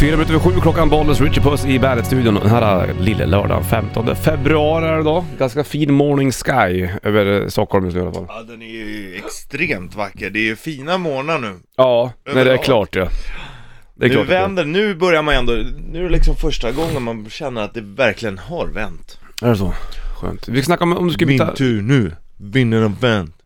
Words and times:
Fyra 0.00 0.16
minuter 0.16 0.34
över 0.34 0.44
sju 0.44 0.60
klockan, 0.60 0.88
Bollnäs, 0.88 1.20
Richie 1.20 1.42
Puss 1.42 1.64
i 1.64 1.78
Bandet-studion 1.78 2.34
den 2.34 2.46
här 2.46 2.94
lilla 3.00 3.26
lördagen 3.26 3.64
15 3.64 4.16
februari 4.16 4.86
är 4.86 4.96
det 4.96 5.02
då. 5.02 5.24
Ganska 5.38 5.64
fin 5.64 5.92
morning 5.94 6.32
sky 6.32 6.88
över 7.02 7.48
Stockholm 7.48 7.84
just 7.84 7.96
nu 7.96 8.02
i 8.02 8.04
alla 8.04 8.14
fall. 8.14 8.26
Ja, 8.28 8.42
den 8.42 8.62
är 8.62 8.66
ju 8.66 9.16
extremt 9.16 9.94
vacker. 9.94 10.30
Det 10.30 10.38
är 10.38 10.44
ju 10.44 10.56
fina 10.56 10.98
morgnar 10.98 11.38
nu. 11.38 11.54
Ja, 11.76 12.12
nej, 12.34 12.44
det 12.44 12.52
är 12.52 12.56
klart 12.56 12.96
ja. 12.96 13.08
Det 13.94 14.04
är 14.04 14.08
nu 14.08 14.14
klart. 14.14 14.22
att 14.22 14.28
det 14.28 14.34
vänder, 14.34 14.64
nu 14.64 14.94
börjar 14.94 15.22
man 15.22 15.34
ändå, 15.34 15.52
nu 15.92 15.98
är 15.98 16.02
det 16.02 16.10
liksom 16.10 16.36
första 16.36 16.72
gången 16.72 17.02
man 17.02 17.30
känner 17.30 17.62
att 17.62 17.74
det 17.74 17.80
verkligen 17.80 18.38
har 18.38 18.66
vänt. 18.66 19.18
Är 19.42 19.48
det 19.48 19.56
så? 19.56 19.74
Skönt. 20.20 20.48
Vi 20.48 20.62
ska 20.62 20.66
snacka 20.66 20.84
om 20.84 20.96
om 20.96 21.06
du 21.06 21.12
skulle 21.12 21.28
byta... 21.28 21.46
Min 21.46 21.54
tur 21.54 21.82
nu, 21.82 22.12
vinden 22.36 22.82
har 22.82 22.88
vänt. 22.88 23.36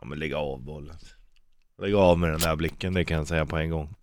Ja 0.00 0.06
men 0.06 0.18
lägg 0.18 0.34
av 0.34 0.64
bollen. 0.64 0.96
Lägg 1.82 1.94
av 1.94 2.18
med 2.18 2.30
den 2.30 2.40
där 2.40 2.56
blicken, 2.56 2.94
det 2.94 3.04
kan 3.04 3.16
jag 3.16 3.26
säga 3.26 3.46
på 3.46 3.56
en 3.56 3.70
gång. 3.70 3.94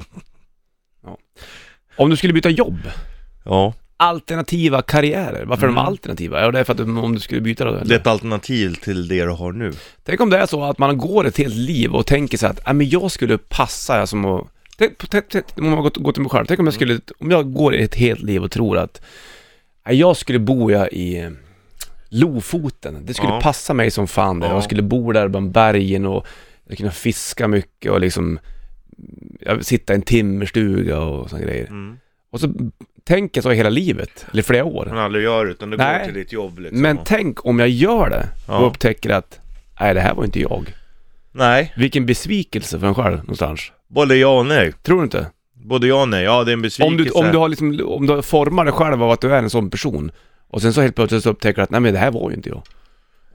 Om 1.97 2.09
du 2.09 2.15
skulle 2.15 2.33
byta 2.33 2.49
jobb? 2.49 2.79
Ja, 3.43 3.73
Alternativa 3.97 4.81
karriärer. 4.81 5.45
Varför 5.45 5.63
är 5.63 5.67
de 5.67 5.73
Mm. 5.77 5.85
alternativa? 5.87 6.41
Ja, 6.41 6.51
det 6.51 6.59
är 6.59 6.63
för 6.63 6.73
att 6.73 6.79
om 6.79 7.13
du 7.13 7.19
skulle 7.19 7.41
byta 7.41 7.65
då. 7.65 7.71
det 7.83 7.95
är 7.95 7.99
ett 7.99 8.07
alternativ 8.07 8.75
till 8.75 9.07
det 9.07 9.23
du 9.25 9.29
har 9.29 9.51
nu. 9.51 9.73
Tänk 10.03 10.21
om 10.21 10.29
det 10.29 10.37
är 10.37 10.45
så 10.45 10.63
att 10.63 10.77
man 10.77 10.97
går 10.97 11.25
ett 11.27 11.37
helt 11.37 11.55
liv 11.55 11.91
och 11.95 12.05
tänker 12.05 12.37
sig 12.37 12.49
att 12.49 12.59
"Nej, 12.65 12.73
men 12.75 12.89
jag 12.89 13.11
skulle 13.11 13.37
passa 13.37 14.07
som 14.07 14.25
att... 14.25 14.47
Tänk, 14.77 15.09
tänk, 15.09 15.25
tänk, 15.29 15.45
om 15.57 15.69
man 15.69 15.83
går, 15.83 16.11
till 16.11 16.21
mig 16.21 16.29
själv, 16.31 16.45
tänk 16.45 16.59
om 16.59 16.65
jag 16.67 16.73
skulle, 16.73 16.99
om 17.19 17.31
jag 17.31 17.53
går 17.53 17.75
ett 17.75 17.95
helt 17.95 18.21
liv 18.21 18.43
och 18.43 18.51
tror 18.51 18.77
att 18.77 19.01
"Nej, 19.87 19.95
jag 19.95 20.17
skulle 20.17 20.39
bo 20.39 20.71
ja 20.71 20.87
i 20.87 21.29
Lofoten, 22.09 23.05
det 23.05 23.13
skulle 23.13 23.33
Ja. 23.33 23.39
passa 23.43 23.73
mig 23.73 23.91
som 23.91 24.07
fan 24.07 24.39
där. 24.39 24.47
Ja. 24.47 24.53
Jag 24.53 24.63
skulle 24.63 24.81
bo 24.81 25.11
där 25.11 25.27
bland 25.27 25.51
bergen 25.51 26.05
och 26.05 26.25
jag 26.67 26.77
kunna 26.77 26.91
fiska 26.91 27.47
mycket 27.47 27.91
och 27.91 27.99
liksom 28.01 28.39
sitta 29.61 29.93
i 29.93 29.95
en 29.95 30.01
timmerstuga 30.01 30.99
och 30.99 31.29
såna 31.29 31.41
grejer. 31.41 31.67
Mm. 31.67 31.97
Och 32.31 32.39
så 32.39 32.53
tänker 33.03 33.37
jag 33.37 33.43
så 33.43 33.51
hela 33.51 33.69
livet, 33.69 34.25
eller 34.31 34.43
flera 34.43 34.65
år. 34.65 34.85
Man 34.85 34.97
aldrig 34.97 35.23
gör 35.23 35.45
utan 35.45 35.69
du 35.69 35.77
går 35.77 36.05
till 36.05 36.13
ditt 36.13 36.31
jobb 36.31 36.59
liksom. 36.59 36.81
Men 36.81 36.97
tänk 37.05 37.45
om 37.45 37.59
jag 37.59 37.69
gör 37.69 38.09
det 38.09 38.27
och 38.47 38.53
Ja. 38.53 38.57
upptäcker 38.67 39.09
att 39.09 39.39
nej, 39.79 39.93
det 39.93 39.99
här 40.01 40.13
var 40.15 40.25
inte 40.25 40.41
jag. 40.41 40.75
Nej, 41.31 41.73
Vilken 41.77 42.05
besvikelse 42.05 42.79
för 42.79 42.87
en 42.87 42.95
själv 42.95 43.17
någonstans. 43.17 43.71
både 43.87 44.15
ja 44.15 44.39
och 44.39 44.45
nej. 44.45 44.71
Tror 44.83 44.97
du 44.97 45.03
inte? 45.03 45.27
Både 45.53 45.87
ja 45.87 46.01
och 46.01 46.09
nej, 46.09 46.23
ja 46.23 46.43
det 46.43 46.51
är 46.51 46.53
en 46.53 46.61
besvikelse. 46.61 46.91
Om 46.91 46.97
du, 46.97 47.27
om 47.27 47.31
du 47.31 47.37
har 47.37 47.49
liksom, 47.49 47.81
om 47.85 48.07
du 48.07 48.21
formar 48.21 48.65
dig 48.65 48.73
själv 48.73 49.03
av 49.03 49.11
att 49.11 49.21
du 49.21 49.33
är 49.33 49.37
en 49.37 49.49
sån 49.49 49.69
person 49.69 50.11
och 50.47 50.61
sen 50.61 50.73
så 50.73 50.81
helt 50.81 50.95
plötsligt 50.95 51.23
så 51.23 51.29
upptäcker 51.29 51.55
du 51.55 51.61
att 51.63 51.69
nej 51.69 51.79
men 51.81 51.93
det 51.93 51.99
här 51.99 52.11
var 52.11 52.29
ju 52.29 52.35
inte 52.35 52.49
jag. 52.49 52.61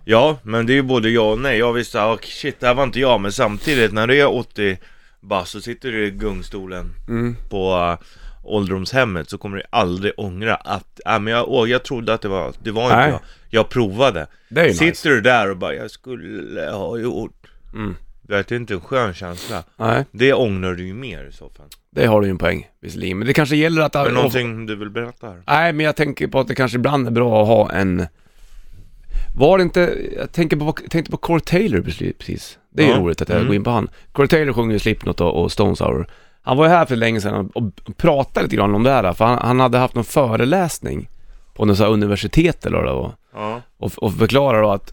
Ja, 0.04 0.38
men 0.42 0.66
det 0.66 0.72
är 0.72 0.74
ju 0.74 0.82
både 0.82 1.10
ja 1.10 1.32
och 1.32 1.38
nej. 1.38 1.58
Jag 1.58 1.72
visste, 1.72 2.02
ah, 2.02 2.18
shit 2.22 2.60
det 2.60 2.66
här 2.66 2.74
var 2.74 2.84
inte 2.84 3.00
jag, 3.00 3.20
men 3.20 3.32
samtidigt 3.32 3.92
när 3.92 4.06
du 4.06 4.20
är 4.20 4.34
80 4.34 4.78
bast 5.20 5.52
så 5.52 5.60
sitter 5.60 5.92
du 5.92 6.06
i 6.06 6.10
gungstolen 6.10 6.94
Mm. 7.08 7.36
på 7.50 7.74
uh, 7.76 8.06
ålderdomshemmet 8.44 9.30
så 9.30 9.38
kommer 9.38 9.56
du 9.56 9.62
aldrig 9.70 10.12
ångra 10.16 10.54
att, 10.54 11.00
ja 11.04 11.18
men 11.18 11.32
jag, 11.32 11.48
åh, 11.48 11.70
jag 11.70 11.82
trodde 11.82 12.14
att 12.14 12.20
det 12.22 12.28
var, 12.28 12.52
det 12.62 12.70
var 12.70 12.84
inte 12.84 12.96
jag. 13.10 13.20
Jag 13.48 13.68
provade. 13.68 14.26
Sitter 14.48 14.84
nice. 14.86 15.08
du 15.08 15.20
där 15.20 15.50
och 15.50 15.56
bara, 15.56 15.74
jag 15.74 15.90
skulle 15.90 16.70
ha 16.70 16.98
gjort. 16.98 17.46
Mm. 17.74 17.96
Det 18.22 18.50
är 18.50 18.56
inte 18.56 18.74
en 18.74 18.80
skön 18.80 19.14
känsla. 19.14 19.62
Nej, 19.76 20.04
Det 20.12 20.32
ångrar 20.34 20.74
du 20.74 20.86
ju 20.86 20.94
mer 20.94 21.24
i 21.24 21.32
så 21.32 21.50
fall. 21.50 21.66
det 21.90 22.06
har 22.06 22.20
du 22.20 22.26
ju 22.26 22.30
en 22.30 22.38
poäng 22.38 22.68
visserligen. 22.80 23.18
Men 23.18 23.26
det 23.26 23.32
kanske 23.34 23.56
gäller 23.56 23.82
att... 23.82 23.94
Är 23.94 24.04
det 24.04 24.10
någonting 24.12 24.66
du 24.66 24.76
vill 24.76 24.90
berätta 24.90 25.26
här? 25.26 25.42
Nej, 25.46 25.72
men 25.72 25.86
jag 25.86 25.96
tänker 25.96 26.26
på 26.28 26.40
att 26.40 26.48
det 26.48 26.54
kanske 26.54 26.76
ibland 26.78 27.06
är 27.06 27.10
bra 27.10 27.42
att 27.42 27.48
ha 27.48 27.72
en... 27.72 28.06
Var 29.36 29.58
det 29.58 29.62
inte... 29.62 29.98
Jag 30.16 30.32
tänker 30.32 30.56
på, 30.56 30.72
tänkte 30.72 31.10
på 31.10 31.16
Corey 31.16 31.40
Taylor 31.40 31.80
precis-. 32.18 32.58
Det 32.72 32.82
är 32.82 32.86
ju 32.86 32.92
Ja. 32.92 32.98
roligt 32.98 33.22
att 33.22 33.28
jag 33.28 33.36
Mm. 33.36 33.46
går 33.46 33.56
in 33.56 33.64
på 33.64 33.70
han. 33.70 33.88
Corey 34.12 34.28
Taylor 34.28 34.52
sjunger 34.52 34.72
ju 34.72 34.78
Slipknot 34.78 35.20
och, 35.20 35.42
och 35.42 35.52
Stone 35.52 35.76
Sour. 35.76 36.06
Han 36.42 36.56
var 36.56 36.64
ju 36.64 36.70
här 36.70 36.86
för 36.86 36.96
länge 36.96 37.20
sedan 37.20 37.50
och, 37.54 37.64
och 37.88 37.96
pratade 37.96 38.44
lite 38.44 38.56
grann 38.56 38.74
om 38.74 38.82
det 38.82 38.90
här, 38.90 39.12
för 39.12 39.24
han, 39.24 39.38
han 39.38 39.60
hade 39.60 39.78
haft 39.78 39.94
någon 39.94 40.04
föreläsning 40.04 41.08
på 41.54 41.64
något 41.64 41.80
universitet 41.80 42.66
eller 42.66 42.76
vad 42.78 42.86
det 42.86 42.92
var. 42.92 43.12
Ja. 43.34 43.60
Och, 43.78 43.92
och 43.96 44.14
förklarar 44.14 44.62
då 44.62 44.70
att 44.70 44.90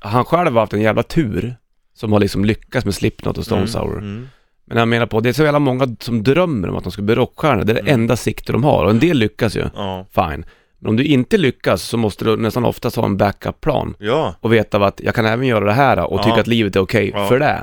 han 0.00 0.24
själv 0.24 0.52
har 0.52 0.60
haft 0.60 0.72
en 0.72 0.80
jävla 0.80 1.02
tur 1.02 1.56
som 1.94 2.12
har 2.12 2.20
liksom 2.20 2.44
lyckats 2.44 2.84
med 2.84 2.94
Slipknot 2.94 3.38
och 3.38 3.44
Stone 3.44 3.60
Mm, 3.60 3.68
Sour. 3.68 3.98
Mm. 3.98 4.28
Men 4.66 4.78
jag 4.78 4.88
menar 4.88 5.06
på, 5.06 5.20
det 5.20 5.28
är 5.28 5.32
så 5.32 5.42
jävla 5.42 5.58
många 5.58 5.96
som 6.00 6.22
drömmer 6.22 6.68
om 6.68 6.76
att 6.76 6.82
de 6.84 6.92
ska 6.92 7.02
bli 7.02 7.14
rockstjärnor. 7.14 7.64
Det 7.64 7.72
är 7.72 7.74
det 7.74 7.80
Mm. 7.80 7.94
enda 7.94 8.16
sikte 8.16 8.52
de 8.52 8.64
har 8.64 8.84
och 8.84 8.90
en 8.90 8.98
del 8.98 9.18
lyckas 9.18 9.56
ju. 9.56 9.64
Ja. 9.74 10.06
Fine. 10.14 10.44
Men 10.84 10.88
om 10.90 10.96
du 10.96 11.04
inte 11.04 11.36
lyckas 11.38 11.82
så 11.82 11.96
måste 11.96 12.24
du 12.24 12.36
nästan 12.36 12.64
oftast 12.64 12.96
ha 12.96 13.04
en 13.04 13.16
backup-plan 13.16 13.94
Ja. 13.98 14.34
och 14.40 14.52
veta 14.52 14.84
att 14.86 15.00
jag 15.04 15.14
kan 15.14 15.26
även 15.26 15.46
göra 15.46 15.64
det 15.64 15.72
här 15.72 16.10
och 16.12 16.18
Ja. 16.18 16.22
tycka 16.22 16.40
att 16.40 16.46
livet 16.46 16.76
är 16.76 16.80
okej 16.80 17.10
Ja. 17.14 17.26
för 17.28 17.38
det. 17.38 17.60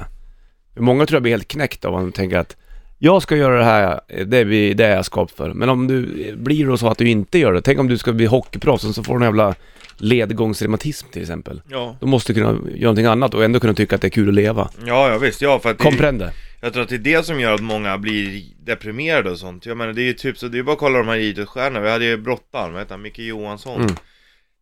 Många 0.78 1.06
tror 1.06 1.16
jag 1.16 1.24
blir 1.24 1.32
helt 1.32 1.48
knäckt 1.48 1.86
av 1.86 1.96
att 1.96 2.02
de 2.02 2.12
tänker 2.12 2.38
att 2.38 2.56
jag 2.98 3.22
ska 3.22 3.36
göra 3.36 3.58
det 3.58 3.64
här, 3.64 4.00
det 4.26 4.38
är, 4.38 4.46
det 4.74 4.86
är 4.86 4.96
jag 4.96 5.06
skapt 5.06 5.32
för. 5.38 5.54
Men 5.54 5.70
om 5.70 5.88
du 5.88 6.06
blir 6.38 6.66
då 6.68 6.78
så 6.78 6.88
att 6.88 6.98
du 6.98 7.10
inte 7.10 7.40
gör 7.40 7.54
det, 7.54 7.62
tänk 7.62 7.80
om 7.80 7.88
du 7.88 7.98
ska 7.98 8.14
bli 8.14 8.26
hockeyproffs 8.26 8.84
och 8.86 8.96
så 8.96 9.04
får 9.04 9.14
du 9.14 9.26
en 9.26 9.28
jävla 9.30 9.56
ledgångsreumatism 9.98 11.08
till 11.12 11.22
exempel. 11.22 11.62
Ja. 11.70 11.96
Då 12.00 12.08
måste 12.08 12.34
du 12.34 12.40
kunna 12.42 12.52
göra 12.70 12.82
någonting 12.82 13.06
annat 13.06 13.34
och 13.34 13.44
ändå 13.44 13.60
kunna 13.60 13.74
tycka 13.74 13.96
att 13.96 14.02
det 14.02 14.08
är 14.08 14.10
kul 14.10 14.28
att 14.28 14.34
leva. 14.34 14.70
Ja, 14.86 15.10
ja 15.12 15.18
visst, 15.18 15.42
ja 15.42 15.60
för 15.60 15.70
att 15.72 15.78
det. 16.18 16.32
Jag 16.62 16.74
tror 16.74 16.84
att 16.84 16.90
det 16.90 16.96
är 16.96 17.00
det 17.00 17.26
som 17.26 17.40
gör 17.40 17.54
att 17.54 17.62
många 17.62 17.98
blir 17.98 18.44
deprimerade 18.64 19.32
och 19.32 19.40
sånt. 19.40 19.66
Jag 19.66 19.78
menar 19.78 19.94
det 19.94 20.02
är 20.02 20.06
ju 20.06 20.14
typ 20.14 20.38
så, 20.38 20.48
det 20.48 20.60
är 20.60 20.64
bara 20.64 20.74
att 20.74 20.80
kolla 20.80 20.98
de 20.98 21.08
här 21.08 21.18
idrottsstjärnorna. 21.18 21.80
Vi 21.86 21.92
hade 21.92 22.06
ju 22.06 22.18
brottaren, 22.18 22.74
vad 22.74 22.82
heter 22.82 22.94
han, 22.94 23.02
Micke 23.02 23.20
Johansson 23.20 23.82
Mm. 23.82 23.96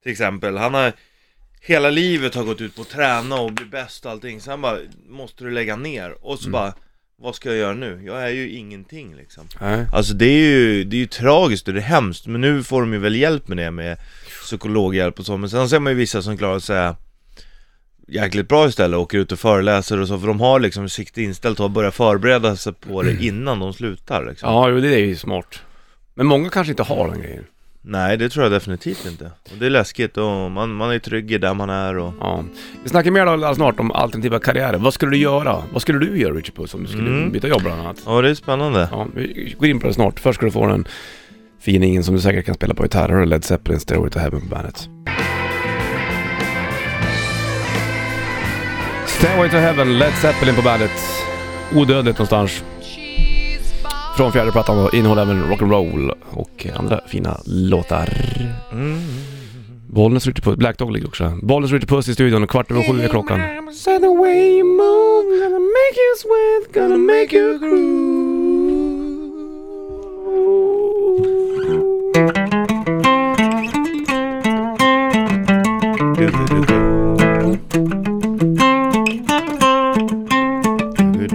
till 0.04 0.12
exempel. 0.12 0.58
Han 0.58 0.74
har 0.74 0.94
hela 1.62 1.90
livet 1.90 2.36
har 2.36 2.44
gått 2.44 2.62
ut 2.62 2.76
på 2.76 2.82
att 2.82 2.90
träna 2.90 3.36
och 3.36 3.52
bli 3.54 3.66
bäst 3.66 4.06
och 4.06 4.12
allting. 4.12 4.42
Sen 4.42 4.62
bara, 4.62 4.78
måste 5.10 5.44
du 5.44 5.52
lägga 5.52 5.76
ner? 5.76 6.26
Och 6.26 6.38
så 6.40 6.44
Mm. 6.48 6.52
bara, 6.52 6.74
vad 7.22 7.36
ska 7.36 7.50
jag 7.50 7.58
göra 7.58 7.74
nu? 7.74 8.02
Jag 8.06 8.24
är 8.24 8.30
ju 8.30 8.50
ingenting 8.50 9.16
liksom. 9.16 9.48
Nej. 9.62 9.86
Alltså 9.94 10.14
det 10.14 10.26
är 10.26 10.50
ju, 10.50 10.84
det 10.84 10.96
är 10.96 11.00
ju 11.00 11.06
tragiskt 11.06 11.68
och 11.68 11.74
det 11.74 11.80
är 11.80 11.84
hemskt. 11.84 12.28
Men 12.28 12.42
nu 12.42 12.64
får 12.64 12.81
de 12.81 12.94
ju 12.94 13.00
väl 13.00 13.16
hjälp 13.16 13.48
med 13.48 13.58
det 13.58 13.72
med 13.72 13.98
psykologhjälp 14.44 15.20
och 15.20 15.26
så. 15.26 15.38
Men 15.38 15.50
sen 15.50 15.70
ser 15.70 15.80
man 15.80 15.92
ju 15.94 15.98
vissa 15.98 16.22
som 16.22 16.38
klarar 16.38 16.60
sig 16.60 16.94
jäkligt 18.12 18.47
bra 18.47 18.68
istället, 18.68 18.97
åker 19.00 19.18
ut 19.18 19.31
och 19.31 19.40
föreläser 19.40 20.00
och 20.02 20.08
så, 20.08 20.20
för 20.20 20.28
de 20.28 20.40
har 20.40 20.59
liksom 20.59 20.90
sikte 20.90 21.22
inställt 21.22 21.59
och 21.59 21.64
har 21.64 21.70
börjat 21.70 21.96
förbereda 21.96 22.56
sig 22.56 22.74
på 22.74 23.02
det 23.03 23.24
innan 23.24 23.59
de 23.59 23.74
slutar 23.74 24.25
liksom. 24.30 24.50
Ja, 24.53 24.70
jo, 24.70 24.80
det 24.80 24.96
är 24.96 25.00
ju 25.00 25.16
smart. 25.16 25.59
Men 26.14 26.25
många 26.25 26.50
kanske 26.50 26.72
inte 26.72 26.84
har 26.84 27.08
den 27.12 27.22
grejen. 27.22 27.44
Nej, 27.81 28.18
det 28.18 28.30
tror 28.30 28.44
jag 28.46 28.52
definitivt 28.52 29.06
inte. 29.06 29.25
Och 29.25 29.58
det 29.59 29.66
är 29.66 29.69
läskigt 29.69 30.18
och 30.18 30.52
man, 30.52 30.74
man 30.74 30.92
är 30.92 31.00
trygg 31.00 31.31
i 31.31 31.38
där 31.38 31.53
man 31.53 31.69
är 31.69 31.98
och... 31.98 32.14
Ja. 32.19 32.44
Vi 32.84 32.90
snackar 32.90 33.12
mer 33.12 33.25
då 33.25 33.31
alldeles 33.31 33.56
snart 33.58 33.80
om 33.80 33.92
alternativa 33.92 34.40
karriärer. 34.40 34.78
Vad 34.78 34.94
skulle 34.94 35.12
du 35.12 35.18
göra? 35.18 35.64
Vad 35.74 35.81
skulle 35.81 36.00
du 36.00 36.19
göra 36.19 36.34
Richard 36.34 36.56
Puss 36.56 36.74
om 36.74 36.84
du 36.84 36.88
skulle 36.90 37.08
Mm. 37.09 37.31
byta 37.31 37.48
jobb 37.48 37.62
bland 37.62 37.81
annat? 37.81 37.98
Ja, 38.06 38.22
det 38.22 38.30
är 38.30 38.34
spännande. 38.36 38.88
Ja, 38.92 39.08
vi 39.16 39.56
går 39.59 39.69
in 39.69 39.80
på 39.80 39.88
det 39.88 39.94
snart. 39.94 40.19
Först 40.19 40.38
ska 40.38 40.46
du 40.46 40.52
få 40.52 40.68
den 40.68 40.88
finingen 41.62 42.03
som 42.03 42.16
du 42.16 42.22
säkert 42.22 42.46
kan 42.46 42.56
spela 42.56 42.74
på 42.74 42.84
gitarr. 42.84 43.09
Är 43.09 43.25
Led 43.25 43.44
Zeppelin 43.44 43.80
Stairway 43.80 44.09
to 44.09 44.19
Heaven 44.19 44.42
på 44.42 44.48
bandet. 44.48 44.90
Stairway 49.19 49.50
to 49.50 49.57
Heaven, 49.57 50.00
Led 50.00 50.13
Zeppelin 50.13 50.56
på 50.56 50.62
bandet. 50.62 50.91
Odödligt 51.75 52.18
någonstans. 52.18 52.63
Från 54.18 54.31
fjärde 54.31 54.52
plattan 54.52 54.78
då, 54.78 54.97
innehåller 54.97 55.22
även 55.22 55.44
rock'n'roll 55.44 56.13
och 56.30 56.68
andra 56.75 57.02
fina 57.07 57.40
låtar. 57.46 58.09
Mm. 58.72 59.00
Bollnäs 59.88 60.28
Richard 60.28 60.44
Puss, 60.44 60.57
Black 60.57 60.78
Dog 60.78 60.91
ligger 60.91 61.07
också 61.07 61.24
här. 61.24 61.35
Bollnäs 61.41 61.72
Richard 61.72 61.90
Puss 61.90 62.07
i 62.07 62.13
studion, 62.13 62.47
kvart 62.47 62.72
över 62.72 62.84
sju 62.84 63.02
är 63.03 63.07
klockan. 63.07 63.40
Gonna 63.40 63.62
make 65.59 65.97
you 66.06 66.16
sweat, 66.22 66.74
gonna 66.74 66.97
make 66.97 67.36
you 67.36 67.59
groove. 67.59 68.69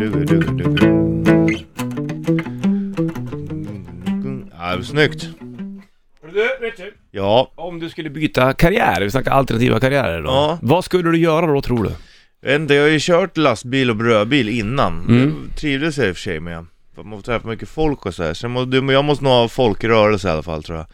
Du, 0.09 0.25
du. 0.25 1.59
Ja, 4.59 4.77
det 4.77 4.85
snyggt. 4.85 5.29
Du, 6.33 6.41
Richard. 6.61 6.93
Ja, 7.11 7.53
Om 7.55 7.81
du 7.81 7.91
skulle 7.91 8.11
byta 8.11 8.53
karriär, 8.53 9.01
vi 9.01 9.11
snackar 9.11 9.31
alternativa 9.31 9.81
karriärer 9.81 10.23
då. 10.23 10.31
Ja. 10.31 10.59
Vad 10.63 10.85
skulle 10.85 11.11
du 11.11 11.19
göra 11.19 11.47
då 11.47 11.63
tror 11.63 11.85
du? 11.85 11.91
vet 12.45 12.61
inte, 12.61 12.75
jag 12.75 12.83
har 12.83 12.89
ju 12.89 12.99
kört 13.01 13.37
lastbil 13.37 13.91
och 13.91 13.97
brödbil 13.97 14.49
innan. 14.49 15.05
Mm. 15.09 15.49
Jag 15.49 15.61
trivdes 15.61 15.99
jag 15.99 16.09
i 16.09 16.13
och 16.13 16.17
för 16.17 16.23
sig 16.23 16.41
med. 16.41 16.67
Man 16.97 17.19
får 17.19 17.23
träffa 17.23 17.49
mycket 17.49 17.69
folk 17.69 18.07
och 18.07 18.15
så 18.15 18.23
här. 18.23 18.35
Så 18.35 18.45
jag 18.45 18.51
måste, 18.51 18.77
jag 18.77 19.05
måste 19.05 19.25
nog 19.25 19.33
ha 19.33 19.49
folkrörelse 19.49 20.29
i 20.29 20.31
alla 20.31 20.43
fall 20.43 20.63
tror 20.63 20.79
jag. 20.79 20.87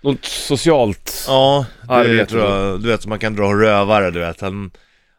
Något 0.00 0.24
socialt? 0.24 1.24
Ja, 1.28 1.66
det 1.86 1.92
Arbete 1.92 2.26
tror 2.26 2.42
jag. 2.42 2.82
Du 2.82 2.88
vet, 2.88 3.02
så 3.02 3.08
man 3.08 3.18
kan 3.18 3.36
dra 3.36 3.50
en 3.50 3.60
rövare, 3.60 4.10
du 4.10 4.18
vet. 4.18 4.40
Han, 4.40 4.70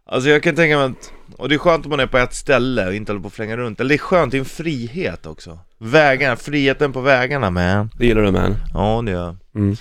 alltså 0.05 0.29
jag 0.29 0.43
kan 0.43 0.55
tänka 0.55 0.77
mig 0.77 0.85
att, 0.85 1.12
och 1.37 1.49
det 1.49 1.55
är 1.55 1.59
skönt 1.59 1.85
om 1.85 1.89
man 1.89 1.99
är 1.99 2.05
på 2.07 2.17
ett 2.17 2.33
ställe 2.33 2.87
och 2.87 2.93
inte 2.93 3.11
håller 3.11 3.21
på 3.21 3.27
att 3.27 3.33
flänga 3.33 3.57
runt. 3.57 3.79
Eller 3.79 3.89
det 3.89 3.95
är 3.95 3.97
skönt, 3.97 4.31
det 4.31 4.37
är 4.37 4.39
en 4.39 4.45
frihet 4.45 5.25
också. 5.25 5.59
Vägarna, 5.77 6.35
friheten 6.35 6.93
på 6.93 7.01
vägarna 7.01 7.49
man. 7.49 7.89
Det 7.97 8.05
gillar 8.05 8.21
du 8.21 8.31
man. 8.31 8.55
Ja, 8.73 9.01
det 9.05 9.11
gör 9.11 9.25
jag. 9.25 9.35
Mm. 9.55 9.75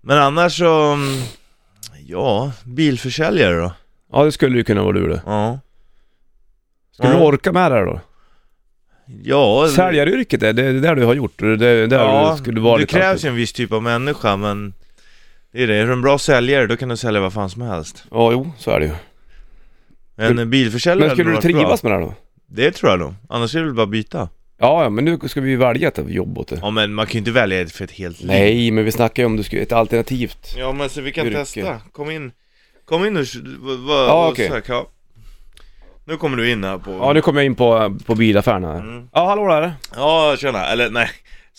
Men 0.00 0.18
annars 0.18 0.58
så, 0.58 0.82
mm, 0.92 1.22
ja, 2.06 2.52
bilförsäljare 2.64 3.56
då. 3.56 3.72
Ja, 4.12 4.24
det 4.24 4.32
skulle 4.32 4.56
ju 4.58 4.64
kunna 4.64 4.82
vara 4.82 4.92
du 4.92 5.08
det. 5.08 5.22
Ja. 5.26 5.58
Skulle 6.92 7.08
Ja. 7.12 7.18
du 7.18 7.24
orka 7.24 7.52
med 7.52 7.72
det 7.72 7.84
då? 7.84 8.00
Ja, 9.22 9.68
Säljaryrket, 9.68 10.40
det 10.40 10.52
det 10.52 10.62
är 10.64 10.72
det 10.72 10.94
du 10.94 11.04
har 11.04 11.14
gjort? 11.14 11.32
Det 11.38 11.56
det 11.56 11.86
där 11.86 11.98
ja 11.98 12.32
du 12.32 12.38
skulle 12.42 12.60
vara 12.60 12.78
det 12.78 12.86
krävs 12.86 13.24
ju 13.24 13.28
en 13.28 13.34
viss 13.34 13.52
typ 13.52 13.72
av 13.72 13.82
människa 13.82 14.36
men 14.36 14.74
det 15.52 15.62
är 15.62 15.66
det, 15.66 15.76
är 15.76 15.86
du 15.86 15.92
en 15.92 16.02
bra 16.02 16.18
säljare 16.18 16.66
då 16.66 16.76
kan 16.76 16.88
du 16.88 16.96
sälja 16.96 17.20
vad 17.20 17.32
fan 17.32 17.50
som 17.50 17.62
helst. 17.62 18.04
Ja, 18.10 18.32
jo, 18.32 18.52
så 18.58 18.70
är 18.70 18.80
det 18.80 18.86
ju. 18.86 18.92
En 20.16 20.26
Skulle- 20.26 20.46
bilförsäljare 20.46 21.08
Men 21.08 21.16
skulle 21.16 21.30
du 21.30 21.40
trivas 21.40 21.82
bra. 21.82 21.90
med 21.90 22.00
det 22.00 22.04
här 22.04 22.10
då? 22.10 22.14
Det 22.48 22.70
tror 22.70 22.90
jag 22.90 23.00
nog, 23.00 23.14
annars 23.28 23.54
är 23.54 23.58
det 23.58 23.64
väl 23.66 23.74
bara 23.74 23.86
byta. 23.86 24.28
Ja, 24.58 24.82
ja, 24.82 24.90
men 24.90 25.04
nu 25.04 25.18
ska 25.28 25.40
vi 25.40 25.56
välja 25.56 25.88
ett 25.88 25.98
jobb 26.08 26.38
åt 26.38 26.48
det. 26.48 26.58
Ja 26.62 26.70
men 26.70 26.94
man 26.94 27.06
kan 27.06 27.12
ju 27.12 27.18
inte 27.18 27.30
välja 27.30 27.60
ett 27.60 27.72
för 27.72 27.84
ett 27.84 27.90
helt 27.90 28.18
liv. 28.20 28.28
Nej, 28.28 28.70
men 28.70 28.84
vi 28.84 28.92
snackar 28.92 29.22
ju 29.22 29.26
om 29.26 29.36
du 29.36 29.42
skulle, 29.42 29.62
ett 29.62 29.72
alternativt. 29.72 30.54
Ja 30.58 30.72
men 30.72 30.88
så 30.88 31.00
vi 31.00 31.12
kan 31.12 31.26
Yrke. 31.26 31.36
testa, 31.36 31.80
kom 31.92 32.10
in 32.10 32.32
Kom 32.84 33.04
in 33.06 33.16
och 33.16 33.24
vad, 33.86 34.08
Ja, 34.08 34.28
okej. 34.32 34.48
sök, 34.48 34.68
ja. 34.68 34.86
Nu 36.04 36.16
kommer 36.16 36.36
du 36.36 36.50
in 36.50 36.64
här 36.64 36.78
på 36.78 36.90
Ja, 36.90 37.12
nu 37.12 37.20
kommer 37.20 37.40
jag 37.40 37.46
in 37.46 37.54
på, 37.54 37.96
på 38.06 38.14
bilaffären 38.14 38.64
här. 38.64 38.78
Mm. 38.78 39.08
Ja, 39.12 39.26
hallå 39.28 39.48
där. 39.48 39.72
Ja 39.96 40.36
tjena, 40.38 40.66
eller 40.66 40.90
nej 40.90 41.08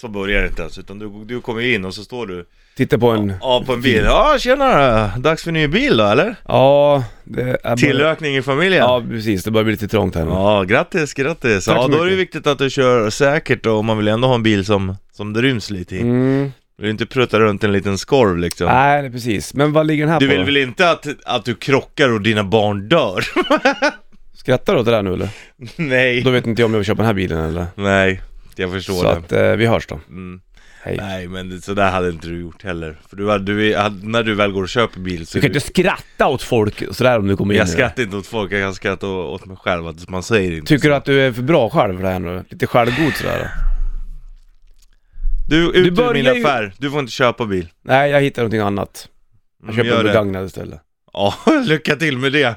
Så 0.01 0.07
börjar 0.07 0.41
det 0.41 0.47
inte 0.47 0.61
ens 0.61 0.77
utan 0.77 0.99
du, 0.99 1.25
du 1.25 1.41
kommer 1.41 1.61
in 1.61 1.85
och 1.85 1.93
så 1.93 2.03
står 2.03 2.27
du 2.27 2.45
Titta 2.75 2.97
på 2.97 3.09
en... 3.09 3.33
Ja 3.41 3.63
på 3.65 3.73
en 3.73 3.81
bil, 3.81 4.03
ja 4.03 4.35
tjena, 4.39 5.07
dags 5.17 5.43
för 5.43 5.51
ny 5.51 5.67
bil 5.67 5.97
då 5.97 6.05
eller? 6.05 6.35
Ja, 6.47 7.03
det 7.23 7.57
är. 7.63 7.75
Tillökning 7.75 8.37
i 8.37 8.41
familjen? 8.41 8.83
Ja, 8.83 9.03
precis. 9.09 9.43
Det 9.43 9.51
börjar 9.51 9.63
bli 9.63 9.71
lite 9.73 9.87
trångt 9.87 10.15
här 10.15 10.25
nu. 10.25 10.31
Ja, 10.31 10.63
grattis, 10.63 11.13
grattis! 11.13 11.65
Tack 11.65 11.77
ja, 11.77 11.87
då 11.87 12.03
är 12.03 12.09
det 12.09 12.15
viktigt 12.15 12.47
att 12.47 12.57
du 12.57 12.69
kör 12.69 13.09
säkert 13.09 13.65
och 13.65 13.85
man 13.85 13.97
vill 13.97 14.07
ändå 14.07 14.27
ha 14.27 14.35
en 14.35 14.43
bil 14.43 14.65
som, 14.65 14.95
som 15.11 15.33
det 15.33 15.41
ryms 15.41 15.69
lite 15.69 15.95
i. 15.95 16.01
Mm. 16.01 16.51
Du 16.77 16.83
vill 16.83 16.91
inte 16.91 17.05
prutta 17.05 17.39
runt 17.39 17.63
en 17.63 17.71
liten 17.71 17.97
skorv 17.97 18.37
liksom. 18.37 18.67
Nej, 18.67 19.11
precis. 19.11 19.53
Men 19.53 19.73
vad 19.73 19.87
ligger 19.87 20.03
den 20.03 20.13
här 20.13 20.19
Du 20.19 20.25
på 20.25 20.31
vill 20.31 20.39
då? 20.39 20.45
väl 20.45 20.57
inte 20.57 20.89
att, 20.91 21.07
att 21.25 21.45
du 21.45 21.55
krockar 21.55 22.09
och 22.13 22.21
dina 22.21 22.43
barn 22.43 22.89
dör? 22.89 23.23
Skrattar 24.33 24.73
du 24.73 24.79
åt 24.79 24.85
det 24.85 24.91
där 24.91 25.01
nu 25.03 25.13
eller? 25.13 25.29
Nej, 25.75 26.21
Då 26.21 26.29
vet 26.29 26.47
inte 26.47 26.61
jag 26.61 26.65
om 26.65 26.73
jag 26.73 26.79
vill 26.79 26.85
köpa 26.85 26.97
den 26.97 27.05
här 27.07 27.13
bilen 27.13 27.37
eller? 27.39 27.65
nej, 27.75 28.21
jag 28.59 28.71
förstår 28.71 28.93
Så 28.93 29.03
det. 29.03 29.11
att 29.17 29.31
eh, 29.31 29.51
vi 29.55 29.65
hörs 29.65 29.87
då. 29.87 29.99
Mm. 30.09 30.41
Hej. 30.83 30.97
Nej, 31.01 31.27
men 31.27 31.49
det- 31.49 31.61
så 31.61 31.73
där 31.73 31.91
hade 31.91 32.09
inte 32.09 32.27
du 32.27 32.39
gjort 32.41 32.63
heller. 32.63 32.97
För 33.09 33.15
du, 33.17 33.37
du, 33.39 33.75
när 34.03 34.23
du 34.23 34.35
väl 34.35 34.51
går 34.51 34.63
och 34.63 34.69
köper 34.69 34.99
bil 34.99 35.27
så... 35.27 35.37
Du 35.37 35.41
kan 35.41 35.49
inte 35.49 35.59
skratta 35.59 36.27
åt 36.27 36.41
folk 36.43 36.83
sådär 36.95 37.19
om 37.19 37.27
du 37.27 37.37
kommer 37.37 37.53
in 37.53 37.57
jag 37.57 37.69
skrattar 37.69 38.03
inte 38.03 38.17
åt 38.17 38.27
folk, 38.27 38.51
jag 38.51 38.61
kan 38.61 38.73
skratta 38.75 39.07
åt 39.07 39.45
mig 39.45 39.57
själv, 39.57 39.87
att 39.87 40.09
man 40.09 40.23
säger 40.23 40.51
inte 40.51 40.67
Tycker 40.67 40.81
så. 40.81 40.87
du 40.87 40.95
att 40.95 41.05
du 41.05 41.21
är 41.21 41.31
för 41.31 41.41
bra 41.41 41.69
själv 41.69 41.95
för 41.95 42.03
det 42.03 42.09
här 42.09 42.19
nu? 42.19 42.43
Lite 42.49 42.67
självgod 42.67 43.13
sådär? 43.15 43.47
Du, 45.49 45.69
ut 45.71 45.75
ur 45.87 45.91
börjar 45.91 46.13
min 46.13 46.25
ju- 46.25 46.31
affär, 46.45 46.73
du 46.77 46.91
får 46.91 46.99
inte 46.99 47.11
köpa 47.11 47.45
bil. 47.45 47.67
Nej, 47.83 48.11
jag 48.11 48.21
hittar 48.21 48.41
någonting 48.41 48.59
annat. 48.59 49.07
Jag 49.63 49.73
Mm, 49.73 49.85
köper 49.85 49.99
en 49.99 50.05
begagnad 50.05 50.45
istället. 50.45 50.79
Ja, 51.13 51.33
lycka 51.65 51.95
till 51.95 52.17
med 52.17 52.31
det. 52.31 52.55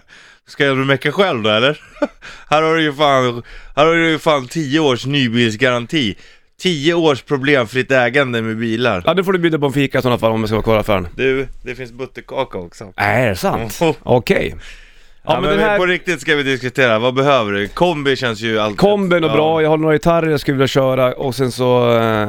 Ska 0.51 0.65
du 0.65 0.85
mecka 0.85 1.13
själv 1.13 1.43
då 1.43 1.51
eller? 1.51 1.81
här 2.51 2.63
har 2.63 2.75
du 2.75 2.83
ju 2.83 2.93
fan, 2.93 3.43
här 3.77 3.87
har 3.87 3.95
du 3.95 4.11
ju 4.11 4.19
fan 4.19 4.49
10 4.49 4.81
års 4.81 5.07
nybilsgaranti. 5.07 6.17
10 6.61 6.95
års 6.95 7.23
problemfritt 7.23 7.91
ägande 7.91 8.43
med 8.43 8.59
bilar. 8.59 9.03
Ja, 9.07 9.15
då 9.15 9.25
får 9.25 9.33
du 9.33 9.39
bjuda 9.39 9.59
på 9.59 9.67
en 9.67 9.73
fika 9.73 9.99
i 9.99 10.03
sådana 10.03 10.19
fall 10.19 10.33
om 10.33 10.41
jag 10.41 10.49
ska 10.49 10.57
vara 10.57 10.63
kvar 10.63 10.77
i 10.77 10.79
affären. 10.79 11.09
Du, 11.17 11.49
det 11.65 11.75
finns 11.75 11.93
butterkaka 11.93 12.59
också. 12.59 12.93
Nej, 12.97 13.25
är 13.25 13.29
det 13.29 13.37
sant? 13.37 13.81
Okej. 14.03 14.55
Ja, 15.23 15.41
men, 15.41 15.51
den 15.51 15.59
här- 15.59 15.79
på 15.79 15.87
riktigt 15.87 16.21
ska 16.21 16.37
vi 16.37 16.43
diskutera, 16.43 16.99
vad 16.99 17.15
behöver 17.15 17.53
du? 17.53 17.69
Kombi 17.69 18.17
känns 18.17 18.41
ju 18.41 18.59
alltid... 18.59 18.79
Komben 18.79 19.25
och 19.25 19.31
ja. 19.31 19.35
bra, 19.35 19.63
jag 19.63 19.71
har 19.71 19.77
några 19.77 19.95
gitarrer 19.95 20.31
jag 20.31 20.41
skulle 20.41 20.55
vilja 20.55 20.67
köra 20.67 21.13
och 21.13 21.35
sen 21.35 21.53
så 21.53 21.99
eh, 21.99 22.29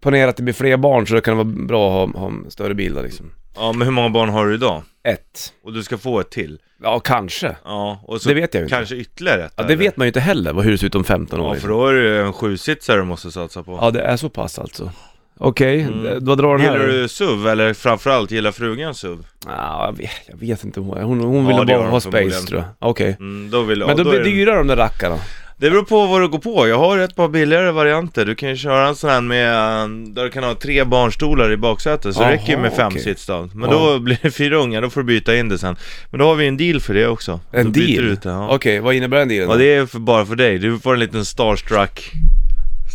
ponera 0.00 0.30
att 0.30 0.36
det 0.36 0.42
blir 0.42 0.54
fler 0.54 0.76
barn 0.76 1.06
så 1.06 1.14
det 1.14 1.20
kan 1.20 1.36
vara 1.36 1.44
bra 1.44 2.04
att 2.04 2.14
ha, 2.14 2.20
ha 2.20 2.26
en 2.28 2.50
större 2.50 2.74
bil 2.74 2.94
då, 2.94 3.02
liksom. 3.02 3.32
Ja, 3.54 3.72
men 3.72 3.86
hur 3.86 3.92
många 3.92 4.08
barn 4.08 4.28
har 4.28 4.46
du 4.46 4.54
idag? 4.54 4.82
Ett. 5.04 5.52
Och 5.64 5.72
du 5.72 5.82
ska 5.82 5.98
få 5.98 6.20
ett 6.20 6.30
till? 6.30 6.58
Ja, 6.82 7.00
kanske. 7.00 7.56
Ja, 7.64 8.00
och 8.06 8.22
så 8.22 8.28
Det 8.28 8.34
vet 8.34 8.54
jag 8.54 8.60
ju 8.60 8.64
inte. 8.64 8.76
kanske 8.76 8.94
ytterligare 8.96 9.44
ett 9.44 9.52
Ja, 9.56 9.62
det 9.62 9.72
eller? 9.72 9.76
vet 9.84 9.96
man 9.96 10.04
ju 10.04 10.08
inte 10.08 10.20
heller, 10.20 10.52
vad- 10.52 10.64
hur 10.64 10.72
det 10.72 10.78
ser 10.78 10.86
ut 10.86 10.94
om 10.94 11.04
15 11.04 11.40
år. 11.40 11.44
Ja, 11.46 11.48
för 11.50 11.54
liksom. 11.54 11.70
då 11.70 11.86
är 11.86 11.92
det 11.94 12.00
ju 12.00 12.20
en 12.26 12.32
sjusitsare 12.32 12.96
du 12.96 13.04
måste 13.04 13.30
satsa 13.30 13.62
på. 13.62 13.78
Ja, 13.80 13.90
det 13.90 14.00
är 14.02 14.16
så 14.16 14.28
pass 14.28 14.58
alltså. 14.58 14.90
Okej, 15.38 15.80
Mm. 15.80 16.24
vad 16.24 16.38
drar 16.38 16.56
den 16.58 16.66
här? 16.66 16.72
Gillar 16.72 16.86
du 16.86 17.08
SUV 17.08 17.46
eller 17.48 17.74
framförallt 17.74 18.30
gillar 18.30 18.52
frugan 18.52 18.94
SUV? 18.94 19.18
Ja, 19.46 19.86
jag, 19.86 19.96
vet, 19.98 20.10
jag 20.26 20.36
vet 20.36 20.64
inte, 20.64 20.80
hon, 20.80 21.02
hon, 21.02 21.20
hon 21.20 21.34
Ja, 21.44 21.48
ville 21.48 21.64
det 21.64 21.72
har 21.72 21.78
bara 21.78 21.82
hon 21.82 21.90
ha 21.92 22.00
förmodligen. 22.00 22.30
space 22.32 22.46
tror 22.46 22.60
jag. 22.60 22.88
Okej. 22.90 23.16
Mm, 23.20 23.50
då 23.50 23.62
vill, 23.62 23.78
Men 23.78 23.88
ja, 23.88 23.94
då, 23.94 24.02
blir 24.10 24.12
det- 24.12 24.18
det 24.24 24.30
dyrare 24.30 24.56
de 24.56 24.66
där 24.66 24.76
rackarna. 24.76 25.18
Det 25.62 25.70
beror 25.70 25.82
på 25.82 26.06
vad 26.06 26.20
du 26.20 26.28
går 26.28 26.38
på. 26.38 26.68
Jag 26.68 26.78
har 26.78 26.98
ett 26.98 27.16
par 27.16 27.28
billigare 27.28 27.70
varianter. 27.70 28.24
Du 28.26 28.34
kan 28.34 28.48
ju 28.48 28.56
köra 28.56 28.88
en 28.88 28.96
sån 28.96 29.10
här 29.10 29.20
med, 29.20 29.46
eh, 29.54 29.88
där 30.14 30.24
du 30.24 30.30
kan 30.30 30.44
ha 30.44 30.54
tre 30.54 30.84
barnstolar 30.84 31.52
i 31.52 31.56
baksätet. 31.56 32.14
Så 32.14 32.20
det 32.20 32.26
Jaha, 32.26 32.32
räcker 32.34 32.52
ju 32.52 32.58
med 32.58 32.72
fem 32.72 32.86
okej. 32.86 33.02
sits 33.02 33.26
då. 33.26 33.48
Men 33.54 33.70
Ja. 33.70 33.76
då 33.76 33.98
blir 33.98 34.18
det 34.22 34.30
fyra 34.30 34.56
ungar, 34.56 34.82
då 34.82 34.90
får 34.90 35.00
du 35.00 35.06
byta 35.06 35.36
in 35.36 35.48
det 35.48 35.58
sen. 35.58 35.76
Men 36.10 36.20
då 36.20 36.26
har 36.26 36.34
vi 36.34 36.46
en 36.46 36.56
deal 36.56 36.80
för 36.80 36.94
det 36.94 37.06
också. 37.06 37.40
En 37.52 37.72
då 37.72 37.80
deal? 37.80 38.04
det, 38.14 38.24
ja. 38.24 38.54
Okej, 38.54 38.80
vad 38.80 38.94
innebär 38.94 39.18
den 39.18 39.28
dealen? 39.28 39.50
ja, 39.50 39.56
det 39.56 39.74
är 39.74 39.86
för, 39.86 39.98
bara 39.98 40.26
för 40.26 40.36
dig. 40.36 40.58
Du 40.58 40.78
får 40.78 40.94
en 40.94 41.00
liten 41.00 41.24
starstruck 41.24 42.12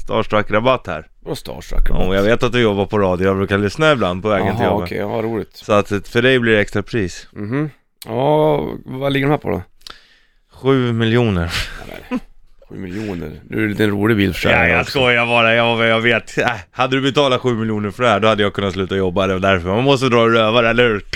Starstruck-rabatt 0.06 0.88
här. 0.88 1.08
Vadå 1.24 1.36
starstruck? 1.36 1.88
Ja, 1.90 1.96
och 2.08 2.16
jag 2.16 2.24
vet 2.24 2.44
att 2.44 2.52
du 2.52 2.62
jobbar 2.62 2.86
på 2.86 3.00
radio, 3.00 3.28
jag 3.28 3.38
brukar 3.38 3.58
lyssna 3.58 3.92
ibland 3.92 4.22
på 4.24 4.30
vägen 4.30 4.56
till 4.56 4.64
Jaha, 4.66 4.72
jobbet. 4.74 4.86
okej, 4.88 4.98
ja, 4.98 5.06
roligt. 5.08 5.50
Så 5.54 5.74
att 5.74 5.88
för 6.08 6.22
dig 6.22 6.40
blir 6.40 6.54
det 6.54 6.60
extra 6.62 6.84
pris. 6.84 7.28
Mhm. 7.32 7.70
Ja, 8.06 8.58
vad 8.86 9.14
ligger 9.14 9.28
de 9.28 9.32
här 9.32 9.38
på 9.38 9.50
då? 9.50 9.62
Sju 10.54 10.94
miljoner. 10.94 11.54
7 12.70 12.76
miljoner. 12.76 13.32
Nu 13.50 13.64
är 13.64 13.68
det 13.74 13.84
en 13.84 13.90
rolig 13.90 14.18
bil 14.18 14.34
för 14.34 14.50
Ja, 14.50 14.68
jag 14.68 14.80
också. 14.82 14.92
skojar 14.92 15.26
bara, 15.26 15.54
jag, 15.56 15.86
jag 15.88 16.02
vet. 16.02 16.38
Äh, 16.38 16.48
hade 16.72 16.96
du 16.96 17.02
betalat 17.02 17.42
7 17.42 17.54
miljoner 17.56 17.92
för 17.92 18.04
det 18.04 18.10
här, 18.10 18.20
då 18.20 18.28
hade 18.28 18.44
jag 18.44 18.54
kunnat 18.54 18.74
sluta 18.74 18.96
jobba. 18.96 19.28
Det 19.28 19.34
var 19.34 19.40
därför. 19.40 19.68
Man 19.68 19.84
måste 19.84 20.10
dra 20.10 20.28
rövare, 20.30 20.70
eller 20.70 20.84
hur? 20.84 21.02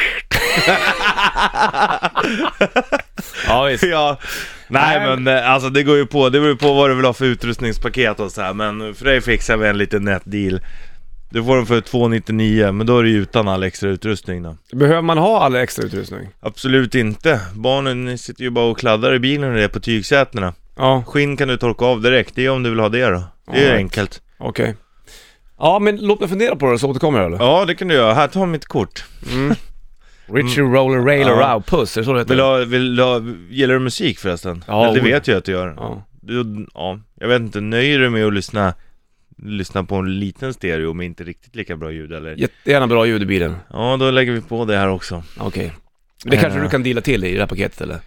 Ja, 3.48 3.64
visst. 3.66 3.84
ja. 3.84 4.18
Nej 4.68 5.00
Nej, 5.00 5.18
men 5.20 5.44
alltså 5.46 5.70
det 5.70 5.84
går 5.84 5.98
ju 5.98 6.06
på, 6.06 6.30
det 6.30 6.40
beror 6.40 6.48
ju 6.54 6.58
på 6.58 6.74
vad 6.74 6.90
du 6.90 6.96
vill 6.96 7.06
ha 7.06 7.14
för 7.14 7.26
utrustningspaket 7.26 8.20
och 8.20 8.32
så 8.32 8.42
här. 8.42 8.54
Men 8.54 8.94
för 8.96 9.06
dig 9.06 9.22
fixar 9.22 9.58
vi 9.58 9.68
en 9.68 9.78
liten 9.78 10.04
nätt 10.04 10.22
deal. 10.26 10.60
Du 11.30 11.44
får 11.44 11.58
den 11.58 11.66
för 11.66 11.82
299 11.82 12.72
men 12.72 12.88
då 12.88 13.00
är 13.00 13.04
det 13.04 13.10
ju 13.10 13.18
utan 13.22 13.48
all 13.48 13.64
extra 13.64 13.90
utrustning 13.90 14.44
då. 14.44 14.58
Behöver 14.74 15.02
man 15.02 15.18
ha 15.18 15.44
all 15.44 15.56
extra 15.56 15.86
utrustning? 15.86 16.28
Absolut 16.40 16.96
inte. 16.96 17.40
Barnen 17.56 18.18
sitter 18.18 18.44
ju 18.44 18.50
bara 18.50 18.66
och 18.66 18.78
kladdar 18.80 19.14
i 19.14 19.20
bilen 19.20 19.50
när 19.50 19.58
det 19.58 19.64
är 19.64 19.68
på 19.68 19.80
tygsätena. 19.80 20.54
Ja, 20.82 21.04
Skinn 21.08 21.38
kan 21.38 21.48
du 21.48 21.58
torka 21.58 21.86
av 21.86 22.02
direkt, 22.02 22.36
det 22.36 22.46
är 22.46 22.50
om 22.50 22.64
du 22.64 22.70
vill 22.70 22.80
ha 22.80 22.90
det 22.90 23.06
då. 23.10 23.24
Det 23.52 23.58
är 23.58 23.66
Alright. 23.66 23.74
enkelt. 23.78 24.22
okej. 24.40 24.76
Ja, 25.60 25.80
men 25.80 25.98
låt 25.98 26.20
mig 26.20 26.30
fundera 26.30 26.56
på 26.56 26.72
det 26.72 26.80
så 26.80 26.90
återkommer 26.90 27.20
jag 27.20 27.28
eller? 27.28 27.38
Ja 27.46 27.66
det 27.66 27.76
kan 27.76 27.88
du 27.88 27.94
göra, 27.94 28.14
här 28.14 28.28
ta 28.28 28.46
mitt 28.46 28.66
kort. 28.66 29.06
Mm. 29.32 29.56
Richie 30.34 30.64
Roller 30.64 31.00
Railer 31.00 31.32
Ja. 31.32 31.54
Row 31.54 31.62
Puss, 31.62 31.98
är 31.98 32.02
det 32.02 32.06
så 32.06 32.14
det 32.14 32.20
heter? 32.20 32.30
Vill 32.30 32.38
du 32.38 32.44
ha, 32.44 32.58
vill 32.58 32.96
du 32.96 33.04
ha, 33.04 33.22
gillar 33.50 33.74
du 33.74 33.80
musik 33.80 34.20
förresten? 34.20 34.64
Ja, 34.68 34.84
Eller 34.84 34.96
det 34.96 35.06
oj. 35.06 35.12
vet 35.12 35.28
jag 35.28 35.38
att 35.38 35.46
du 35.46 35.52
gör. 35.52 35.74
Ja. 35.78 36.04
Du, 36.22 36.66
ja, 36.74 37.00
jag 37.20 37.28
vet 37.28 37.42
inte, 37.42 37.62
nöjer 37.62 37.98
du 37.98 38.04
dig 38.04 38.10
med 38.12 38.26
att 38.28 38.34
lyssna, 38.34 38.74
lyssna 39.38 39.84
på 39.84 39.96
en 39.96 40.20
liten 40.20 40.54
stereo 40.54 40.94
med 40.94 41.06
inte 41.06 41.24
riktigt 41.24 41.56
lika 41.56 41.76
bra 41.76 41.92
ljud 41.92 42.14
eller? 42.14 42.36
Jättegärna 42.36 42.88
bra 42.88 43.06
ljud 43.06 43.22
i 43.22 43.26
bilen. 43.26 43.56
Ja, 43.74 43.98
då 44.00 44.12
lägger 44.12 44.32
vi 44.32 44.42
på 44.42 44.66
det 44.66 44.78
här 44.78 44.88
också. 44.90 45.24
Okej. 45.40 45.74
Det 46.26 46.38
kanske 46.38 46.60
Eh. 46.60 46.64
du 46.64 46.70
kan 46.70 46.84
deala 46.84 47.02
till 47.02 47.24
i 47.24 47.34
det 47.34 47.40
här 47.40 47.48
paketet 47.48 47.82
eller? 47.82 47.98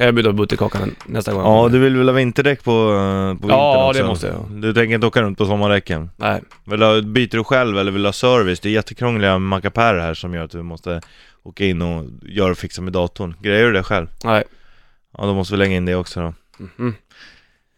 Kan 0.00 0.06
jag 0.06 0.14
bjuda 0.14 0.28
på 0.30 0.34
butterkakan 0.36 0.94
nästa 1.06 1.32
gång? 1.32 1.42
Ja, 1.42 1.68
du 1.68 1.78
vill 1.78 1.96
väl 1.96 2.08
ha 2.08 2.12
vinterdäck 2.14 2.64
på, 2.64 2.70
eh, 2.70 3.40
på 3.40 3.46
vintern 3.46 3.48
Ja, 3.50 3.88
också? 3.88 4.02
det 4.02 4.08
måste 4.08 4.26
jag. 4.26 4.46
Du 4.50 4.74
tänker 4.74 4.94
inte 4.94 5.06
åka 5.06 5.22
runt 5.22 5.38
på 5.38 5.46
sommardäcken? 5.46 6.10
Nej. 6.16 6.40
Vill 6.64 6.80
du 6.80 7.02
byter 7.02 7.36
du 7.36 7.44
själv 7.44 7.78
eller 7.78 7.92
vill 7.92 8.02
du 8.02 8.08
ha 8.08 8.12
service? 8.12 8.60
Det 8.60 8.68
är 8.68 8.72
jättekrångliga 8.72 9.38
mackapärer 9.38 10.00
här 10.00 10.14
som 10.14 10.34
gör 10.34 10.44
att 10.44 10.50
du 10.50 10.62
måste 10.62 11.00
åka 11.42 11.64
in 11.64 11.82
och 11.82 12.04
göra 12.22 12.50
och 12.50 12.58
fixa 12.58 12.82
med 12.82 12.92
datorn. 12.92 13.34
Grejer 13.40 13.64
du 13.64 13.72
det 13.72 13.82
själv? 13.82 14.06
Nej. 14.24 14.44
Ja, 15.18 15.26
då 15.26 15.34
måste 15.34 15.54
vi 15.54 15.58
lägga 15.58 15.72
in 15.76 15.84
det 15.84 15.94
också 15.94 16.20
då. 16.20 16.34
Mhm. 16.76 16.94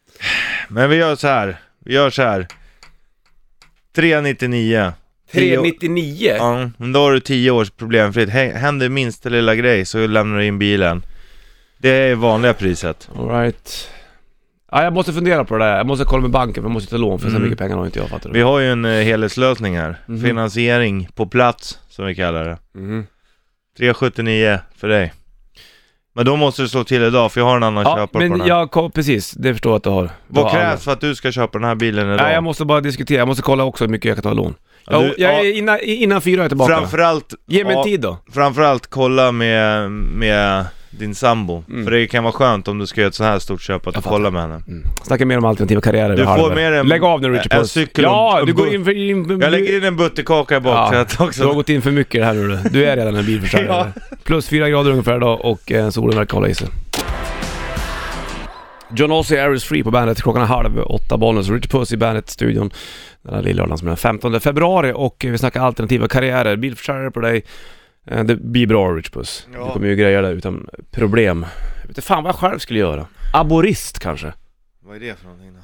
Men 0.68 0.90
vi 0.90 0.96
gör 0.96 1.16
så 1.16 1.28
här. 1.28 1.56
Vi 1.84 1.94
gör 1.94 2.10
så 2.10 2.22
här. 2.22 2.46
399. 3.96 4.92
399? 5.32 6.34
Ja, 6.38 6.70
men 6.76 6.92
då 6.92 7.00
har 7.00 7.12
du 7.12 7.20
10 7.20 7.50
års 7.50 7.70
problemfritt. 7.70 8.28
Hä- 8.30 8.56
Händer 8.56 8.88
minsta 8.88 9.28
lilla 9.28 9.54
grej 9.54 9.84
så 9.84 10.06
lämnar 10.06 10.38
du 10.38 10.44
in 10.46 10.58
bilen. 10.58 11.02
Det 11.82 11.90
är 11.90 12.14
vanliga 12.14 12.54
priset. 12.54 13.08
Alright. 13.18 13.88
Ja, 14.72 14.82
jag 14.84 14.92
måste 14.92 15.12
fundera 15.12 15.44
på 15.44 15.58
det 15.58 15.64
där. 15.64 15.76
Jag 15.76 15.86
måste 15.86 16.04
kolla 16.04 16.22
med 16.22 16.30
banken 16.30 16.62
för 16.62 16.68
jag 16.68 16.72
måste 16.74 16.90
ta 16.90 16.96
lån 16.96 17.18
för 17.18 17.26
så 17.26 17.30
Mm. 17.30 17.42
mycket 17.42 17.58
pengar 17.58 17.76
har 17.76 17.86
inte 17.86 17.98
jag, 17.98 18.08
fattar 18.08 18.28
du? 18.28 18.34
Vi 18.34 18.40
har 18.42 18.58
ju 18.58 18.72
en 18.72 18.84
uh, 18.84 19.02
helhetslösning 19.02 19.76
här. 19.78 19.96
Mhm. 20.06 20.20
Finansiering 20.22 21.08
på 21.14 21.26
plats, 21.26 21.78
som 21.88 22.06
vi 22.06 22.14
kallar 22.14 22.44
det. 22.44 22.58
Mhm. 22.78 23.06
379 23.78 24.58
för 24.76 24.88
dig. 24.88 25.12
Men 26.14 26.24
då 26.26 26.36
måste 26.36 26.62
du 26.62 26.68
slå 26.68 26.84
till 26.84 27.02
idag, 27.02 27.32
för 27.32 27.40
jag 27.40 27.46
har 27.46 27.56
en 27.56 27.62
annan 27.62 27.84
Ja, 27.84 27.90
köpare 27.90 28.06
på 28.06 28.18
den 28.18 28.30
men 28.30 28.40
här. 28.40 28.48
jag 28.48 28.70
kom, 28.70 28.90
precis. 28.90 29.30
Det 29.32 29.54
förstår 29.54 29.70
jag 29.72 29.76
att 29.76 29.82
du 29.84 29.90
har. 29.90 30.02
Du 30.02 30.10
Vad 30.28 30.44
har 30.44 30.50
krävs 30.50 30.64
alla. 30.66 30.76
för 30.76 30.92
att 30.92 31.00
du 31.00 31.14
ska 31.14 31.32
köpa 31.32 31.58
den 31.58 31.68
här 31.68 31.74
bilen 31.74 32.06
idag? 32.06 32.16
Nej, 32.24 32.34
jag 32.34 32.42
måste 32.44 32.64
bara 32.64 32.80
diskutera. 32.80 33.18
Jag 33.18 33.28
måste 33.28 33.42
kolla 33.42 33.64
också 33.64 33.84
hur 33.84 33.90
mycket 33.90 34.04
jag 34.08 34.16
kan 34.16 34.22
ta 34.22 34.32
lån. 34.32 34.54
Ja, 34.86 34.92
Ja, 34.92 35.00
du- 35.00 35.14
jag 35.18 35.34
ja, 35.34 35.38
är 35.44 35.58
innan, 35.58 35.78
innan 35.82 36.20
fyra 36.20 36.40
är 36.40 36.44
jag 36.44 36.50
tillbaka. 36.50 36.74
Framförallt, 36.76 37.34
Ge 37.46 37.64
mig 37.64 37.72
ja, 37.72 37.78
en 37.78 37.84
tid 37.84 38.00
då. 38.00 38.18
framförallt 38.32 38.86
kolla 38.86 39.32
med, 39.32 39.90
med 39.90 40.66
din 40.98 41.14
sambo. 41.14 41.64
Mm. 41.68 41.84
För 41.84 41.90
det 41.90 42.06
kan 42.06 42.24
vara 42.24 42.32
skönt 42.32 42.68
om 42.68 42.78
du 42.78 42.86
ska 42.86 43.00
göra 43.00 43.08
ett 43.08 43.14
så 43.14 43.24
här 43.24 43.38
stort 43.38 43.62
köp 43.62 43.86
att 43.86 43.94
du 43.94 44.00
kollar 44.02 44.30
med 44.30 44.42
henne. 44.42 44.54
Mm. 44.68 44.84
Snacka 45.02 45.26
mer 45.26 45.38
om 45.38 45.44
alternativa 45.44 45.80
karriärer 45.80 46.16
Du 46.16 46.24
får 46.24 46.54
med 46.54 46.72
en- 46.72 46.88
Lägg 46.88 47.04
av 47.04 47.20
nu 47.20 47.28
Richard 47.32 47.50
Puss. 47.52 47.72
cykel 47.72 48.04
och- 48.04 48.10
Ja, 48.10 48.40
en 48.40 48.46
du 48.46 48.52
går 48.52 48.74
in 48.74 48.84
för... 48.84 48.96
In, 48.96 49.40
Jag 49.40 49.50
lägger 49.50 49.76
in 49.78 49.84
en 49.84 49.96
butterkaka 49.96 50.56
i 50.56 50.60
baksätet 50.60 51.10
Du 51.10 51.22
har 51.22 51.26
också. 51.28 51.52
gått 51.52 51.68
in 51.68 51.82
för 51.82 51.90
mycket 51.90 52.24
här 52.24 52.34
nu 52.34 52.48
du. 52.48 52.68
Du 52.70 52.84
är 52.84 52.96
redan 52.96 53.16
en 53.16 53.26
bilförsäljare. 53.26 53.92
Plus 54.24 54.48
fyra 54.48 54.68
grader 54.68 54.90
ungefär 54.90 55.16
idag 55.16 55.40
och 55.44 55.72
eh, 55.72 55.90
solen 55.90 56.16
verkar 56.18 56.34
hålla 56.34 56.48
i 56.48 56.54
sig. 56.54 56.68
John 58.96 59.12
Ossie, 59.12 59.42
Air 59.42 59.58
Free 59.58 59.84
på 59.84 59.90
bandet. 59.90 60.22
Klockan 60.22 60.42
är 60.42 60.46
halv 60.46 60.78
åtta, 60.78 61.16
Bollnäs. 61.16 61.48
Richard 61.50 61.70
Puss 61.70 61.92
i 61.92 61.96
bandet-studion. 61.96 62.70
Den 63.22 63.34
här 63.34 63.42
lilla 63.42 63.76
som 63.76 63.86
är 63.88 63.90
den 63.90 63.96
15 63.96 64.40
februari 64.40 64.92
och 64.94 65.16
vi 65.28 65.38
snackar 65.38 65.60
alternativa 65.60 66.08
karriärer. 66.08 66.56
Bilförsäljare 66.56 67.10
på 67.10 67.20
dig. 67.20 67.44
Eh, 68.06 68.24
Det 68.24 68.36
blir 68.36 68.66
bra 68.66 68.88
Richard 68.94 69.12
Puss. 69.12 69.46
Ja. 69.54 69.66
Du 69.66 69.72
kommer 69.72 69.88
ju 69.88 69.96
greja 69.96 70.22
det 70.22 70.28
utan 70.30 70.68
problem. 70.90 71.46
Jag 71.76 71.80
vet 71.80 71.88
inte 71.88 72.02
fan 72.02 72.22
vad 72.24 72.28
jag 72.32 72.38
själv 72.38 72.58
skulle 72.58 72.78
göra. 72.78 73.06
Aborist 73.34 73.98
kanske? 73.98 74.32
Vad 74.80 74.96
är 74.96 75.00
det 75.00 75.16
för 75.18 75.24
någonting 75.24 75.52
då? 75.54 75.60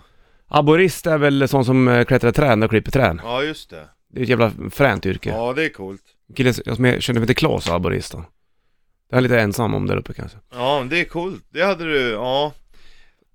Aborist 0.48 1.06
är 1.06 1.18
väl 1.18 1.48
sån 1.48 1.64
som 1.64 1.88
eh, 1.88 2.04
klättrar 2.04 2.32
träd 2.32 2.64
och 2.64 2.70
klipper 2.70 2.90
träd. 2.90 3.18
Ja 3.22 3.42
just 3.42 3.70
det. 3.70 3.84
Det 4.10 4.20
är 4.20 4.22
ett 4.22 4.28
jävla 4.28 4.52
fränt 4.70 5.06
yrke. 5.06 5.30
Ja 5.30 5.52
det 5.52 5.64
är 5.64 5.68
coolt. 5.68 6.02
Killen 6.36 6.54
som 6.54 6.84
jag 6.84 7.02
känner 7.02 7.20
mig 7.20 7.26
till 7.26 7.36
Klas 7.36 7.68
aborist 7.70 8.12
då. 8.12 8.24
Det 9.10 9.16
är 9.16 9.20
lite 9.20 9.40
ensam 9.40 9.74
om 9.74 9.86
där 9.86 9.96
uppe 9.96 10.12
kanske. 10.12 10.38
Ja 10.52 10.78
men 10.78 10.88
det 10.88 11.00
är 11.00 11.04
coolt. 11.04 11.44
Det 11.50 11.62
hade 11.62 11.84
du, 11.84 12.00
ja. 12.10 12.52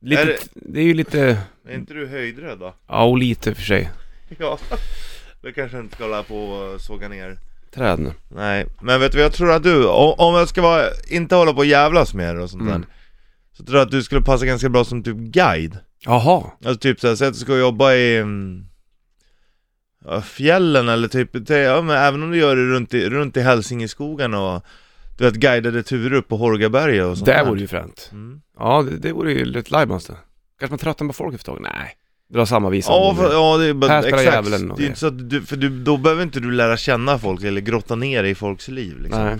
Lite, 0.01 0.21
Är 0.21 0.25
det... 0.25 0.37
det- 0.53 0.79
är 0.79 0.83
ju 0.83 0.93
lite, 0.93 1.37
Är 1.67 1.75
inte 1.75 1.93
du 1.93 2.07
höjdrädd 2.07 2.59
då? 2.59 2.73
ja 2.87 3.03
och 3.03 3.17
lite 3.17 3.53
för 3.55 3.61
sig. 3.63 3.91
Ja. 4.39 4.57
Du 5.41 5.53
kanske 5.53 5.79
inte 5.79 5.95
ska 5.95 6.03
hålla 6.03 6.23
på 6.23 6.37
och 6.45 6.81
såga 6.81 7.09
ner. 7.09 7.37
Träd 7.73 7.99
nu. 7.99 8.11
Nej, 8.29 8.65
men 8.81 8.99
vet 8.99 9.11
du 9.11 9.17
vad 9.17 9.25
jag 9.25 9.33
tror 9.33 9.51
att 9.51 9.63
du, 9.63 9.87
om 9.87 10.35
jag 10.35 10.49
ska 10.49 10.61
vara, 10.61 10.83
inte 11.09 11.35
hålla 11.35 11.51
på 11.53 11.57
och 11.57 11.65
jävlas 11.65 12.13
med 12.13 12.35
det 12.35 12.41
och 12.43 12.49
sånt 12.49 12.61
Mm. 12.61 12.81
där 12.81 12.87
Så 13.53 13.63
tror 13.63 13.77
jag 13.77 13.85
att 13.85 13.91
du 13.91 14.03
skulle 14.03 14.21
passa 14.21 14.45
ganska 14.45 14.69
bra 14.69 14.83
som 14.83 15.03
typ 15.03 15.17
guide 15.17 15.77
Jaha. 16.05 16.43
Alltså 16.65 16.79
typ 16.79 16.99
såhär, 16.99 17.15
säg 17.15 17.27
att 17.27 17.33
du 17.33 17.39
ska 17.39 17.57
jobba 17.57 17.93
i 17.93 18.17
mm, 18.17 18.65
ja, 20.05 20.21
fjällen 20.21 20.89
eller 20.89 21.07
typ, 21.07 21.47
te- 21.47 21.57
ja, 21.57 21.81
men 21.81 21.97
även 21.97 22.23
om 22.23 22.31
du 22.31 22.37
gör 22.37 22.55
det 22.55 22.61
runt 22.65 22.93
i, 22.93 23.09
runt 23.09 23.37
i 23.37 23.41
Hälsingeskogen 23.41 24.33
och 24.33 24.63
Du 25.17 25.23
vet 25.23 25.33
guidade 25.33 25.83
turer 25.83 26.13
upp 26.17 26.27
på 26.27 26.37
Hårgaberget 26.37 27.05
och 27.05 27.17
sånt 27.17 27.25
Det 27.25 27.33
där. 27.33 27.45
vore 27.45 27.59
ju 27.59 27.67
fränt. 27.67 28.09
mm. 28.11 28.41
Ja, 28.59 28.81
det, 28.89 28.97
det 28.97 29.11
vore 29.13 29.31
ju 29.31 29.45
lite 29.45 29.71
lajvans 29.71 30.05
det. 30.05 30.17
Kanske 30.59 30.71
man 30.71 30.79
tröttnar 30.79 31.07
på 31.07 31.13
folk 31.13 31.35
efter 31.35 31.51
ett 31.51 31.57
tag? 31.57 31.67
Nej. 31.75 31.95
Dra 32.33 32.45
samma 32.45 32.69
visa. 32.69 32.91
Ja, 32.91 33.15
för, 33.15 33.31
ja 33.33 33.57
det 33.57 33.65
är 33.65 33.73
bara, 33.73 33.91
Här 33.91 34.01
spelar 34.01 34.17
exakt, 34.17 34.35
djävulen 34.35 34.71
och 34.71 34.77
det 34.77 34.83
är 34.83 34.87
inte 34.87 34.99
så 34.99 35.07
att 35.07 35.29
du, 35.29 35.41
för 35.41 35.55
du, 35.55 35.69
då 35.83 35.97
behöver 35.97 36.23
inte 36.23 36.39
du 36.39 36.51
lära 36.51 36.77
känna 36.77 37.19
folk 37.19 37.43
eller 37.43 37.61
grotta 37.61 37.95
ner 37.95 38.23
i 38.23 38.35
folks 38.35 38.67
liv 38.67 39.01
liksom. 39.01 39.23
Nej. 39.23 39.35
Nej, 39.35 39.39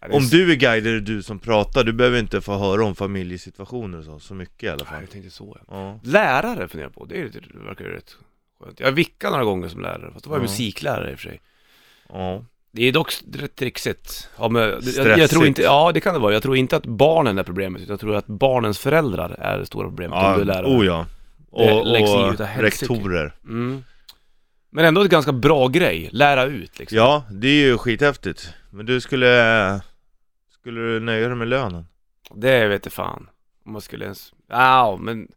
det 0.00 0.06
är 0.06 0.12
Om 0.16 0.22
s- 0.24 0.30
du 0.30 0.52
är 0.52 0.56
guide 0.56 0.86
är 0.86 0.92
det 0.92 1.00
du 1.00 1.22
som 1.22 1.38
pratar, 1.38 1.84
du 1.84 1.92
behöver 1.92 2.18
inte 2.18 2.40
få 2.40 2.58
höra 2.58 2.84
om 2.84 2.94
familjesituationer 2.94 3.98
och 3.98 4.04
så, 4.04 4.18
så 4.18 4.34
mycket 4.34 4.62
i 4.62 4.68
alla 4.68 4.76
Nej, 4.76 4.86
fall 4.86 5.00
jag 5.00 5.10
tänkte 5.10 5.30
så 5.30 5.56
ja. 5.68 5.74
Ja, 5.76 6.00
Lärare 6.10 6.68
funderar 6.68 6.86
jag 6.88 6.94
på, 6.94 7.04
det, 7.04 7.20
är, 7.20 7.24
det 7.24 7.64
verkar 7.68 7.84
ju 7.84 7.90
rätt 7.90 8.16
skönt. 8.64 8.80
Jag 8.80 8.92
vickade 8.92 9.30
några 9.30 9.44
gånger 9.44 9.68
som 9.68 9.80
lärare, 9.80 10.10
fast 10.12 10.24
då 10.24 10.30
var 10.30 10.36
jag 10.36 10.40
Ja. 10.44 10.48
musiklärare 10.50 11.10
i 11.10 11.14
och 11.14 11.18
för 11.18 11.28
sig. 11.28 11.40
ja, 12.08 12.44
Det 12.72 12.84
är 12.88 12.92
dock 12.92 13.12
rätt 13.34 13.56
trixigt. 13.56 14.28
Ja, 14.38 14.48
men, 14.48 14.62
jag, 14.62 14.70
jag, 14.70 14.76
jag 14.84 14.84
Stressigt. 14.94 15.32
tror 15.32 15.46
inte, 15.46 15.62
ja 15.62 15.90
det 15.94 16.00
kan 16.00 16.14
det 16.14 16.20
vara. 16.20 16.32
Jag 16.32 16.42
tror 16.42 16.56
inte 16.56 16.76
att 16.76 16.86
barnen 16.86 17.38
är 17.38 17.42
problemet, 17.42 17.82
utan 17.82 17.92
jag 17.92 18.00
tror 18.00 18.14
att 18.16 18.26
barnens 18.26 18.78
föräldrar 18.78 19.30
är 19.38 19.58
det 19.58 19.66
stora 19.66 19.88
problemet 19.88 20.18
om 20.24 20.34
du 20.34 20.40
är 20.40 20.44
lärare. 20.44 20.66
oh 20.66 20.86
ja 20.86 21.06
Och, 21.52 21.86
läggs 21.86 22.10
i 22.10 22.12
och 22.12 22.46
helsike. 22.46 22.62
rektorer 22.62 23.34
Mm. 23.44 23.84
Men 24.70 24.84
ändå 24.84 25.00
ett 25.02 25.10
ganska 25.10 25.32
bra 25.32 25.68
grej, 25.68 26.08
lära 26.12 26.44
ut 26.44 26.78
liksom. 26.78 26.98
Ja, 26.98 27.24
det 27.30 27.48
är 27.48 27.66
ju 27.66 27.78
skithäftigt 27.78 28.52
Men 28.70 28.86
du 28.86 29.00
skulle, 29.00 29.80
skulle 30.50 30.80
du 30.80 31.00
nöja 31.00 31.28
dig 31.28 31.36
med 31.36 31.48
lönen? 31.48 31.86
Det 32.34 32.66
vet 32.68 32.86
jag 32.86 32.92
fan. 32.92 33.28
Om 33.66 33.72
man 33.72 33.80
skulle 33.80 34.04
ens, 34.04 34.32
ja 34.48 34.98
men 35.00 35.28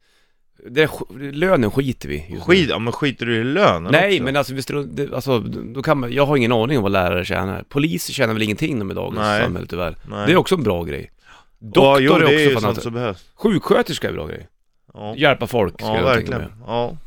det 0.69 0.89
lönen 1.19 1.72
skiter 1.72 2.10
vi 2.10 2.25
just 2.29 2.45
Skit, 2.45 2.67
nu. 2.67 2.69
ja 2.69 2.79
men 2.79 2.93
skiter 2.93 3.25
du 3.25 3.36
i 3.36 3.43
lönen 3.43 3.91
Nej 3.91 4.13
också? 4.13 4.24
men 4.24 4.36
alltså, 4.36 4.53
visst, 4.53 4.72
det, 4.88 5.13
alltså 5.13 5.39
då 5.39 5.84
kan 5.84 6.00
man, 6.00 6.13
jag 6.13 6.25
har 6.25 6.38
ingen 6.38 6.51
aning 6.51 6.77
om 6.77 6.84
vad 6.84 6.91
lärare 6.91 7.25
tjänar. 7.25 7.63
Poliser 7.69 8.13
tjänar 8.13 8.34
väl 8.34 8.41
ingenting 8.41 8.79
de 8.79 8.91
i 8.91 8.93
dagens 8.93 9.19
Nej. 9.19 9.43
samhälle 9.43 9.67
tyvärr. 9.67 9.98
Nej. 10.10 10.27
Det 10.27 10.34
är 10.34 10.38
också 10.38 10.55
en 10.55 10.63
bra 10.63 10.84
grej. 10.84 11.12
Doktor 11.60 12.01
jo, 12.01 12.13
är 12.13 12.19
det 12.19 12.25
också 12.25 12.36
är 12.36 12.50
ju 12.50 12.60
sånt 12.60 12.81
som 12.81 12.93
behövs 12.93 13.31
Sjuksköterska 13.36 14.07
är 14.07 14.12
en 14.12 14.15
bra 14.15 14.27
grej. 14.27 14.48
Ja, 14.95 15.15
Hjälpa 15.15 15.47
folk 15.47 15.73
ska 15.73 15.85
ja 15.85 15.95
jag 15.95 16.15
tänka 16.15 16.31
verkligen 16.37 16.41
mig. 16.59 16.67
Ja 16.67 16.97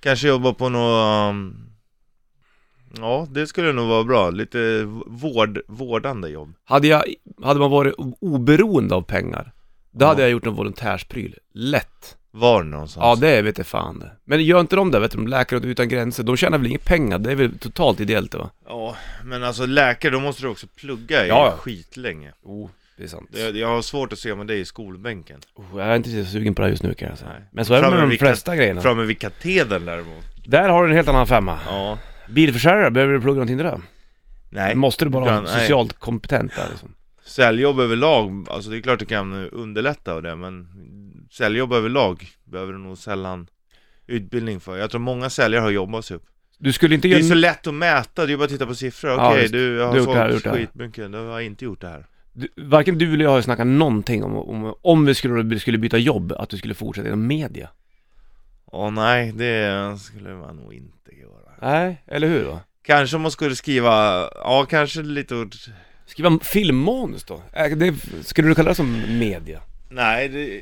Kanske 0.00 0.28
jobba 0.28 0.52
på 0.52 0.68
något 0.68 1.30
um... 1.30 1.60
Ja, 2.98 3.26
det 3.30 3.46
skulle 3.46 3.72
nog 3.72 3.88
vara 3.88 4.04
bra, 4.04 4.30
lite 4.30 4.82
vård, 5.06 5.60
vårdande 5.68 6.28
jobb 6.28 6.54
Hade, 6.64 6.88
jag, 6.88 7.02
hade 7.42 7.60
man 7.60 7.70
varit 7.70 7.94
o- 7.98 8.16
oberoende 8.20 8.94
av 8.94 9.02
pengar, 9.02 9.52
då 9.90 10.04
Ja. 10.04 10.08
hade 10.08 10.22
jag 10.22 10.30
gjort 10.30 10.46
en 10.46 10.54
volontärspryl. 10.54 11.38
Lätt. 11.54 12.16
Var 12.30 12.62
någonstans? 12.62 13.02
Ja 13.20 13.26
det 13.28 13.42
vet 13.42 13.58
jag 13.58 13.66
fan 13.66 13.98
det. 13.98 14.10
Men 14.24 14.44
gör 14.44 14.60
inte 14.60 14.76
de 14.76 14.90
det, 14.90 14.98
vet 15.00 15.10
du, 15.10 15.16
de 15.16 15.28
Läkare 15.28 15.60
Utan 15.66 15.88
Gränser, 15.88 16.22
de 16.22 16.36
tjänar 16.36 16.58
väl 16.58 16.66
inga 16.66 16.78
pengar? 16.78 17.18
Det 17.18 17.30
är 17.30 17.34
väl 17.36 17.58
totalt 17.58 18.00
ideellt 18.00 18.34
va? 18.34 18.50
Ja, 18.66 18.96
men 19.24 19.44
alltså 19.44 19.66
läkare, 19.66 20.12
då 20.12 20.20
måste 20.20 20.42
du 20.42 20.48
också 20.48 20.66
plugga 20.76 21.24
i 21.24 21.28
Ja, 21.28 21.46
ja. 21.50 21.56
skitlänge 21.56 22.32
Oh, 22.42 22.68
det 22.96 23.04
är 23.04 23.08
sant. 23.08 23.28
jag, 23.32 23.56
jag 23.56 23.68
har 23.68 23.82
svårt 23.82 24.12
att 24.12 24.18
se 24.18 24.34
med 24.34 24.46
dig 24.46 24.60
i 24.60 24.64
skolbänken 24.64 25.40
Oh, 25.54 25.64
jag 25.76 25.86
är 25.86 25.96
inte 25.96 26.24
så 26.24 26.30
sugen 26.30 26.54
på 26.54 26.62
det 26.62 26.68
just 26.68 26.82
nu 26.82 26.94
kan 26.94 27.08
jag 27.08 27.18
säga. 27.18 27.30
Nej. 27.32 27.42
Men 27.52 27.64
så 27.64 27.74
är 27.74 27.82
det 27.82 27.90
med 27.90 28.00
de 28.00 28.08
vid 28.10 28.18
flesta 28.18 28.56
grejerna. 28.56 28.80
Framme 28.80 29.04
vid 29.04 29.18
katedern 29.18 29.84
däremot 29.84 30.24
Där 30.46 30.68
har 30.68 30.84
du 30.84 30.90
en 30.90 30.96
helt 30.96 31.08
annan 31.08 31.26
femma. 31.26 31.58
Ja 31.66 31.98
Bilförsäljare, 32.28 32.90
behöver 32.90 33.12
du 33.12 33.20
plugga 33.20 33.34
någonting 33.34 33.56
där? 33.56 33.80
Nej 34.50 34.74
Måste 34.74 35.04
du 35.04 35.10
bara 35.10 35.24
vara 35.24 35.40
nej. 35.40 35.60
socialt 35.60 35.92
kompetent 35.92 36.56
där 36.56 36.68
liksom? 36.70 36.94
Säljjobb 37.24 37.80
överlag, 37.80 38.46
alltså 38.50 38.70
det 38.70 38.76
är 38.76 38.80
klart 38.80 38.98
det 38.98 39.06
kan 39.06 39.48
underlätta 39.50 40.14
och 40.14 40.22
det 40.22 40.36
men 40.36 40.68
Säljjobb 41.32 41.72
överlag 41.72 42.28
behöver 42.44 42.72
du 42.72 42.78
nog 42.78 42.98
sällan 42.98 43.46
utbildning 44.06 44.60
för 44.60 44.76
Jag 44.76 44.90
tror 44.90 45.00
många 45.00 45.30
säljare 45.30 45.62
har 45.62 45.70
jobbat 45.70 46.04
sig 46.04 46.16
upp 46.16 46.24
Du 46.58 46.72
skulle 46.72 46.94
inte 46.94 47.08
Det 47.08 47.14
är 47.14 47.18
göra... 47.18 47.28
så 47.28 47.34
lätt 47.34 47.66
att 47.66 47.74
mäta, 47.74 48.26
det 48.26 48.32
är 48.32 48.36
bara 48.36 48.44
att 48.44 48.50
titta 48.50 48.66
på 48.66 48.74
siffror 48.74 49.14
Okej, 49.14 49.48
du 49.48 49.76
jag 49.76 49.86
har 49.86 49.94
Du 49.94 50.02
sålt 50.04 50.46
skitmycket, 50.56 51.12
du 51.12 51.18
har 51.18 51.40
inte 51.40 51.64
gjort 51.64 51.80
det 51.80 51.88
här 51.88 52.06
Du, 52.36 52.48
varken 52.56 52.98
du 52.98 53.14
eller 53.14 53.24
jag 53.24 53.30
har 53.30 53.42
snackat 53.42 53.66
någonting 53.66 54.24
om, 54.24 54.36
om, 54.36 54.74
om 54.82 55.06
vi 55.06 55.14
skulle, 55.14 55.60
skulle 55.60 55.78
byta 55.78 55.98
jobb, 55.98 56.32
att 56.32 56.48
du 56.48 56.56
skulle 56.56 56.74
fortsätta 56.74 57.08
inom 57.08 57.26
media. 57.26 57.68
Åh 58.66 58.90
nej, 58.90 59.32
det 59.32 59.98
skulle 59.98 60.34
man 60.34 60.56
nog 60.56 60.74
inte 60.74 61.14
göra 61.20 61.70
Nej, 61.72 62.02
eller 62.06 62.28
hur 62.28 62.44
va? 62.44 62.60
Kanske 62.82 63.16
om 63.16 63.22
man 63.22 63.30
skulle 63.30 63.56
skriva, 63.56 63.92
ja 64.34 64.66
kanske 64.70 65.02
lite 65.02 65.34
ord 65.34 65.54
Skriva 66.06 66.38
filmmanus 66.42 67.24
då? 67.24 67.42
Äh, 67.52 67.76
Det, 67.76 67.94
skulle 68.22 68.48
du 68.48 68.54
kalla 68.54 68.68
det 68.68 68.74
som 68.74 69.18
media? 69.18 69.60
Nej, 69.88 70.28
det, 70.28 70.60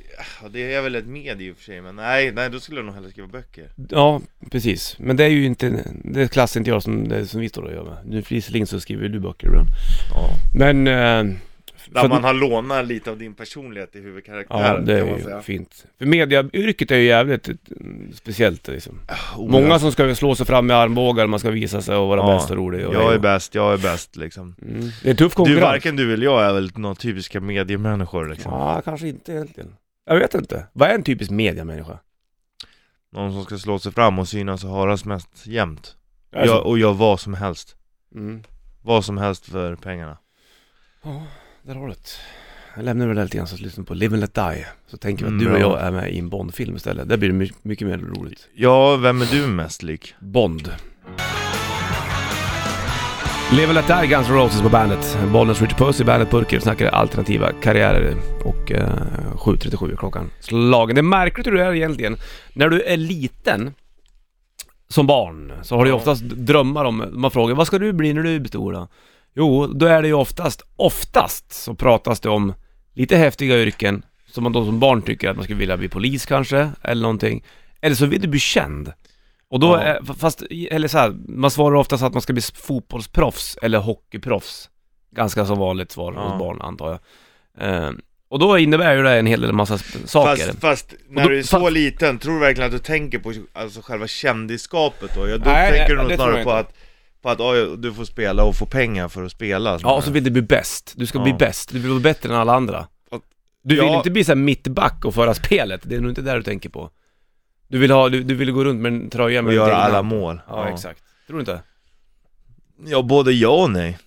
det 0.50 0.75
är 0.75 0.83
väl 0.83 0.95
ett 0.95 1.07
medie 1.07 1.49
i 1.49 1.52
och 1.52 1.57
för 1.57 1.64
sig, 1.64 1.81
men 1.81 1.97
nej, 1.97 2.33
nej 2.33 2.50
då 2.50 2.61
skulle 2.61 2.79
jag 2.79 2.85
nog 2.87 2.95
hellre 2.95 3.11
skriva 3.11 3.29
böcker 3.29 3.69
Ja, 3.88 4.21
precis. 4.50 4.97
Men 4.99 5.17
det 5.17 5.25
är 5.25 5.29
ju 5.29 5.45
inte, 5.45 5.85
det 6.05 6.33
klassar 6.33 6.61
inte 6.61 6.71
jag 6.71 6.83
som, 6.83 7.09
det 7.09 7.26
som 7.26 7.41
vi 7.41 7.49
står 7.49 7.62
och 7.62 7.73
gör 7.73 7.85
med. 7.85 7.97
Nu 8.05 8.23
visserligen 8.29 8.67
så 8.67 8.81
skriver 8.81 9.09
du 9.09 9.21
böcker 9.21 9.47
ibland. 9.47 9.69
Ja 10.14 10.29
Men... 10.55 10.87
Eh, 10.87 11.37
Där 11.91 12.09
man 12.09 12.25
har 12.25 12.35
lånat 12.35 12.87
lite 12.87 13.11
av 13.11 13.19
din 13.19 13.35
personlighet 13.35 13.97
i 13.97 13.99
Ja, 13.99 14.05
huvudkaraktären 14.05 14.85
det 14.85 14.99
kan 15.01 15.09
är 15.09 15.17
ju 15.17 15.23
säga 15.25 15.43
fint. 15.43 15.87
För 15.99 16.07
mediayrket 16.07 16.91
är 16.91 16.97
ju 16.97 17.05
jävligt 17.05 17.49
eh, 17.49 17.55
speciellt 18.15 18.69
liksom. 18.69 18.99
Oh, 19.37 19.51
Många 19.51 19.69
ja. 19.69 19.79
som 19.79 19.93
ska 19.93 20.15
slå 20.15 20.35
sig 20.35 20.47
fram 20.47 20.67
med 20.67 20.77
armbågar, 20.77 21.27
man 21.27 21.39
ska 21.41 21.51
visa 21.51 21.83
sig 21.83 21.97
och 21.97 22.09
vara 22.09 22.21
Ja, 22.21 22.35
bäst 22.37 22.51
och 22.51 22.57
rolig. 22.57 22.87
Och 22.87 22.95
Jag 22.95 23.15
är 23.15 23.19
bäst, 23.19 23.55
jag 23.55 23.73
är 23.73 23.79
bäst 23.79 24.17
liksom 24.17 24.55
Mm. 24.62 24.89
Det 25.03 25.11
är 25.11 25.15
tuff 25.15 25.33
Du, 25.33 25.37
konkurrens. 25.37 25.62
varken 25.62 25.97
du 25.97 26.12
eller 26.15 26.25
jag 26.25 26.43
är 26.45 26.53
väl 26.53 26.71
några 26.75 26.95
typiska 26.95 27.41
mediemänniskor 27.41 28.29
liksom 28.29 28.53
Ja, 28.53 28.83
kanske 28.85 29.09
inte 29.09 29.33
egentligen. 29.33 29.75
Jag 30.07 30.17
vet 30.19 30.35
inte. 30.35 30.67
Vad 30.73 30.89
är 30.89 30.95
en 30.95 31.03
typisk 31.03 31.31
mediamänniska? 31.31 31.99
Någon 33.12 33.33
som 33.33 33.45
ska 33.45 33.59
slå 33.59 33.79
sig 33.79 33.93
fram 33.93 34.19
och 34.19 34.29
synas 34.29 34.65
och 34.65 34.71
höras 34.71 35.05
mest 35.05 35.47
jämt 35.47 35.97
Alltså, 36.37 36.55
jag, 36.55 36.67
Och 36.67 36.79
gör 36.79 36.93
vad 36.93 37.21
som 37.21 37.35
helst 37.35 37.77
mm. 38.15 38.43
Vad 38.83 39.05
som 39.05 39.19
helst 39.19 39.47
för 39.51 39.77
pengarna 39.77 40.19
Ja, 41.03 41.23
där 41.62 41.75
har 41.75 41.87
du 41.87 41.92
det. 41.92 41.99
Jag 42.76 42.85
lämnar 42.85 43.07
väl 43.07 43.16
det 43.16 43.23
lite 43.25 43.37
grann 43.37 43.47
så 43.47 43.54
att 43.54 43.61
lyssna 43.61 43.85
på 43.85 43.95
Live 43.95 44.14
and 44.14 44.21
Let 44.21 44.35
Die. 44.35 44.66
Så 44.87 44.97
tänker 44.97 45.25
vi 45.25 45.26
att 45.26 45.31
Mm, 45.42 45.45
du 45.45 45.64
och 45.64 45.71
bra. 45.71 45.78
jag 45.81 45.87
är 45.87 45.90
med 45.90 46.12
i 46.12 46.19
en 46.19 46.28
Bond-film 46.28 46.76
istället. 46.76 47.09
Det 47.09 47.19
blir 47.19 47.28
det 47.28 47.35
my- 47.35 47.50
mycket 47.62 47.88
mer 47.88 47.99
roligt. 47.99 48.49
Ja, 48.54 48.97
vem 48.97 49.23
är 49.23 49.26
du 49.26 49.47
mest 49.47 49.83
lik? 49.83 50.14
Bond. 50.21 50.71
Live 53.52 53.66
and 53.66 53.75
Let 53.75 53.87
Die, 53.87 54.07
Guns 54.07 54.28
N' 54.28 54.35
Roses 54.35 54.62
på 54.62 54.69
bandet. 54.69 55.19
Bollnäs 55.33 55.61
Richard 55.61 55.78
Puss 55.78 56.00
i 56.00 56.04
bandet 56.04 56.31
Burker 56.31 56.61
snackar 56.61 56.87
alternativa 56.87 57.52
karriärer 57.62 58.16
och 58.45 58.73
eh, 58.73 58.88
7.37 59.37 59.92
är 59.92 59.97
klockan 59.97 60.31
slagen. 60.40 60.95
Det 60.95 61.00
är 61.00 61.02
märkligt 61.02 61.47
hur 61.47 61.52
du 61.52 61.62
är 61.62 61.75
egentligen. 61.75 62.16
När 62.54 62.69
du 62.69 62.83
är 62.83 62.97
liten, 62.97 63.75
som 64.88 65.07
barn, 65.07 65.52
så 65.62 65.76
har 65.76 65.85
du 65.85 65.90
ju 65.90 65.97
oftast 65.97 66.23
drömmar 66.23 66.85
om, 66.85 67.04
man 67.12 67.31
frågar 67.31 67.54
vad 67.54 67.66
ska 67.66 67.78
du 67.78 67.92
bli 67.92 68.12
när 68.14 68.23
du 68.23 68.40
blir 68.40 68.49
stor 68.49 68.73
då? 68.73 68.88
Jo, 69.35 69.67
då 69.67 69.87
är 69.87 70.03
det 70.03 70.09
ju 70.09 70.15
oftast, 70.15 70.62
oftast 70.77 71.53
så 71.53 71.75
pratas 71.75 72.21
det 72.21 72.29
om 72.29 72.55
lite 72.95 73.17
häftiga 73.17 73.57
yrken 73.62 74.03
som 74.27 74.43
man 74.45 74.53
då 74.53 74.65
som 74.65 74.81
barn 74.81 75.03
tycker 75.03 75.31
att 75.31 75.37
man 75.37 75.45
skulle 75.45 75.59
vilja 75.59 75.77
bli 75.77 75.89
polis 75.89 76.27
kanske, 76.27 76.71
eller 76.83 77.03
någonting. 77.03 77.45
Eller 77.81 77.97
så 77.97 78.07
vill 78.07 78.21
du 78.21 78.29
bli 78.29 78.41
känd. 78.41 78.93
Och 79.49 79.61
då, 79.61 79.75
är, 79.75 80.15
fast, 80.19 80.43
eller 80.71 80.89
så 80.89 80.99
här, 80.99 81.15
man 81.29 81.51
svarar 81.51 81.77
oftast 81.77 82.03
att 82.03 82.12
man 82.12 82.23
ska 82.23 82.33
bli 82.33 82.43
fotbollsproffs 82.43 83.59
eller 83.62 83.79
hockeyproffs. 83.79 84.69
Ganska 85.11 85.47
så 85.47 85.55
vanligt 85.55 85.93
svar 85.93 86.12
hos 86.12 86.39
barn 86.39 86.62
antar 86.62 86.89
jag. 87.59 87.69
Eh, 87.85 87.91
och 88.29 88.39
då 88.39 88.59
innebär 88.59 88.95
ju 88.97 89.03
det 89.03 89.19
en 89.19 89.27
hel 89.27 89.41
del 89.41 89.53
massa 89.53 89.79
saker. 89.79 90.45
Fast, 90.47 90.61
fast 90.61 90.95
när 91.09 91.23
då- 91.23 91.29
du 91.29 91.39
är 91.39 91.43
så 91.43 91.61
fast- 91.61 91.73
liten, 91.73 92.19
tror 92.19 92.35
du 92.35 92.41
verkligen 92.41 92.67
att 92.67 92.73
du 92.73 92.79
tänker 92.79 93.19
på 93.19 93.33
alltså, 93.53 93.81
själva 93.83 94.07
kändisskapet 94.07 95.11
då? 95.15 95.29
Ja, 95.29 95.39
då 95.39 95.51
Nej, 95.51 95.71
tänker 95.71 95.97
nej, 95.97 96.05
du 96.05 96.09
nog 96.11 96.12
snarare 96.19 96.45
på 96.45 96.51
att, 96.51 96.75
på 97.23 97.31
att 97.31 97.41
oj, 97.41 97.76
du 97.79 97.93
får 97.93 98.05
spela 98.05 98.45
och 98.45 98.57
få 98.57 98.67
pengar 98.67 99.09
för 99.09 99.25
att 99.25 99.33
spela 99.33 99.79
Ja, 99.83 99.95
och 99.95 100.05
så 100.05 100.11
vill 100.11 100.25
du 100.25 100.31
bli 100.31 100.43
bäst. 100.43 100.95
Du 100.97 101.07
ska 101.07 101.19
Ja. 101.19 101.23
bli 101.25 101.33
bäst. 101.33 101.73
Du 101.73 101.79
vill 101.79 101.91
bli 101.93 102.00
bättre 102.00 102.29
än 102.29 102.35
alla 102.41 102.55
andra. 102.55 102.87
Du 103.64 103.75
vill 103.75 103.85
Ja. 103.85 103.97
inte 103.97 104.11
bli 104.11 104.25
så 104.25 104.31
här 104.31 104.37
mittback 104.37 105.05
och 105.05 105.14
föra 105.14 105.35
spelet, 105.35 105.81
det 105.85 105.97
är 105.97 106.00
nog 106.00 106.11
inte 106.11 106.23
där 106.23 106.37
du 106.37 106.43
tänker 106.43 106.69
på. 106.69 106.91
Du 107.69 107.79
vill, 107.79 107.91
ha, 107.91 108.09
du, 108.09 108.23
du 108.23 108.35
vill 108.35 108.50
gå 108.52 108.64
runt 108.64 108.81
med 108.81 108.93
en 108.93 109.11
tröja 109.11 109.43
med 109.43 109.47
Och 109.47 109.52
ditt 109.52 109.57
göra 109.57 109.76
alla 109.76 110.02
mål. 110.02 110.41
Ja, 110.49 110.69
exakt. 110.69 111.02
Tror 111.26 111.37
du 111.37 111.41
inte? 111.41 111.62
Ja, 112.87 113.02
både 113.02 113.33
ja 113.33 113.49
och 113.62 113.71
nej. 113.71 113.99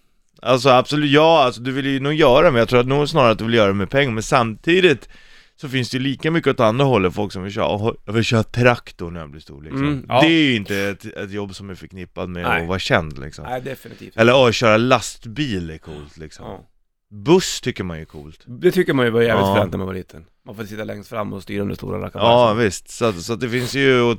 Alltså 0.41 0.69
absolut, 0.69 1.11
ja, 1.11 1.43
alltså 1.43 1.61
du 1.61 1.71
vill 1.71 1.85
ju 1.85 1.99
nog 1.99 2.13
göra 2.13 2.51
men 2.51 2.59
jag 2.59 2.69
tror 2.69 2.79
att 2.79 2.87
nog 2.87 3.09
snarare 3.09 3.31
att 3.31 3.37
du 3.37 3.45
vill 3.45 3.53
göra 3.53 3.67
det 3.67 3.73
med 3.73 3.89
pengar, 3.89 4.11
men 4.11 4.23
samtidigt 4.23 5.09
så 5.55 5.69
finns 5.69 5.89
det 5.89 5.99
lika 5.99 6.31
mycket 6.31 6.51
åt 6.51 6.59
andra 6.59 6.85
hållet, 6.85 7.13
folk 7.13 7.31
som 7.31 7.43
vill 7.43 7.51
köra, 7.53 7.67
"Åh, 7.67 7.93
jag 8.05 8.13
vill 8.13 8.23
köra 8.23 8.43
traktor 8.43 9.11
när 9.11 9.19
jag 9.19 9.29
blir 9.29 9.41
stor 9.41 9.61
liksom. 9.61 9.81
Mm, 9.83 10.05
ja. 10.09 10.21
Det 10.21 10.27
är 10.27 10.43
ju 10.43 10.55
inte 10.55 10.77
ett, 10.77 11.05
ett 11.05 11.31
jobb 11.31 11.55
som 11.55 11.69
är 11.69 11.75
förknippat 11.75 12.29
med 12.29 12.43
Nej. 12.43 12.61
att 12.61 12.67
vara 12.67 12.79
känd 12.79 13.19
liksom. 13.19 13.45
Nej, 13.49 13.61
definitivt. 13.61 14.17
Eller 14.17 14.35
åh, 14.35 14.51
köra 14.51 14.77
lastbil 14.77 15.69
är 15.69 15.77
coolt 15.77 16.17
liksom. 16.17 16.45
Ja. 16.45 16.65
Buss 17.11 17.61
tycker 17.61 17.83
man 17.83 17.97
ju 17.97 18.01
är 18.01 18.05
coolt. 18.05 18.39
Det 18.45 18.71
tycker 18.71 18.93
man 18.93 19.05
ju 19.05 19.11
var 19.11 19.21
jävligt 19.21 19.45
Ja. 19.47 19.55
fränt 19.55 19.71
när 19.71 19.77
man 19.77 19.87
var 19.87 19.93
liten. 19.93 20.25
Man 20.45 20.55
får 20.55 20.63
sitta 20.63 20.83
längst 20.83 21.09
fram 21.09 21.33
och 21.33 21.43
styra 21.43 21.65
de 21.65 21.75
stora 21.75 21.97
Ja 21.99 22.05
rackarna. 22.05 22.53
visst, 22.53 22.89
så, 22.89 23.05
att- 23.05 23.21
så 23.21 23.33
att 23.33 23.39
det 23.39 23.49
finns 23.49 23.75
ju, 23.75 24.15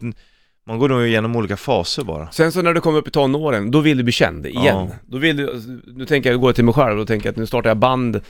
man 0.66 0.78
går 0.78 0.88
nog 0.88 1.06
igenom 1.06 1.36
olika 1.36 1.56
faser 1.56 2.04
bara. 2.04 2.30
Sen 2.30 2.52
så 2.52 2.62
när 2.62 2.74
du 2.74 2.80
kommer 2.80 2.98
upp 2.98 3.08
i 3.08 3.10
tonåren, 3.10 3.70
då 3.70 3.80
vill 3.80 3.96
du 3.96 4.02
bli 4.02 4.12
känd 4.12 4.46
igen. 4.46 4.64
Ja. 4.64 4.88
Då 5.06 5.18
vill 5.18 5.36
du, 5.36 5.60
nu 5.86 6.06
tänker 6.06 6.30
jag 6.30 6.40
gå 6.40 6.52
till 6.52 6.64
mig 6.64 6.74
själv, 6.74 6.96
då 6.98 7.06
tänker 7.06 7.26
jag 7.26 7.30
att 7.32 7.36
nu 7.36 7.46
startar 7.46 7.70
jag 7.70 7.76
band 7.78 8.20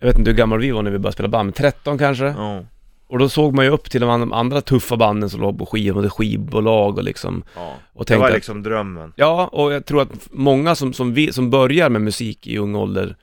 Jag 0.00 0.06
vet 0.06 0.18
inte 0.18 0.30
hur 0.30 0.36
gammal 0.38 0.58
vi 0.60 0.70
var 0.70 0.82
när 0.82 0.90
vi 0.90 0.98
började 0.98 1.12
spela 1.12 1.28
band, 1.28 1.46
men 1.46 1.52
13 1.52 1.98
kanske? 1.98 2.24
Ja. 2.24 2.64
Och 3.06 3.18
då 3.18 3.28
såg 3.28 3.54
man 3.54 3.64
ju 3.64 3.70
upp 3.70 3.90
till 3.90 4.00
de 4.00 4.10
an- 4.10 4.32
andra 4.32 4.60
tuffa 4.60 4.96
banden 4.96 5.30
som 5.30 5.40
låg 5.40 5.58
på 5.58 5.66
skiv, 5.66 5.96
och 5.96 6.02
det 6.02 6.10
skivbolag 6.10 6.96
och 6.98 7.04
liksom 7.04 7.42
ja. 7.56 7.74
Och 7.92 8.04
Det 8.04 8.08
tänkte 8.08 8.20
var 8.20 8.28
att- 8.28 8.34
liksom 8.34 8.62
drömmen. 8.62 9.12
Ja, 9.16 9.46
och 9.52 9.72
jag 9.72 9.86
tror 9.86 10.02
att 10.02 10.10
många 10.30 10.74
som, 10.74 10.92
som, 10.92 11.14
vi, 11.14 11.32
som 11.32 11.50
börjar 11.50 11.88
med 11.88 12.02
musik 12.02 12.46
i 12.46 12.58
ung 12.58 12.74
ålder 12.74 13.16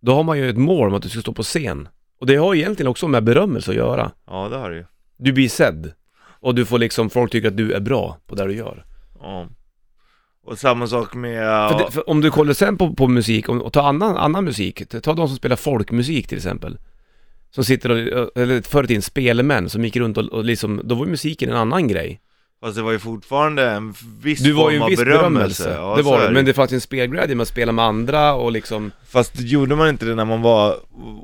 Då 0.00 0.14
har 0.14 0.22
man 0.22 0.38
ju 0.38 0.50
ett 0.50 0.56
mål 0.56 0.88
om 0.88 0.94
att 0.94 1.02
du 1.02 1.08
ska 1.08 1.20
stå 1.20 1.32
på 1.32 1.42
scen 1.42 1.88
Och 2.20 2.26
det 2.26 2.36
har 2.36 2.54
egentligen 2.54 2.90
också 2.90 3.08
med 3.08 3.24
berömmelse 3.24 3.70
att 3.70 3.76
göra 3.76 4.10
Ja 4.26 4.48
det 4.48 4.56
har 4.56 4.70
det 4.70 4.76
ju. 4.76 4.84
Du 5.16 5.32
blir 5.32 5.48
sedd 5.48 5.92
Och 6.40 6.54
du 6.54 6.64
får 6.64 6.78
liksom, 6.78 7.10
folk 7.10 7.32
tycker 7.32 7.48
att 7.48 7.56
du 7.56 7.72
är 7.72 7.80
bra 7.80 8.16
på 8.26 8.34
det 8.34 8.46
du 8.46 8.54
gör 8.56 8.84
Ja. 9.20 9.46
Och 10.46 10.58
samma 10.58 10.86
sak 10.86 11.14
med... 11.14 11.70
för, 11.70 11.78
det, 11.78 11.90
för 11.90 12.10
om 12.10 12.20
du 12.20 12.30
kollar 12.30 12.52
sen 12.52 12.78
på, 12.78 12.94
på 12.94 13.08
musik, 13.08 13.48
om, 13.48 13.62
och 13.62 13.72
ta 13.72 13.82
annan, 13.82 14.16
annan 14.16 14.44
musik. 14.44 14.88
Ta 15.02 15.14
de 15.14 15.28
som 15.28 15.36
spelar 15.36 15.56
folkmusik 15.56 16.28
till 16.28 16.38
exempel. 16.38 16.78
Som 17.50 17.64
sitter 17.64 17.90
och, 17.90 18.36
eller 18.36 18.62
förr 18.62 18.84
i 18.84 18.86
tiden 18.86 19.02
spelemän 19.02 19.68
som 19.68 19.84
gick 19.84 19.96
runt 19.96 20.18
och, 20.18 20.24
och 20.24 20.44
liksom, 20.44 20.80
då 20.84 20.94
var 20.94 21.04
ju 21.04 21.10
musiken 21.10 21.50
en 21.50 21.56
annan 21.56 21.88
grej. 21.88 22.20
Fast 22.62 22.76
det 22.76 22.82
var 22.82 22.92
ju 22.92 22.98
fortfarande 22.98 23.70
en 23.70 23.94
viss 24.22 24.40
Du 24.40 24.52
var 24.52 24.62
form 24.62 24.72
ju 24.72 24.76
en 24.76 24.82
av 24.82 24.88
viss 24.88 24.98
berömmelse, 24.98 25.74
Ja, 25.76 25.96
det 25.96 26.02
var 26.02 26.22
det, 26.22 26.30
men 26.30 26.44
det 26.44 26.52
fanns 26.52 26.72
ju 26.72 26.74
en 26.74 26.80
spelglädje 26.80 27.36
med 27.36 27.42
att 27.42 27.48
spela 27.48 27.72
med 27.72 27.84
andra 27.84 28.34
och 28.34 28.52
liksom 28.52 28.90
Fast 29.06 29.40
gjorde 29.40 29.76
man 29.76 29.88
inte 29.88 30.04
det 30.04 30.14
när 30.14 30.24
man 30.24 30.42
var, 30.42 30.76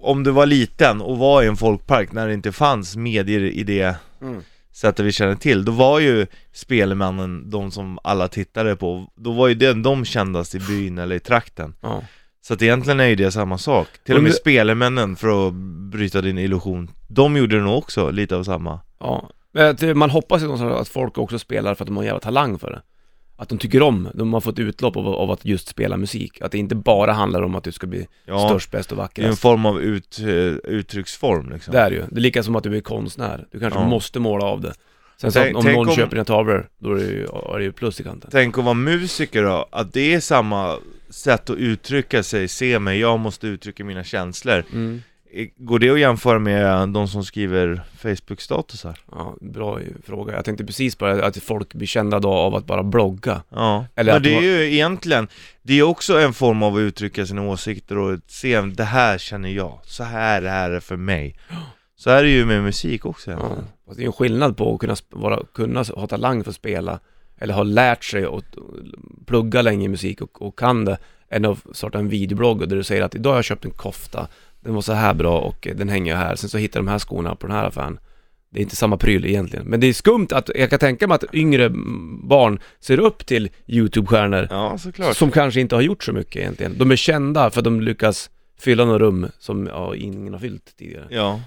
om 0.02 0.24
du 0.24 0.30
var 0.30 0.46
liten 0.46 1.00
och 1.00 1.18
var 1.18 1.42
i 1.42 1.46
en 1.46 1.56
folkpark 1.56 2.12
när 2.12 2.28
det 2.28 2.34
inte 2.34 2.52
fanns 2.52 2.96
medier 2.96 3.40
i 3.40 3.62
det? 3.62 3.96
Mm. 4.22 4.42
Sättet 4.78 5.06
vi 5.06 5.12
känner 5.12 5.34
till, 5.34 5.64
då 5.64 5.72
var 5.72 5.98
ju 5.98 6.26
Spelemannen 6.52 7.50
de 7.50 7.70
som 7.70 7.98
alla 8.04 8.28
tittade 8.28 8.76
på, 8.76 9.10
då 9.14 9.32
var 9.32 9.48
ju 9.48 9.54
det 9.54 9.72
de 9.72 10.04
kändast 10.04 10.54
i 10.54 10.58
byn 10.58 10.98
eller 10.98 11.16
i 11.16 11.20
trakten. 11.20 11.74
Ja, 11.80 12.02
Så 12.40 12.54
att 12.54 12.62
egentligen 12.62 13.00
är 13.00 13.06
ju 13.06 13.16
det 13.16 13.30
samma 13.30 13.58
sak. 13.58 13.88
Till 14.04 14.14
och 14.14 14.22
Men 14.22 14.24
med 14.24 14.34
Spelemännen, 14.34 15.16
för 15.16 15.48
att 15.48 15.54
bryta 15.92 16.20
din 16.20 16.38
illusion, 16.38 16.90
de 17.08 17.36
gjorde 17.36 17.56
det 17.56 17.62
nog 17.62 17.78
också 17.78 18.10
lite 18.10 18.36
av 18.36 18.44
samma. 18.44 18.80
ja 19.00 19.30
Man 19.94 20.10
hoppas 20.10 20.42
ju 20.42 20.44
någonstans 20.44 20.80
att 20.80 20.88
folk 20.88 21.18
också 21.18 21.38
spelar 21.38 21.74
för 21.74 21.84
att 21.84 21.86
de 21.86 21.96
har 21.96 22.02
en 22.02 22.06
jävla 22.06 22.20
talang 22.20 22.58
för 22.58 22.70
det 22.70 22.82
Att 23.40 23.48
de 23.48 23.58
tycker 23.58 23.82
om, 23.82 24.08
de 24.14 24.32
har 24.32 24.40
fått 24.40 24.58
utlopp 24.58 24.96
av, 24.96 25.08
av 25.08 25.30
att 25.30 25.44
just 25.44 25.68
spela 25.68 25.96
musik 25.96 26.40
Att 26.42 26.52
det 26.52 26.58
inte 26.58 26.74
bara 26.74 27.12
handlar 27.12 27.42
om 27.42 27.54
att 27.54 27.64
du 27.64 27.72
ska 27.72 27.86
bli 27.86 28.06
Ja, 28.26 28.48
störst, 28.48 28.70
bäst 28.70 28.92
och 28.92 28.96
det 28.96 29.00
är 29.02 29.04
en 29.04 29.08
vackrast 29.28 29.40
form 29.42 29.66
av 29.66 29.80
ut, 29.80 30.18
eh, 30.20 30.26
uttrycksform 30.72 31.50
liksom. 31.52 31.72
Det 31.72 31.80
är 31.80 31.90
ju, 31.90 32.04
det 32.10 32.16
är 32.16 32.20
lika 32.20 32.42
som 32.42 32.56
att 32.56 32.62
du 32.62 32.76
är 32.76 32.80
konstnär 32.80 33.46
Du 33.50 33.60
kanske 33.60 33.78
Ja. 33.80 33.88
måste 33.88 34.20
måla 34.20 34.44
av 34.44 34.60
det 34.60 34.72
Sen 35.20 35.32
så 35.32 35.38
Tänk- 35.40 35.56
om 35.58 35.64
någon 35.64 35.88
om- 35.88 35.94
köper 35.94 36.10
dina 36.16 36.24
tavlor, 36.24 36.68
då 36.78 36.90
är 36.92 36.94
det 36.96 37.02
ju, 37.04 37.24
är 37.24 37.58
det 37.58 37.64
ju 37.64 37.72
plus 37.72 38.00
i 38.00 38.02
kanten 38.04 38.30
Tänk 38.32 38.58
att 38.58 38.64
vara 38.64 38.74
musiker 38.74 39.42
då, 39.42 39.66
att 39.72 39.92
det 39.92 40.14
är 40.14 40.20
samma 40.20 40.76
sätt 41.10 41.50
att 41.50 41.56
uttrycka 41.56 42.22
sig, 42.22 42.48
se 42.48 42.78
mig, 42.78 42.98
jag 43.00 43.18
måste 43.20 43.46
uttrycka 43.46 43.84
mina 43.84 44.04
känslor. 44.04 44.64
mm. 44.72 45.02
Går 45.56 45.78
det 45.78 45.90
att 45.90 46.00
jämföra 46.00 46.38
med 46.38 46.88
de 46.88 47.08
som 47.08 47.24
skriver 47.24 47.80
Facebook-statusar? 47.98 48.98
Ja, 49.12 49.36
bra 49.40 49.78
fråga. 50.06 50.34
Jag 50.34 50.44
tänkte 50.44 50.64
precis 50.64 50.96
på 50.96 51.06
det, 51.06 51.26
att 51.26 51.36
folk 51.36 51.74
blir 51.74 51.86
kända 51.86 52.20
då 52.20 52.30
av 52.32 52.54
att 52.54 52.66
bara 52.66 52.82
blogga 52.82 53.42
Ja, 53.48 53.86
Eller 53.94 54.12
men 54.12 54.16
att 54.16 54.22
det 54.22 54.36
är 54.36 54.42
ju 54.42 54.74
egentligen, 54.74 55.28
det 55.62 55.78
är 55.78 55.82
också 55.82 56.20
en 56.20 56.32
form 56.32 56.62
av 56.62 56.74
att 56.74 56.80
uttrycka 56.80 57.26
sina 57.26 57.42
åsikter 57.42 57.98
och 57.98 58.18
se, 58.26 58.60
det 58.60 58.84
här 58.84 59.18
känner 59.18 59.48
jag, 59.48 59.78
så 59.84 60.04
här 60.04 60.42
är 60.42 60.70
det 60.70 60.80
för 60.80 60.96
mig. 60.96 61.36
Så 61.96 62.10
är 62.10 62.22
det 62.22 62.28
ju 62.28 62.44
med 62.46 62.62
musik 62.62 63.06
också 63.06 63.30
Ja, 63.30 63.36
egentligen. 63.36 63.64
fast 63.86 63.96
det 63.96 64.00
är 64.00 64.04
ju 64.04 64.06
en 64.06 64.12
skillnad 64.12 64.56
på 64.56 64.74
att 64.74 64.80
kunna, 64.80 64.96
vara, 65.10 65.42
kunna 65.54 65.82
ha 65.82 66.06
talang 66.06 66.44
för 66.44 66.50
att 66.50 66.56
spela 66.56 67.00
eller 67.38 67.54
ha 67.54 67.62
lärt 67.62 68.04
sig 68.04 68.26
och 68.26 68.42
plugga 69.26 69.62
länge 69.62 69.84
i 69.84 69.88
musik 69.88 70.20
och, 70.20 70.42
och 70.42 70.58
kan 70.58 70.84
det 70.84 70.98
än 71.30 71.44
att 71.44 71.58
starta 71.72 71.98
en 71.98 72.08
videoblogg 72.08 72.68
där 72.68 72.76
du 72.76 72.82
säger 72.82 73.02
att 73.02 73.14
idag 73.14 73.30
har 73.30 73.36
jag 73.36 73.44
köpt 73.44 73.64
en 73.64 73.70
kofta, 73.70 74.28
den 74.60 74.74
var 74.74 74.80
så 74.80 74.92
här 74.92 75.14
bra 75.14 75.38
och 75.40 75.68
den 75.76 75.88
hänger 75.88 76.12
jag 76.12 76.18
här, 76.18 76.34
sen 76.36 76.50
så 76.50 76.58
hittar 76.58 76.80
jag 76.80 76.86
de 76.86 76.90
här 76.90 76.98
skorna 76.98 77.34
på 77.34 77.46
den 77.46 77.56
här 77.56 77.64
affären. 77.64 77.98
Det 78.50 78.60
är 78.60 78.62
inte 78.62 78.76
samma 78.76 78.96
pryl 78.96 79.26
egentligen, 79.26 79.66
men 79.66 79.80
det 79.80 79.86
är 79.86 79.92
skumt 79.92 80.26
att, 80.30 80.50
jag 80.54 80.70
kan 80.70 80.78
tänka 80.78 81.06
mig 81.06 81.14
att 81.14 81.34
yngre 81.34 81.70
barn 82.22 82.58
ser 82.80 83.00
upp 83.00 83.26
till 83.26 83.50
YouTube-stjärnor 83.66 84.46
Ja, 84.50 84.78
såklart. 84.78 85.16
som 85.16 85.30
kanske 85.30 85.60
inte 85.60 85.74
har 85.74 85.82
gjort 85.82 86.04
så 86.04 86.12
mycket 86.12 86.36
egentligen. 86.36 86.78
De 86.78 86.90
är 86.90 86.96
kända 86.96 87.50
för 87.50 87.60
att 87.60 87.64
de 87.64 87.80
lyckas 87.80 88.30
fylla 88.60 88.84
några 88.84 88.98
rum 88.98 89.26
som 89.38 89.66
ja, 89.66 89.94
ingen 89.96 90.32
har 90.32 90.40
fyllt 90.40 90.76
tidigare. 90.78 91.06
Ja. 91.10 91.40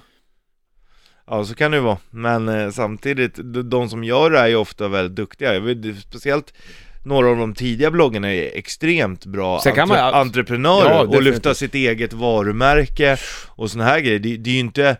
Ja, 1.27 1.45
så 1.45 1.55
kan 1.55 1.71
det 1.71 1.77
ju 1.77 1.83
vara. 1.83 1.97
Men 2.09 2.49
eh, 2.49 2.69
samtidigt, 2.69 3.35
de, 3.35 3.69
de 3.69 3.89
som 3.89 4.03
gör 4.03 4.31
det 4.31 4.39
är 4.39 4.47
ju 4.47 4.55
ofta 4.55 4.87
väldigt 4.87 5.15
duktiga. 5.15 5.53
Jag 5.53 5.61
vet, 5.61 5.99
speciellt 5.99 6.53
några 7.03 7.29
av 7.29 7.37
de 7.37 7.53
tidiga 7.53 7.91
bloggarna 7.91 8.33
är 8.33 8.57
extremt 8.57 9.25
bra 9.25 9.59
kan 9.59 9.87
man 9.87 9.97
entreprenörer 10.13 10.89
Ja, 10.89 11.01
och 11.01 11.21
lyfta 11.21 11.53
sitt 11.53 11.75
eget 11.75 12.13
varumärke 12.13 13.17
och 13.47 13.71
såna 13.71 13.83
här 13.83 13.99
grejer. 13.99 14.19
Det, 14.19 14.37
det 14.37 14.49
är 14.49 14.53
ju 14.53 14.59
inte 14.59 14.97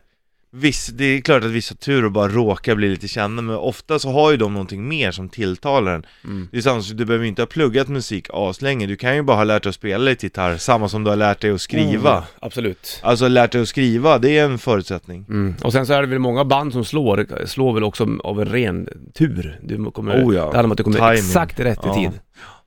Viss, 0.53 0.87
det 0.87 1.05
är 1.05 1.21
klart 1.21 1.43
att 1.43 1.49
vissa 1.51 1.75
tur 1.75 2.05
och 2.05 2.11
bara 2.11 2.27
råkar 2.27 2.75
bli 2.75 2.89
lite 2.89 3.07
kända, 3.07 3.41
men 3.41 3.55
ofta 3.55 3.99
så 3.99 4.09
har 4.11 4.31
ju 4.31 4.37
de 4.37 4.53
någonting 4.53 4.87
mer 4.87 5.11
som 5.11 5.29
tilltalar 5.29 5.91
en. 5.95 6.05
Mm. 6.23 6.47
Det 6.51 6.57
är 6.57 6.61
samma 6.61 6.81
som, 6.81 6.97
du 6.97 7.05
behöver 7.05 7.25
inte 7.25 7.41
ha 7.41 7.47
pluggat 7.47 7.87
musik 7.87 8.27
aslänge, 8.33 8.85
du 8.87 8.95
kan 8.95 9.15
ju 9.15 9.21
bara 9.21 9.37
ha 9.37 9.43
lärt 9.43 9.63
dig 9.63 9.69
att 9.69 9.75
spela 9.75 10.03
lite 10.03 10.25
gitarr, 10.25 10.57
samma 10.57 10.89
som 10.89 11.03
du 11.03 11.09
har 11.09 11.17
lärt 11.17 11.41
dig 11.41 11.51
att 11.51 11.61
skriva. 11.61 12.11
Mm, 12.11 12.23
absolut. 12.39 12.99
Alltså 13.03 13.27
lärt 13.27 13.51
dig 13.51 13.61
att 13.61 13.67
skriva, 13.67 14.17
det 14.17 14.37
är 14.37 14.45
en 14.45 14.57
förutsättning. 14.57 15.25
Mm. 15.29 15.55
Och 15.63 15.71
sen 15.71 15.85
så 15.85 15.93
är 15.93 16.01
det 16.01 16.07
väl 16.07 16.19
många 16.19 16.45
band 16.45 16.73
som 16.73 16.85
slår, 16.85 17.45
slår 17.45 17.73
väl 17.73 17.83
också 17.83 18.07
av 18.23 18.41
en 18.41 18.47
ren 18.47 18.87
tur. 19.13 19.59
Du 19.63 19.91
kommer, 19.91 20.25
Oh 20.25 20.35
ja. 20.35 20.39
Det 20.41 20.45
handlar 20.45 20.63
om 20.63 20.71
att 20.71 20.77
du 20.77 20.83
kommer 20.83 20.97
Timing. 20.97 21.13
exakt 21.13 21.59
rätt 21.59 21.79
i 21.85 21.87
Ja. 21.87 21.93
tid. 21.95 22.11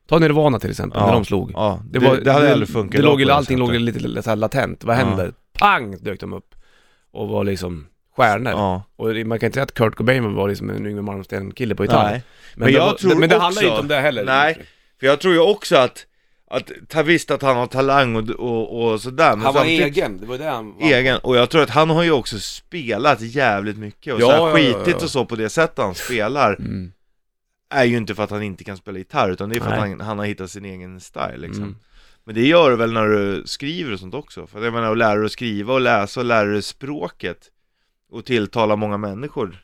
Ta 0.09 0.19
Nirvana 0.19 0.59
till 0.59 0.69
exempel, 0.69 0.99
Ja. 1.01 1.05
när 1.05 1.13
de 1.13 1.25
slog. 1.25 1.51
Ja, 1.53 1.79
det, 1.91 1.99
Det, 1.99 2.05
var, 2.05 2.15
det 2.17 2.31
hade 2.31 2.51
aldrig 2.51 2.69
funkat 2.69 3.01
Det 3.01 3.01
låg 3.07 3.23
allting 3.23 3.57
låg 3.57 3.75
lite, 3.75 3.99
lite 3.99 4.21
så 4.23 4.29
här 4.29 4.35
latent. 4.37 4.83
Vad 4.83 4.95
hände? 4.95 5.31
Pang! 5.59 5.97
Dök 6.01 6.19
de 6.19 6.33
upp. 6.33 6.54
Och 7.15 7.27
var 7.29 7.43
liksom 7.43 7.87
stjärnor. 8.15 8.51
Ja, 8.51 8.83
Och 8.95 9.13
det- 9.13 9.25
man 9.25 9.39
kan 9.39 9.47
inte 9.47 9.53
säga 9.55 9.63
att 9.63 9.73
Kurt 9.73 9.95
Cobain 9.95 10.33
var 10.33 10.47
liksom 10.49 10.69
en 10.69 10.85
Yngwie 10.85 11.01
Malmsteen-kille 11.01 11.75
på 11.75 11.83
gitarr. 11.83 12.03
nej. 12.11 12.23
Men, 12.55 12.59
Men 12.59 12.67
det, 12.67 12.73
jag 12.73 12.85
var, 12.85 12.93
tror 12.93 13.15
men 13.15 13.29
det 13.29 13.35
också- 13.35 13.43
handlar 13.43 13.63
inte 13.63 13.79
om 13.79 13.87
det 13.87 13.99
heller. 13.99 14.25
Nej. 14.25 14.61
För 14.99 15.07
jag 15.07 15.19
tror 15.19 15.33
ju 15.33 15.39
också 15.39 15.75
att, 15.77 16.05
att 16.51 16.71
ta 16.89 17.03
visst 17.03 17.31
att 17.31 17.41
han 17.41 17.57
har 17.57 17.67
talang 17.67 18.15
och, 18.15 18.29
och, 18.29 18.83
och 18.91 19.01
sådär, 19.01 19.35
men 19.35 19.45
Han 19.45 19.53
var 19.53 19.65
egen, 19.65 20.17
det 20.19 20.25
var 20.25 20.37
det 20.37 20.45
han 20.49 20.73
var. 20.75 20.81
Egen, 20.87 21.17
och 21.17 21.35
jag 21.35 21.49
tror 21.49 21.61
att 21.63 21.69
han 21.69 21.89
har 21.89 22.03
ju 22.03 22.11
också 22.11 22.39
spelat 22.39 23.21
jävligt 23.21 23.77
mycket 23.77 24.13
och 24.13 24.21
Ja, 24.21 24.25
så 24.25 24.31
här 24.31 24.39
ja, 24.47 24.53
skitit 24.53 24.95
ja. 24.99 25.03
och 25.03 25.09
så 25.09 25.25
på 25.25 25.35
det 25.35 25.49
sättet 25.49 25.77
han 25.77 25.95
spelar 25.95 26.53
Mm. 26.59 26.91
är 27.69 27.83
ju 27.83 27.97
inte 27.97 28.15
för 28.15 28.23
att 28.23 28.29
han 28.31 28.43
inte 28.43 28.63
kan 28.63 28.77
spela 28.77 28.97
gitarr 28.97 29.29
utan 29.29 29.49
det 29.49 29.55
är 29.55 29.59
för 29.59 29.71
att 29.71 29.79
Nej. 29.79 29.89
han, 29.89 30.01
han 30.01 30.19
har 30.19 30.25
hittat 30.25 30.51
sin 30.51 30.65
egen 30.65 30.99
style 30.99 31.37
liksom. 31.37 31.63
Mm. 31.63 31.75
Men 32.25 32.35
det 32.35 32.45
gör 32.47 32.69
du 32.69 32.75
väl 32.75 32.93
när 32.93 33.07
du 33.07 33.43
skriver 33.45 33.93
och 33.93 33.99
sånt 33.99 34.13
också? 34.13 34.47
För 34.47 34.63
jag 34.63 34.73
menar 34.73 34.91
att 34.91 34.97
lära 34.97 35.15
dig 35.15 35.25
att 35.25 35.31
skriva 35.31 35.73
och 35.73 35.81
läsa 35.81 36.19
och 36.19 36.25
lära 36.25 36.47
dig 36.49 36.61
språket 36.61 37.37
och 38.11 38.25
tilltala 38.25 38.75
många 38.75 38.97
människor 38.97 39.63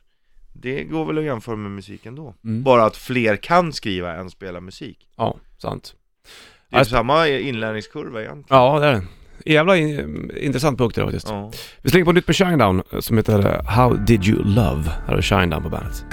Det 0.54 0.84
går 0.84 1.06
väl 1.06 1.18
att 1.18 1.24
jämföra 1.24 1.56
med 1.56 1.72
musiken 1.72 2.16
då 2.16 2.36
Mm. 2.44 2.64
Bara 2.64 2.86
att 2.86 2.98
fler 2.98 3.36
kan 3.36 3.74
skriva 3.74 4.16
än 4.16 4.30
spela 4.30 4.60
musik 4.60 5.08
Ja, 5.18 5.38
sant. 5.58 5.96
Det 6.70 6.76
är 6.76 6.80
Alltså- 6.80 6.96
samma 6.96 7.28
inlärningskurva 7.28 8.22
egentligen 8.22 8.62
Ja, 8.62 8.80
det 8.80 8.86
är 8.86 8.94
det. 8.94 9.04
Jävla 9.52 9.78
in, 9.78 10.32
intressant 10.38 10.78
punkt 10.78 10.96
det 10.96 11.02
faktiskt. 11.04 11.28
Ja, 11.30 11.52
Vi 11.82 11.90
slänger 11.90 12.06
på 12.06 12.12
nytt 12.12 12.28
med 12.28 12.36
Shinedown 12.36 12.84
som 13.00 13.18
heter 13.18 13.64
How 13.64 13.94
Did 13.94 14.26
You 14.26 14.44
Love? 14.44 14.84
Här 15.08 15.14
har 15.16 15.22
Shinedown 15.22 15.64
på 15.64 15.70
bandet. 15.70 16.04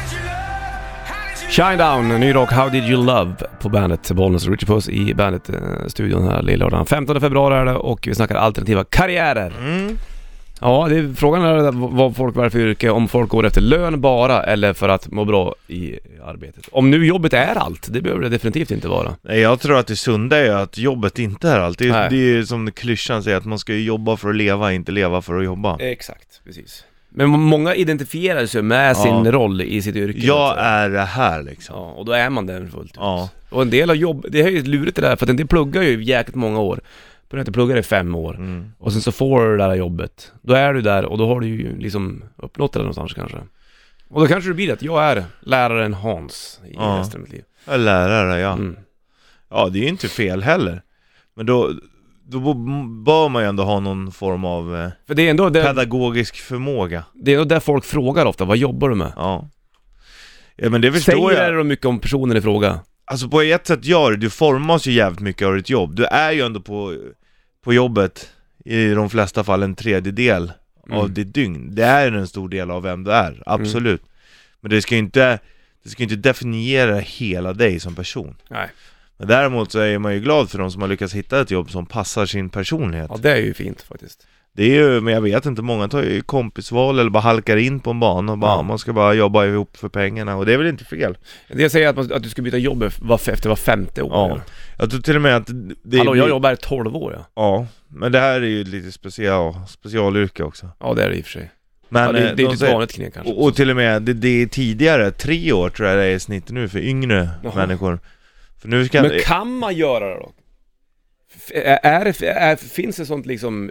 Shinedown, 1.51 2.09
ny 2.21 2.33
rock 2.35 2.53
How 2.53 2.69
Did 2.69 2.85
You 2.85 3.05
Love 3.05 3.35
på 3.61 3.69
bandet 3.69 4.11
Bollnäs 4.13 4.47
och 4.47 4.51
Richie 4.53 4.67
Puss 4.67 4.89
i 4.89 5.15
bandet-studion 5.15 6.29
här 6.29 6.43
lillördagen. 6.43 6.87
15 6.87 7.21
februari 7.21 7.55
är 7.55 7.65
det 7.65 7.75
och 7.75 8.09
vi 8.09 8.15
snackar 8.15 8.35
alternativa 8.35 8.85
karriärer. 8.85 9.53
mm. 9.61 9.99
Ja, 10.61 10.87
det 10.89 10.97
är, 10.97 11.15
frågan 11.17 11.43
är 11.43 11.71
vad 11.97 12.17
folk 12.17 12.37
väljer 12.37 12.51
för 12.51 12.59
yrke, 12.59 12.91
om 12.91 13.09
folk 13.09 13.31
går 13.31 13.47
efter 13.47 13.61
lön 13.61 14.01
bara 14.01 14.43
eller 14.43 14.73
för 14.73 14.89
att 14.89 15.11
må 15.13 15.25
bra 15.25 15.55
i 15.69 15.99
arbetet. 16.25 16.69
Om 16.73 16.91
nu 16.91 17.07
jobbet 17.07 17.33
är 17.33 17.55
allt, 17.59 17.93
det 17.93 18.01
behöver 18.01 18.23
det 18.23 18.29
definitivt 18.29 18.71
inte 18.71 18.89
vara. 18.89 19.15
Nej, 19.23 19.41
jag 19.41 19.61
tror 19.61 19.79
att 19.79 19.87
det 19.87 19.97
sunda 19.97 20.37
är 20.39 20.51
att 20.51 20.79
jobbet 20.79 21.19
inte 21.19 21.49
är 21.49 21.59
allt. 21.61 21.79
Det 21.79 21.93
Nej. 21.93 22.07
är, 22.07 22.11
det 22.11 22.39
är 22.39 22.43
som 22.43 22.73
klyschan 22.73 23.23
säger, 23.23 23.37
att 23.37 23.45
man 23.45 23.59
ska 23.59 23.73
ju 23.73 23.85
jobba 23.85 24.17
för 24.17 24.29
att 24.29 24.37
leva, 24.37 24.73
inte 24.73 24.93
leva 24.93 25.23
för 25.23 25.39
att 25.39 25.45
jobba. 25.45 25.77
Exakt, 25.79 26.41
precis. 26.45 26.85
Men 27.27 27.41
många 27.41 27.75
identifierar 27.75 28.47
sig 28.47 28.63
med 28.63 28.97
sin 28.97 29.25
Ja. 29.25 29.33
roll 29.33 29.63
i 29.63 29.83
sitt 29.83 29.97
yrke. 29.97 30.19
Jag 30.27 30.37
alltså. 30.39 30.65
är 30.65 30.91
det 30.91 31.01
här 31.01 31.43
liksom. 31.43 31.77
Ja, 31.77 31.91
och 31.91 32.05
då 32.05 32.13
är 32.13 32.31
man 32.31 32.47
den 32.47 32.71
fullt 32.71 32.91
ut. 32.91 32.97
Ja. 32.97 33.29
Och 33.51 33.63
en 33.63 33.71
del 33.71 33.91
av 33.91 33.97
jobb, 33.97 34.27
det 34.29 34.41
är 34.41 34.49
ju 34.49 34.63
lurigt 34.63 34.97
det 34.97 35.03
där, 35.03 35.17
för 35.17 35.27
att 35.27 35.31
en 35.31 35.37
del 35.37 35.47
pluggar 35.47 35.83
ju 35.83 36.05
jäkligt 36.05 36.37
många 36.37 36.61
år. 36.61 36.81
Börjar 37.31 37.41
inte 37.41 37.53
plugga 37.53 37.79
i 37.79 37.83
fem 37.83 38.15
år. 38.15 38.35
Mm. 38.37 38.73
Och 38.79 38.93
sen 38.93 39.03
så 39.03 39.13
får 39.13 39.45
du 39.45 39.57
det 39.57 39.65
där 39.65 39.75
jobbet. 39.75 40.33
Då 40.43 40.55
är 40.55 40.75
du 40.75 40.81
där 40.81 41.05
och 41.05 41.19
då 41.19 41.27
har 41.27 41.41
du 41.41 41.47
ju 41.47 41.79
liksom 41.79 42.25
uppnått 42.37 42.73
det 42.73 42.79
någonstans 42.79 43.15
kanske. 43.15 43.37
Och 44.09 44.21
då 44.21 44.27
kanske 44.27 44.51
det 44.51 44.55
blir 44.55 44.73
att 44.73 44.83
jag 44.83 45.05
är 45.05 45.25
läraren 45.41 45.95
Hans 45.95 46.61
i 46.67 46.75
Ja. 46.75 46.99
resten 47.01 47.21
av 47.21 47.23
mitt 47.23 47.33
liv. 47.33 47.43
Jag 47.65 47.75
är 47.75 47.79
lärare, 47.79 48.41
ja. 48.41 48.53
Mm. 48.53 48.77
Ja, 49.51 49.69
det 49.69 49.79
är 49.79 49.83
ju 49.83 49.89
inte 49.89 50.09
fel 50.09 50.43
heller. 50.43 50.83
Men 51.37 51.47
då, 51.47 51.71
då 52.31 52.55
bör 53.05 53.29
man 53.29 53.43
ju 53.43 53.49
ändå 53.49 53.63
ha 53.65 53.81
någon 53.81 54.13
form 54.13 54.45
av 54.45 54.77
eh, 54.77 54.89
För 55.07 55.15
det 55.15 55.23
är 55.27 55.31
ändå 55.31 55.49
det, 55.51 55.63
pedagogisk 55.63 56.37
förmåga. 56.37 57.05
det 57.15 57.31
är 57.31 57.35
ändå 57.37 57.45
där 57.55 57.61
folk 57.61 57.85
frågar 57.85 58.27
ofta, 58.27 58.45
vad 58.45 58.57
jobbar 58.57 58.89
du 58.89 58.95
med? 58.95 59.13
Ja. 59.17 59.49
Ja 60.57 60.71
men 60.71 60.81
det 60.81 60.93
förstår 60.93 61.13
Säger 61.13 61.43
jag. 61.43 61.53
det 61.53 61.57
då 61.59 61.65
mycket 61.65 61.87
om 61.87 61.99
personen 61.99 62.37
i 62.37 62.41
fråga? 62.41 62.81
Alltså 63.05 63.29
på 63.29 63.41
ett 63.43 63.67
sätt 63.67 63.85
gör 63.85 64.11
det, 64.11 64.17
du 64.17 64.31
formas 64.31 64.87
ju 64.87 64.93
jävligt 64.93 65.21
mycket 65.21 65.47
av 65.47 65.55
ditt 65.57 65.71
jobb. 65.71 65.95
Du 65.97 66.05
är 66.05 66.33
ju 66.33 66.41
ändå 66.43 66.61
på, 66.61 66.97
på 67.65 67.73
jobbet 67.73 68.31
i 68.65 68.89
de 68.89 69.11
flesta 69.11 69.45
fall 69.45 69.63
en 69.63 69.75
tredjedel 69.75 70.53
av 70.91 70.99
Mm. 71.01 71.15
ditt 71.15 71.35
dygn. 71.35 71.75
Det 71.75 71.85
är 71.85 72.13
en 72.13 72.27
stor 72.29 72.49
del 72.49 72.71
av 72.71 72.83
vem 72.83 73.05
du 73.05 73.13
är, 73.13 73.43
absolut. 73.47 74.03
Men 74.61 74.71
det 74.71 74.83
ska 74.83 74.95
ju 74.95 74.99
inte, 74.99 75.39
det 75.85 75.91
ska 75.91 76.03
inte 76.03 76.17
definiera 76.17 76.99
hela 76.99 77.53
dig 77.53 77.81
som 77.81 77.95
person. 77.95 78.37
Nej. 78.51 78.69
Men 79.19 79.29
däremot 79.29 79.73
så 79.73 79.79
är 79.79 79.99
man 79.99 80.15
ju 80.15 80.21
glad 80.21 80.51
för 80.51 80.59
de 80.59 80.71
som 80.71 80.83
har 80.83 80.89
lyckats 80.89 81.15
hitta 81.15 81.41
ett 81.41 81.51
jobb 81.51 81.71
som 81.71 81.87
passar 81.87 82.27
sin 82.27 82.51
personlighet. 82.51 83.07
Ja, 83.11 83.17
det 83.23 83.31
är 83.33 83.37
ju 83.37 83.55
fint 83.55 83.83
faktiskt. 83.83 84.27
Det 84.53 84.65
är 84.65 84.69
ju, 84.83 85.01
men 85.01 85.15
jag 85.15 85.21
vet 85.21 85.47
inte, 85.47 85.63
många 85.63 85.89
tar 85.89 86.03
ju 86.03 86.21
kompisval 86.23 86.99
eller 86.99 87.11
bara 87.11 87.23
halkar 87.23 87.57
in 87.57 87.81
på 87.81 87.91
en 87.91 88.01
bana 88.01 88.33
och 88.33 88.39
bara, 88.39 88.51
Ja. 88.51 88.63
man 88.63 88.79
ska 88.79 88.93
bara 88.93 89.15
jobba 89.15 89.47
ihop 89.47 89.77
för 89.77 89.89
pengarna 89.89 90.37
och 90.37 90.47
det 90.47 90.53
är 90.55 90.59
väl 90.59 90.67
inte 90.67 90.85
fel. 90.85 91.19
Det 91.49 91.71
säger 91.71 91.89
att, 91.89 91.97
man, 91.97 92.13
att 92.13 92.23
du 92.23 92.29
ska 92.29 92.43
byta 92.43 92.57
jobb 92.59 92.85
var, 93.01 93.29
efter 93.29 93.49
var 93.49 93.57
femte 93.57 94.03
år. 94.03 94.11
Ja. 94.13 94.41
Jag 94.79 94.91
tror 94.91 95.01
till 95.01 95.17
och 95.17 95.23
med 95.23 95.37
att 95.37 95.49
det 95.85 95.99
Hallå, 95.99 96.17
jag 96.17 96.29
jobbar 96.29 96.53
i 96.53 96.57
12 96.57 96.97
år 96.97 97.13
ja. 97.17 97.27
Ja, 97.35 97.67
men 97.89 98.13
det 98.13 98.19
här 98.21 98.41
är 98.41 98.47
ju 98.47 98.65
lite 98.65 98.93
special, 98.93 99.55
specialyrke 99.69 100.43
också. 100.43 100.69
Ja, 100.81 100.95
det 100.95 101.03
är 101.05 101.09
det 101.11 101.17
i 101.17 101.21
och 101.21 101.25
för 101.25 101.33
sig. 101.33 101.51
Men 101.89 102.03
ja, 102.05 102.13
det, 102.13 102.19
eh, 102.19 102.25
det 102.25 102.31
är 102.31 102.37
de 102.37 102.43
inte 102.53 102.67
ett 102.67 102.73
vanligt 102.73 102.93
knep 102.93 103.15
kanske. 103.15 103.33
och, 103.33 103.45
och 103.45 103.55
till 103.55 103.71
och 103.71 103.77
med, 103.77 104.03
det, 104.03 104.13
det 104.13 104.43
är 104.43 104.47
tidigare, 104.47 105.11
tre 105.11 105.53
år 105.53 105.69
tror 105.71 105.89
jag 105.89 105.99
det 105.99 106.05
är 106.05 106.15
i 106.15 106.21
snitt 106.21 106.51
nu 106.51 106.69
för 106.69 106.79
yngre 106.79 107.29
Jaha. 107.43 107.53
människor. 107.57 108.01
För 108.59 108.69
nu 108.69 108.85
ska... 108.87 109.03
Men 109.03 109.21
kan 109.21 109.57
man 109.57 109.77
göra 109.77 110.09
det 110.09 110.15
då? 110.21 110.33
Är, 111.55 111.79
är, 111.83 112.25
är, 112.25 112.57
finns 112.57 112.97
det 112.97 113.07
sånt 113.07 113.27
liksom, 113.27 113.71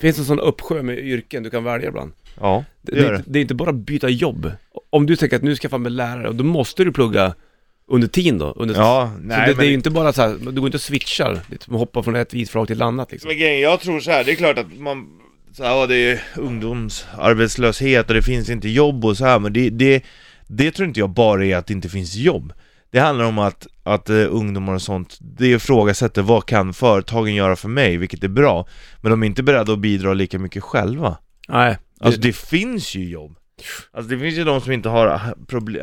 finns 0.00 0.16
det 0.16 0.24
sån 0.24 0.40
uppsjö 0.40 0.82
med 0.82 0.98
yrken 0.98 1.42
du 1.42 1.50
kan 1.50 1.64
välja 1.64 1.88
ibland? 1.88 2.12
Ja, 2.40 2.64
Det, 2.82 2.92
det 2.92 2.96
det, 2.98 3.02
gör 3.02 3.08
är 3.08 3.12
det. 3.12 3.18
inte- 3.18 3.30
det 3.30 3.38
är 3.38 3.40
inte 3.40 3.54
bara 3.54 3.70
att 3.70 3.76
byta 3.76 4.08
jobb. 4.08 4.52
Om 4.90 5.06
du 5.06 5.16
tänker 5.16 5.36
att 5.36 5.42
nu 5.42 5.56
ska 5.56 5.64
jag 5.64 5.70
fan 5.70 5.82
bli 5.82 5.90
lärare, 5.92 6.28
och 6.28 6.34
då 6.34 6.44
måste 6.44 6.84
du 6.84 6.92
plugga 6.92 7.34
under 7.88 8.08
tiden 8.08 8.38
då? 8.38 8.52
Under, 8.56 8.74
Ja, 8.74 9.12
så 9.16 9.22
nej 9.22 9.40
det, 9.40 9.46
men... 9.46 9.56
det 9.56 9.64
är 9.64 9.68
ju 9.68 9.74
inte 9.74 9.90
bara 9.90 10.12
så 10.12 10.22
här, 10.22 10.36
du 10.52 10.52
går 10.60 10.66
inte 10.66 10.76
och 10.76 10.80
switchar, 10.82 11.40
liksom, 11.50 11.74
hoppar 11.74 12.02
från 12.02 12.16
ett 12.16 12.34
vitflak 12.34 12.66
till 12.66 12.76
ett 12.76 12.82
annat 12.82 13.12
liksom. 13.12 13.28
Men 13.28 13.38
grejen, 13.38 13.60
jag 13.60 13.80
tror 13.80 14.00
så 14.00 14.10
här, 14.10 14.24
det 14.24 14.32
är 14.32 14.36
klart 14.36 14.58
att 14.58 14.78
man 14.78 15.08
så 15.52 15.64
här, 15.64 15.70
ja, 15.70 15.86
det 15.86 15.96
är 15.96 16.22
ungdomsarbetslöshet 16.36 18.08
och 18.08 18.14
det 18.14 18.22
finns 18.22 18.50
inte 18.50 18.68
jobb 18.68 19.04
och 19.04 19.16
så 19.16 19.24
här, 19.24 19.38
men 19.38 19.52
det, 19.52 19.70
det, 19.70 20.02
det 20.46 20.70
tror 20.70 20.88
inte 20.88 21.00
jag 21.00 21.10
bara 21.10 21.44
är 21.46 21.56
att 21.56 21.66
det 21.66 21.72
inte 21.72 21.88
finns 21.88 22.14
jobb. 22.14 22.52
Det 22.90 23.00
handlar 23.00 23.24
om 23.24 23.38
att, 23.38 23.66
att 23.82 24.10
uh, 24.10 24.26
ungdomar 24.30 24.74
och 24.74 24.82
sånt, 24.82 25.18
det 25.20 25.46
ifrågasätter 25.46 26.22
vad 26.22 26.46
kan 26.46 26.72
företagen 26.74 27.34
göra 27.34 27.56
för 27.56 27.68
mig, 27.68 27.96
vilket 27.96 28.24
är 28.24 28.28
bra. 28.28 28.66
Men 29.00 29.10
de 29.10 29.22
är 29.22 29.26
inte 29.26 29.42
beredda 29.42 29.72
att 29.72 29.78
bidra 29.78 30.14
lika 30.14 30.38
mycket 30.38 30.62
själva. 30.62 31.16
Nej. 31.48 31.78
Alltså 32.00 32.20
det 32.20 32.36
finns 32.36 32.94
ju 32.94 33.04
jobb. 33.08 33.36
Alltså 33.92 34.10
det 34.10 34.18
finns 34.18 34.38
ju 34.38 34.44
de 34.44 34.60
som 34.60 34.72
inte 34.72 34.88
har 34.88 35.06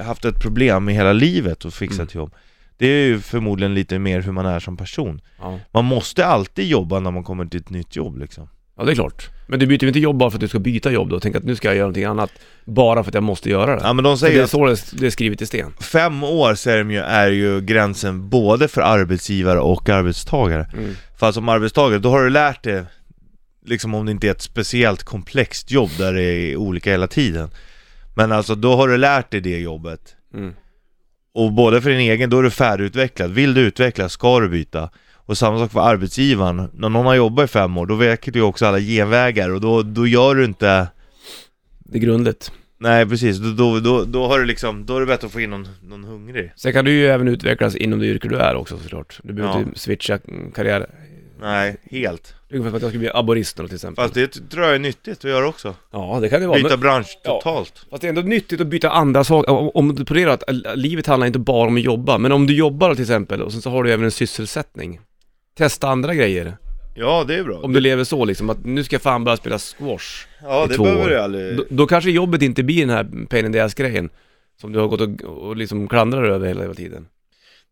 haft 0.04 0.26
ett 0.26 0.41
problem 0.41 0.89
i 0.89 0.93
hela 0.93 1.13
livet 1.13 1.65
och 1.65 1.74
fixat 1.74 2.13
Mm. 2.15 2.22
jobb. 2.24 2.34
Det 2.78 2.88
är 2.88 3.06
ju 3.06 3.20
förmodligen 3.20 3.74
lite 3.74 4.00
mer 4.00 4.22
hur 4.22 4.32
man 4.32 4.46
är 4.46 4.60
som 4.60 4.78
person. 4.78 5.22
Ja. 5.39 5.60
Man 5.74 5.86
måste 5.86 6.26
alltid 6.26 6.67
jobba 6.67 7.00
när 7.00 7.12
man 7.12 7.24
kommer 7.24 7.46
till 7.46 7.60
ett 7.60 7.70
nytt 7.70 7.96
jobb 7.96 8.17
liksom. 8.17 8.50
Ja, 8.78 8.84
det 8.84 8.92
är 8.92 8.96
klart. 8.96 9.30
Men 9.48 9.60
du 9.60 9.68
byter 9.68 9.84
ju 9.84 9.88
inte 9.88 10.00
jobb 10.00 10.18
bara 10.18 10.30
för 10.30 10.38
att 10.38 10.42
du 10.42 10.48
ska 10.48 10.60
byta 10.60 10.92
jobb 10.92 11.10
då, 11.10 11.16
och 11.16 11.22
tänka 11.22 11.38
att 11.38 11.44
nu 11.44 11.56
ska 11.56 11.68
jag 11.68 11.76
göra 11.76 11.86
någonting 11.86 12.04
annat, 12.04 12.32
bara 12.66 13.04
för 13.04 13.12
att 13.12 13.13
jag 13.13 13.24
måste 13.24 13.50
göra 13.50 13.76
det. 13.76 13.82
Ja 13.84 13.94
men 13.94 14.04
de 14.04 14.18
Så 14.18 14.26
det 14.26 14.32
säger 14.32 14.44
är 14.44 14.48
så 14.48 14.66
det, 14.66 14.92
det 14.92 15.06
är 15.06 15.10
skrivet 15.10 15.42
i 15.42 15.46
sten. 15.46 15.74
fem 15.80 16.24
år 16.24 16.56
säger 16.56 16.78
de 16.78 16.92
ju, 16.92 17.00
är 17.00 17.30
ju 17.30 17.62
gränsen 17.62 18.30
både 18.30 18.68
för 18.68 18.82
arbetsgivare 18.82 19.60
och 19.60 19.90
arbetstagare. 19.90 20.70
Mm. 20.74 20.96
För 21.20 21.32
som 21.32 21.50
arbetstagare, 21.50 22.00
då 22.00 22.10
har 22.10 22.24
du 22.24 22.30
lärt 22.30 22.63
dig 22.63 22.84
Liksom 23.66 23.96
om 23.96 24.06
det 24.06 24.12
inte 24.12 24.28
är 24.28 24.32
ett 24.32 24.42
speciellt 24.42 25.04
komplext 25.04 25.72
jobb 25.72 25.90
där 25.98 26.13
det 26.13 26.24
är 26.24 26.56
olika 26.56 26.92
hela 26.92 27.08
tiden 27.08 27.50
Men 28.16 28.32
alltså 28.32 28.56
då 28.56 28.76
har 28.76 28.88
du 28.88 28.98
lärt 28.98 29.32
dig 29.32 29.42
det 29.42 29.60
jobbet 29.60 30.16
Mm. 30.34 30.54
Och 31.34 31.54
både 31.54 31.82
för 31.82 31.90
din 31.90 32.00
egen, 32.00 32.30
då 32.30 32.40
är 32.40 32.44
du 32.44 32.50
färdigutvecklad. 32.50 33.32
Vill 33.32 33.54
du 33.54 33.62
utvecklas 33.62 34.13
ska 34.13 34.40
du 34.40 34.50
byta. 34.50 34.90
Och 35.28 35.38
samma 35.38 35.60
sak 35.60 35.72
för 35.72 35.80
arbetsgivaren. 35.80 36.70
När 36.74 36.90
någon 36.90 37.06
har 37.06 37.16
jobbat 37.16 37.46
i 37.46 37.48
fem 37.48 37.78
år, 37.78 37.86
då 37.86 37.96
väcker 37.96 38.32
du 38.32 38.42
också 38.42 38.66
alla 38.66 38.80
genvägar 38.80 39.50
och 39.50 39.62
då, 39.62 39.82
då 39.82 40.08
gör 40.08 40.36
du 40.36 40.46
inte... 40.46 40.88
Det 41.80 41.98
är 41.98 42.02
grundligt. 42.02 42.52
Nej 42.80 43.06
precis, 43.06 43.38
då, 43.38 43.50
då, 43.52 43.80
då, 43.80 44.04
då 44.04 44.28
har 44.28 44.40
du 44.40 44.46
liksom, 44.46 44.86
då 44.86 44.96
är 44.96 45.00
det 45.00 45.06
bättre 45.06 45.28
att 45.28 45.34
få 45.34 45.42
in 45.42 45.50
någon, 45.50 45.68
någon 45.82 46.04
hungrig. 46.04 46.52
Sen 46.56 46.74
kan 46.74 46.86
du 46.86 46.92
ju 46.92 47.08
även 47.08 47.28
utvecklas 47.28 47.76
inom 47.76 48.00
det 48.00 48.06
yrke 48.06 48.28
du 48.28 48.36
är 48.38 48.56
också 48.56 48.78
såklart. 48.78 49.20
Du 49.24 49.34
behöver 49.34 49.56
Ja. 49.56 49.60
inte 49.62 49.80
switcha 49.80 50.20
karriär. 50.56 50.90
Nej, 51.42 51.78
helt. 51.92 52.34
Ungefär 52.52 52.70
för 52.70 52.78
att 52.78 52.82
jag 52.82 52.92
skulle 52.92 53.00
bli 53.00 53.10
aborist 53.13 53.56
till 53.58 53.76
exempel. 53.76 54.04
Fast 54.04 54.13
det 54.13 54.50
tror 54.50 54.66
jag 54.66 54.76
är 54.76 54.80
nyttigt 54.80 55.18
att 55.18 55.24
göra 55.32 55.48
också. 55.48 55.76
Ja, 55.92 56.20
det 56.22 56.30
kan 56.30 56.42
det 56.42 56.48
vara. 56.48 56.58
Byta 56.63 56.78
bransch 56.78 57.18
Ja. 57.24 57.40
totalt. 57.44 57.86
fast 57.90 58.02
det 58.02 58.08
är 58.08 58.10
ändå 58.10 58.22
nyttigt 58.22 58.62
att 58.62 58.68
byta 58.68 58.90
andra 58.90 59.24
saker. 59.24 59.78
Om, 59.78 59.96
du 59.96 60.06
ponerar 60.06 60.32
att 60.32 60.50
äh, 60.50 60.56
livet 60.76 61.08
handlar 61.08 61.28
inte 61.28 61.40
bara 61.40 61.68
om 61.68 61.76
att 61.78 61.84
jobba, 61.84 62.18
men 62.18 62.32
om 62.32 62.48
du 62.48 62.56
jobbar 62.56 62.94
till 62.94 63.02
exempel 63.04 63.42
och 63.42 63.52
sen 63.52 63.62
så 63.62 63.70
har 63.70 63.84
du 63.84 63.92
även 63.92 64.06
en 64.06 64.12
sysselsättning. 64.12 65.00
Testa 65.58 65.88
andra 65.88 66.13
grejer. 66.13 66.58
Ja, 66.96 67.24
det 67.28 67.36
är 67.36 67.43
bra. 67.43 67.60
Om 67.60 67.74
du 67.74 67.80
lever 67.80 68.04
så 68.04 68.26
liksom, 68.26 68.50
att 68.50 68.65
nu 68.65 68.84
ska 68.84 68.93
jag 68.96 69.02
fan 69.02 69.24
börja 69.24 69.38
spela 69.38 69.60
squash. 69.60 70.28
ja, 70.43 70.65
i 70.65 70.67
det 70.67 70.74
två 70.76 70.84
behöver 70.84 71.06
år. 71.06 71.10
du 71.10 71.20
aldrig... 71.20 71.58
Då, 71.58 71.63
då 71.70 71.88
kanske 71.88 72.12
jobbet 72.12 72.41
inte 72.41 72.63
blir 72.63 72.86
den 72.86 72.89
här 72.96 73.26
pain 73.30 73.46
in 73.46 73.54
the 73.54 73.60
ass 73.60 73.74
grejen. 73.74 74.10
Som 74.62 74.72
du 74.72 74.80
har 74.80 74.88
gått 74.88 75.02
och, 75.02 75.22
och 75.22 75.56
liksom 75.56 75.88
klandrar 75.88 76.24
över 76.24 76.48
hela, 76.48 76.62
hela 76.62 76.74
tiden. 76.74 77.08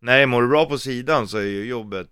Nej, 0.01 0.25
mår 0.25 0.41
du 0.41 0.47
bra 0.47 0.65
på 0.65 0.77
sidan 0.77 1.27
så 1.27 1.37
är 1.37 1.41
ju 1.41 1.65
jobbet 1.65 2.07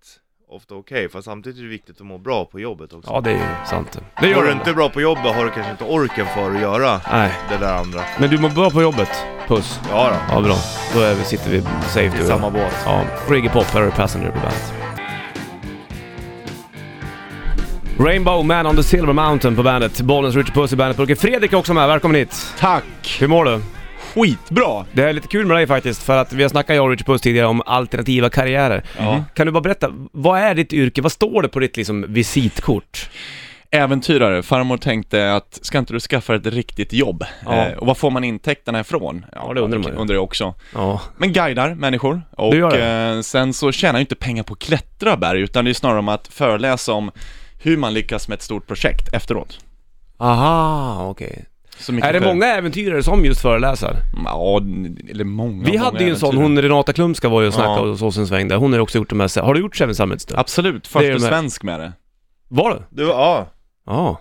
ofta 0.49 0.75
okej. 0.75 1.09
Fast 1.09 1.25
samtidigt 1.25 1.59
är 1.59 1.63
det 1.63 1.69
viktigt 1.69 2.01
att 2.01 2.05
må 2.07 2.17
bra 2.17 2.45
på 2.45 2.59
jobbet 2.59 2.93
också. 2.93 3.11
Ja, 3.11 3.21
det 3.21 3.29
är 3.31 3.33
ju 3.35 3.65
sant. 3.69 3.99
Det 4.21 4.27
gör 4.27 4.35
Mår 4.35 4.43
du 4.43 4.51
inte 4.51 4.73
bra 4.73 4.89
på 4.89 5.01
jobbet 5.01 5.35
har 5.35 5.43
du 5.45 5.51
kanske 5.51 5.71
inte 5.71 5.83
orken 5.83 6.25
för 6.35 6.51
att 6.55 6.61
göra 6.61 7.01
Nej, 7.11 7.31
det 7.49 7.57
där 7.57 7.77
andra. 7.77 8.01
men 8.19 8.29
du 8.29 8.37
mår 8.39 8.49
bra 8.49 8.69
på 8.69 8.81
jobbet. 8.81 9.09
Puss. 9.47 9.79
Ja 9.89 10.09
då. 10.09 10.35
Ja, 10.35 10.41
bra. 10.41 10.55
Då 10.93 10.99
är 10.99 11.15
vi, 11.15 11.23
sitter 11.23 11.51
vi 11.51 11.61
safe 11.61 12.01
i 12.01 12.07
du 12.09 12.13
och 12.13 12.19
jag. 12.19 12.27
samma 12.27 12.49
båt. 12.49 12.73
Ja, 12.85 13.05
Reggae 13.29 13.49
Pop, 13.53 13.65
här 13.65 13.81
du 13.85 13.91
Passenger 13.91 14.27
på 14.31 14.35
bandet. 14.39 14.82
Rainbow 17.99 18.43
Man 18.43 18.65
on 18.65 18.75
the 18.75 18.83
Silver 18.83 19.13
Mountain 19.13 19.55
på 19.55 19.63
bandet. 19.63 20.01
Bollens 20.01 20.35
Richard 20.35 20.53
Puss 20.53 20.73
i 20.73 20.75
bandet. 20.75 21.19
Fredrik 21.19 21.53
är 21.53 21.57
också 21.57 21.73
med, 21.73 21.87
välkommen 21.87 22.15
hit. 22.15 22.53
Tack! 22.59 23.17
Hur 23.19 23.27
mår 23.27 23.45
du? 23.45 23.61
Skitbra! 24.13 24.85
Det 24.91 25.03
är 25.03 25.13
lite 25.13 25.27
kul 25.27 25.45
med 25.45 25.57
dig 25.57 25.67
faktiskt, 25.67 26.03
för 26.03 26.17
att 26.17 26.33
vi 26.33 26.43
har 26.43 26.49
snackat 26.49 26.75
jag 26.75 26.85
och 26.85 26.91
Richard 26.91 27.05
Puss 27.05 27.21
tidigare 27.21 27.47
om 27.47 27.61
alternativa 27.65 28.29
karriärer. 28.29 28.83
Ja. 28.97 29.23
Kan 29.33 29.45
du 29.45 29.51
bara 29.51 29.61
berätta, 29.61 29.89
vad 30.11 30.39
är 30.39 30.55
ditt 30.55 30.73
yrke? 30.73 31.01
Vad 31.01 31.11
står 31.11 31.41
det 31.41 31.47
på 31.47 31.59
ditt 31.59 31.77
liksom 31.77 32.05
visitkort? 32.07 33.09
Äventyrare, 33.71 34.43
farmor 34.43 34.77
tänkte 34.77 35.33
att 35.33 35.59
ska 35.61 35.77
inte 35.77 35.93
du 35.93 35.99
skaffa 35.99 36.35
ett 36.35 36.45
riktigt 36.45 36.93
jobb? 36.93 37.23
Ja. 37.45 37.53
Eh, 37.53 37.77
och 37.77 37.87
vad 37.87 37.97
får 37.97 38.11
man 38.11 38.23
intäkterna 38.23 38.79
ifrån? 38.79 39.25
Ja, 39.35 39.53
det 39.53 39.61
undrar 39.61 39.79
man 39.79 39.91
ju. 39.91 39.97
Undrar 39.97 40.15
jag 40.15 40.23
också. 40.23 40.53
Ja, 40.73 41.01
Men 41.17 41.33
guidar 41.33 41.75
människor 41.75 42.21
och 42.31 42.55
eh, 42.55 43.21
sen 43.21 43.53
så 43.53 43.71
tjänar 43.71 43.93
jag 43.93 44.01
inte 44.01 44.15
pengar 44.15 44.43
på 44.43 44.53
att 44.53 44.59
klättra 44.59 45.17
berg 45.17 45.41
utan 45.41 45.65
det 45.65 45.71
är 45.71 45.73
snarare 45.73 45.99
om 45.99 46.09
att 46.09 46.27
föreläsa 46.27 46.93
om 46.93 47.11
hur 47.63 47.77
man 47.77 47.93
lyckas 47.93 48.27
med 48.27 48.35
ett 48.35 48.41
stort 48.41 48.67
projekt 48.67 49.13
efteråt. 49.13 49.59
aha, 50.17 51.07
okej. 51.09 51.45
Så 51.77 51.93
mycket 51.93 52.09
Är 52.09 52.13
det 52.13 52.19
för- 52.21 52.27
många 52.27 52.45
äventyrare 52.45 53.03
som 53.03 53.25
just 53.25 53.41
föreläser? 53.41 53.95
Ja, 54.25 54.61
eller 55.09 55.23
många, 55.23 55.63
Vi 55.65 55.71
många 55.71 55.83
hade 55.83 56.03
ju 56.03 56.09
en 56.09 56.19
sån, 56.19 56.37
hon 56.37 56.61
Renata 56.61 56.93
Klumska 56.93 57.29
var 57.29 57.41
ju 57.41 57.47
och 57.47 57.53
snackade 57.53 57.75
Ja. 57.81 57.91
hos 57.91 58.01
oss 58.01 58.17
en 58.17 58.27
sväng 58.27 58.47
där. 58.47 58.55
Hon 58.55 58.71
har 58.71 58.77
ju 58.77 58.81
också 58.83 58.97
gjort 58.97 59.09
de 59.09 59.19
här, 59.19 59.41
har 59.41 59.53
du 59.53 59.59
gjort 59.59 59.75
Seven 59.75 59.95
Summits 59.95 60.25
då? 60.25 60.35
Absolut, 60.37 60.85
är 60.85 60.89
första 60.89 61.01
de 61.07 61.11
här- 61.11 61.29
svensk 61.29 61.63
med 61.63 61.79
det. 61.79 61.93
Var 62.47 62.69
det? 62.69 62.83
Du, 62.89 63.03
ja. 63.07 63.47
Ja. 63.85 64.19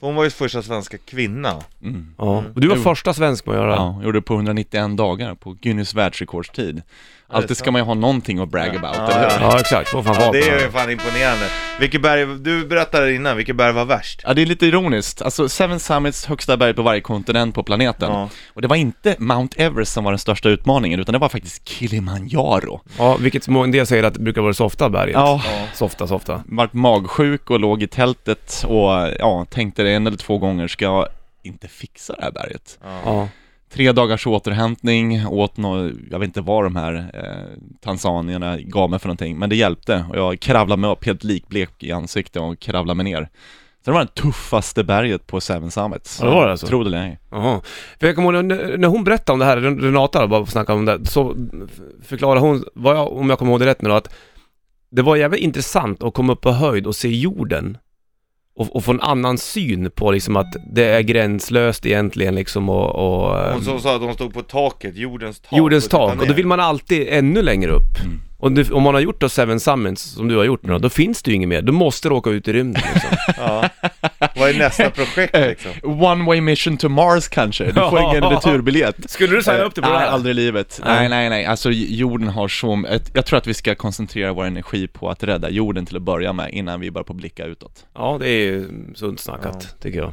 Hon 0.00 0.14
var 0.14 0.24
ju 0.24 0.30
första 0.30 0.62
svenska 0.62 0.98
kvinna. 0.98 1.54
Mm. 1.82 2.14
Ja. 2.18 2.44
Och 2.54 2.60
du 2.60 2.68
var 2.68 2.76
Jo. 2.76 2.82
första 2.82 3.14
svensk 3.14 3.46
med 3.46 3.54
att 3.54 3.60
göra. 3.62 3.74
Ja, 3.74 4.00
gjorde 4.04 4.18
det 4.18 4.22
på 4.22 4.34
191 4.34 4.96
dagar 4.96 5.34
på 5.34 5.52
Guinness 5.52 5.94
världsrekordstid. 5.94 6.82
Det 7.32 7.36
Alltid 7.36 7.56
ska 7.56 7.70
man 7.70 7.80
ju 7.80 7.84
ha 7.84 7.94
någonting 7.94 8.38
att 8.38 8.48
brag 8.48 8.76
about, 8.76 8.96
Ja, 8.96 9.10
eller 9.10 9.38
hur? 9.38 9.46
Ja, 9.46 9.60
exakt. 9.60 9.88
Får 9.88 10.02
fan 10.02 10.14
Ja, 10.14 10.20
vara 10.20 10.32
det 10.32 10.48
är 10.48 10.56
det. 10.56 10.62
ju 10.62 10.70
fan 10.70 10.90
imponerande. 10.90 11.46
Vilket 11.80 12.02
berg, 12.02 12.26
du 12.38 12.66
berättade 12.66 13.14
innan, 13.14 13.36
vilket 13.36 13.56
berg 13.56 13.72
var 13.72 13.84
värst? 13.84 14.20
Ja, 14.24 14.34
det 14.34 14.42
är 14.42 14.46
lite 14.46 14.66
ironiskt. 14.66 15.22
Alltså, 15.22 15.48
Seven 15.48 15.80
Summits, 15.80 16.26
högsta 16.26 16.56
berg 16.56 16.74
på 16.74 16.82
varje 16.82 17.00
kontinent 17.00 17.54
på 17.54 17.62
planeten. 17.62 18.12
Ja. 18.12 18.28
Och 18.54 18.62
det 18.62 18.68
var 18.68 18.76
inte 18.76 19.16
Mount 19.18 19.62
Everest 19.62 19.92
som 19.92 20.04
var 20.04 20.12
den 20.12 20.18
största 20.18 20.48
utmaningen, 20.48 21.00
utan 21.00 21.12
det 21.12 21.18
var 21.18 21.28
faktiskt 21.28 21.68
Kilimanjaro. 21.68 22.80
Ja, 22.98 23.16
vilket 23.20 23.48
må- 23.48 23.62
en 23.64 23.70
del 23.70 23.86
säger 23.86 24.04
att 24.04 24.14
det 24.14 24.20
brukar 24.20 24.40
vara 24.42 24.54
softa 24.54 24.88
berget. 24.90 25.14
Ja, 25.14 25.42
Softa, 25.74 26.06
softa. 26.06 26.42
vart 26.46 26.72
magsjuk 26.72 27.50
och 27.50 27.60
låg 27.60 27.82
i 27.82 27.86
tältet 27.86 28.64
och 28.68 28.90
ja, 29.18 29.46
tänkte 29.50 29.82
det 29.82 29.90
en 29.90 30.06
eller 30.06 30.16
två 30.16 30.38
gånger, 30.38 30.68
ska 30.68 30.84
jag 30.84 31.08
inte 31.42 31.68
fixa 31.68 32.14
det 32.16 32.22
här 32.24 32.30
berget? 32.32 32.78
Ja. 32.82 33.00
Ja. 33.04 33.28
Tre 33.72 33.92
dagars 33.92 34.26
återhämtning, 34.26 35.26
åt 35.26 35.56
något, 35.56 35.92
jag 36.10 36.18
vet 36.18 36.26
inte 36.26 36.40
vad 36.40 36.64
de 36.64 36.76
här 36.76 37.10
eh, 37.14 37.58
tanzanierna 37.80 38.58
gav 38.58 38.90
mig 38.90 38.98
för 38.98 39.08
någonting, 39.08 39.38
men 39.38 39.50
det 39.50 39.56
hjälpte 39.56 40.04
och 40.10 40.16
jag 40.16 40.40
kravlade 40.40 40.80
mig 40.80 40.90
upp 40.90 41.04
helt 41.04 41.24
likblek 41.24 41.70
i 41.78 41.92
ansiktet 41.92 42.42
och 42.42 42.58
kravlade 42.58 42.96
mig 42.96 43.04
ner. 43.04 43.28
Så 43.84 43.90
det 43.90 43.94
var 43.94 44.00
det 44.00 44.14
tuffaste 44.14 44.84
berget 44.84 45.26
på 45.26 45.40
Seven 45.40 45.70
Summits. 45.70 46.18
Ja, 46.20 46.26
det 46.26 46.34
var 46.34 46.44
det 46.44 46.50
alltså? 46.50 46.66
Tro 46.66 46.82
det 46.82 46.88
eller 46.88 47.02
ej. 47.02 47.18
Jaha. 47.30 47.60
För 48.00 48.06
jag 48.06 48.16
kommer 48.16 48.34
ihåg 48.34 48.44
när, 48.44 48.88
hon 48.88 49.04
berättade 49.04 49.32
om 49.32 49.38
det 49.38 49.44
här, 49.44 49.56
Renata 49.56 50.26
bara 50.26 50.46
snacka 50.46 50.74
om 50.74 50.84
det, 50.84 51.06
så 51.06 51.36
förklarade 52.02 52.40
hon, 52.40 52.64
jag, 52.74 53.12
om 53.12 53.30
jag 53.30 53.38
kommer 53.38 53.52
ihåg 53.52 53.60
det 53.60 53.66
rätt 53.66 53.82
nu 53.82 53.88
då, 53.88 53.94
att 53.94 54.14
det 54.90 55.02
var 55.02 55.16
jävligt 55.16 55.40
intressant 55.40 56.02
att 56.02 56.14
komma 56.14 56.32
upp 56.32 56.40
på 56.40 56.50
höjd 56.50 56.86
och 56.86 56.96
se 56.96 57.08
jorden. 57.08 57.78
Och, 58.54 58.76
och 58.76 58.84
få 58.84 58.92
en 58.92 59.00
annan 59.00 59.38
syn 59.38 59.90
på 59.90 60.10
liksom 60.10 60.36
att 60.36 60.56
det 60.74 60.84
är 60.84 61.00
gränslöst 61.00 61.86
egentligen 61.86 62.34
liksom 62.34 62.68
och... 62.68 62.88
och 62.90 63.52
Hon 63.52 63.64
så 63.64 63.78
sa 63.78 63.94
att 63.94 64.02
de 64.02 64.14
stod 64.14 64.34
på 64.34 64.42
taket, 64.42 64.96
jordens 64.96 65.40
tak. 65.40 65.58
jordens 65.58 65.88
tak. 65.88 66.20
Och 66.20 66.26
då 66.26 66.34
vill 66.34 66.46
man 66.46 66.60
alltid 66.60 67.08
ännu 67.08 67.42
längre 67.42 67.70
upp. 67.70 68.00
Mm. 68.04 68.20
Och 68.42 68.52
det, 68.52 68.70
om 68.70 68.82
man 68.82 68.94
har 68.94 69.00
gjort 69.00 69.20
då 69.20 69.28
Seven 69.28 69.60
Summits, 69.60 70.02
som 70.02 70.28
du 70.28 70.36
har 70.36 70.44
gjort 70.44 70.62
nu 70.62 70.72
då, 70.72 70.78
då 70.78 70.88
finns 70.90 71.22
det 71.22 71.30
ju 71.30 71.34
inget 71.36 71.48
mer. 71.48 71.62
Du 71.62 71.72
måste 71.72 72.08
åka 72.08 72.30
ut 72.30 72.48
i 72.48 72.52
rymden 72.52 72.82
liksom. 72.94 73.10
Ja. 73.36 73.68
Vad 74.36 74.50
är 74.50 74.58
nästa 74.58 74.90
projekt 74.90 75.34
liksom? 75.34 76.02
One 76.02 76.24
way 76.24 76.40
mission 76.40 76.76
to 76.76 76.88
Mars 76.88 77.28
kanske, 77.28 77.64
du 77.64 77.72
får 77.72 78.00
ingen 78.00 78.22
returbiljett. 78.30 79.10
Skulle 79.10 79.36
du 79.36 79.42
signa 79.42 79.58
upp 79.62 79.74
dig 79.74 79.82
på 79.84 79.90
det 79.90 79.96
Nej, 79.96 80.06
här? 80.06 80.12
aldrig 80.12 80.30
i 80.30 80.34
livet. 80.34 80.80
Nej. 80.84 80.98
Nej, 80.98 81.08
nej, 81.08 81.28
nej. 81.30 81.44
Alltså 81.44 81.70
jorden 81.70 82.28
har 82.28 82.48
så... 82.48 82.84
ett- 82.90 83.10
Jag 83.14 83.26
tror 83.26 83.38
att 83.38 83.46
vi 83.46 83.54
ska 83.54 83.74
koncentrera 83.74 84.32
vår 84.32 84.44
energi 84.44 84.88
på 84.88 85.10
att 85.10 85.22
rädda 85.22 85.50
jorden 85.50 85.86
till 85.86 85.96
att 85.96 86.02
börja 86.02 86.32
med, 86.32 86.50
innan 86.52 86.80
vi 86.80 86.90
börjar 86.90 87.04
på 87.04 87.14
blicka 87.14 87.44
utåt. 87.44 87.86
Ja, 87.94 88.16
det 88.20 88.28
är 88.28 88.38
ju 88.44 88.66
sunt 88.94 89.20
snackat, 89.20 89.76
tycker 89.82 89.98
jag. 89.98 90.12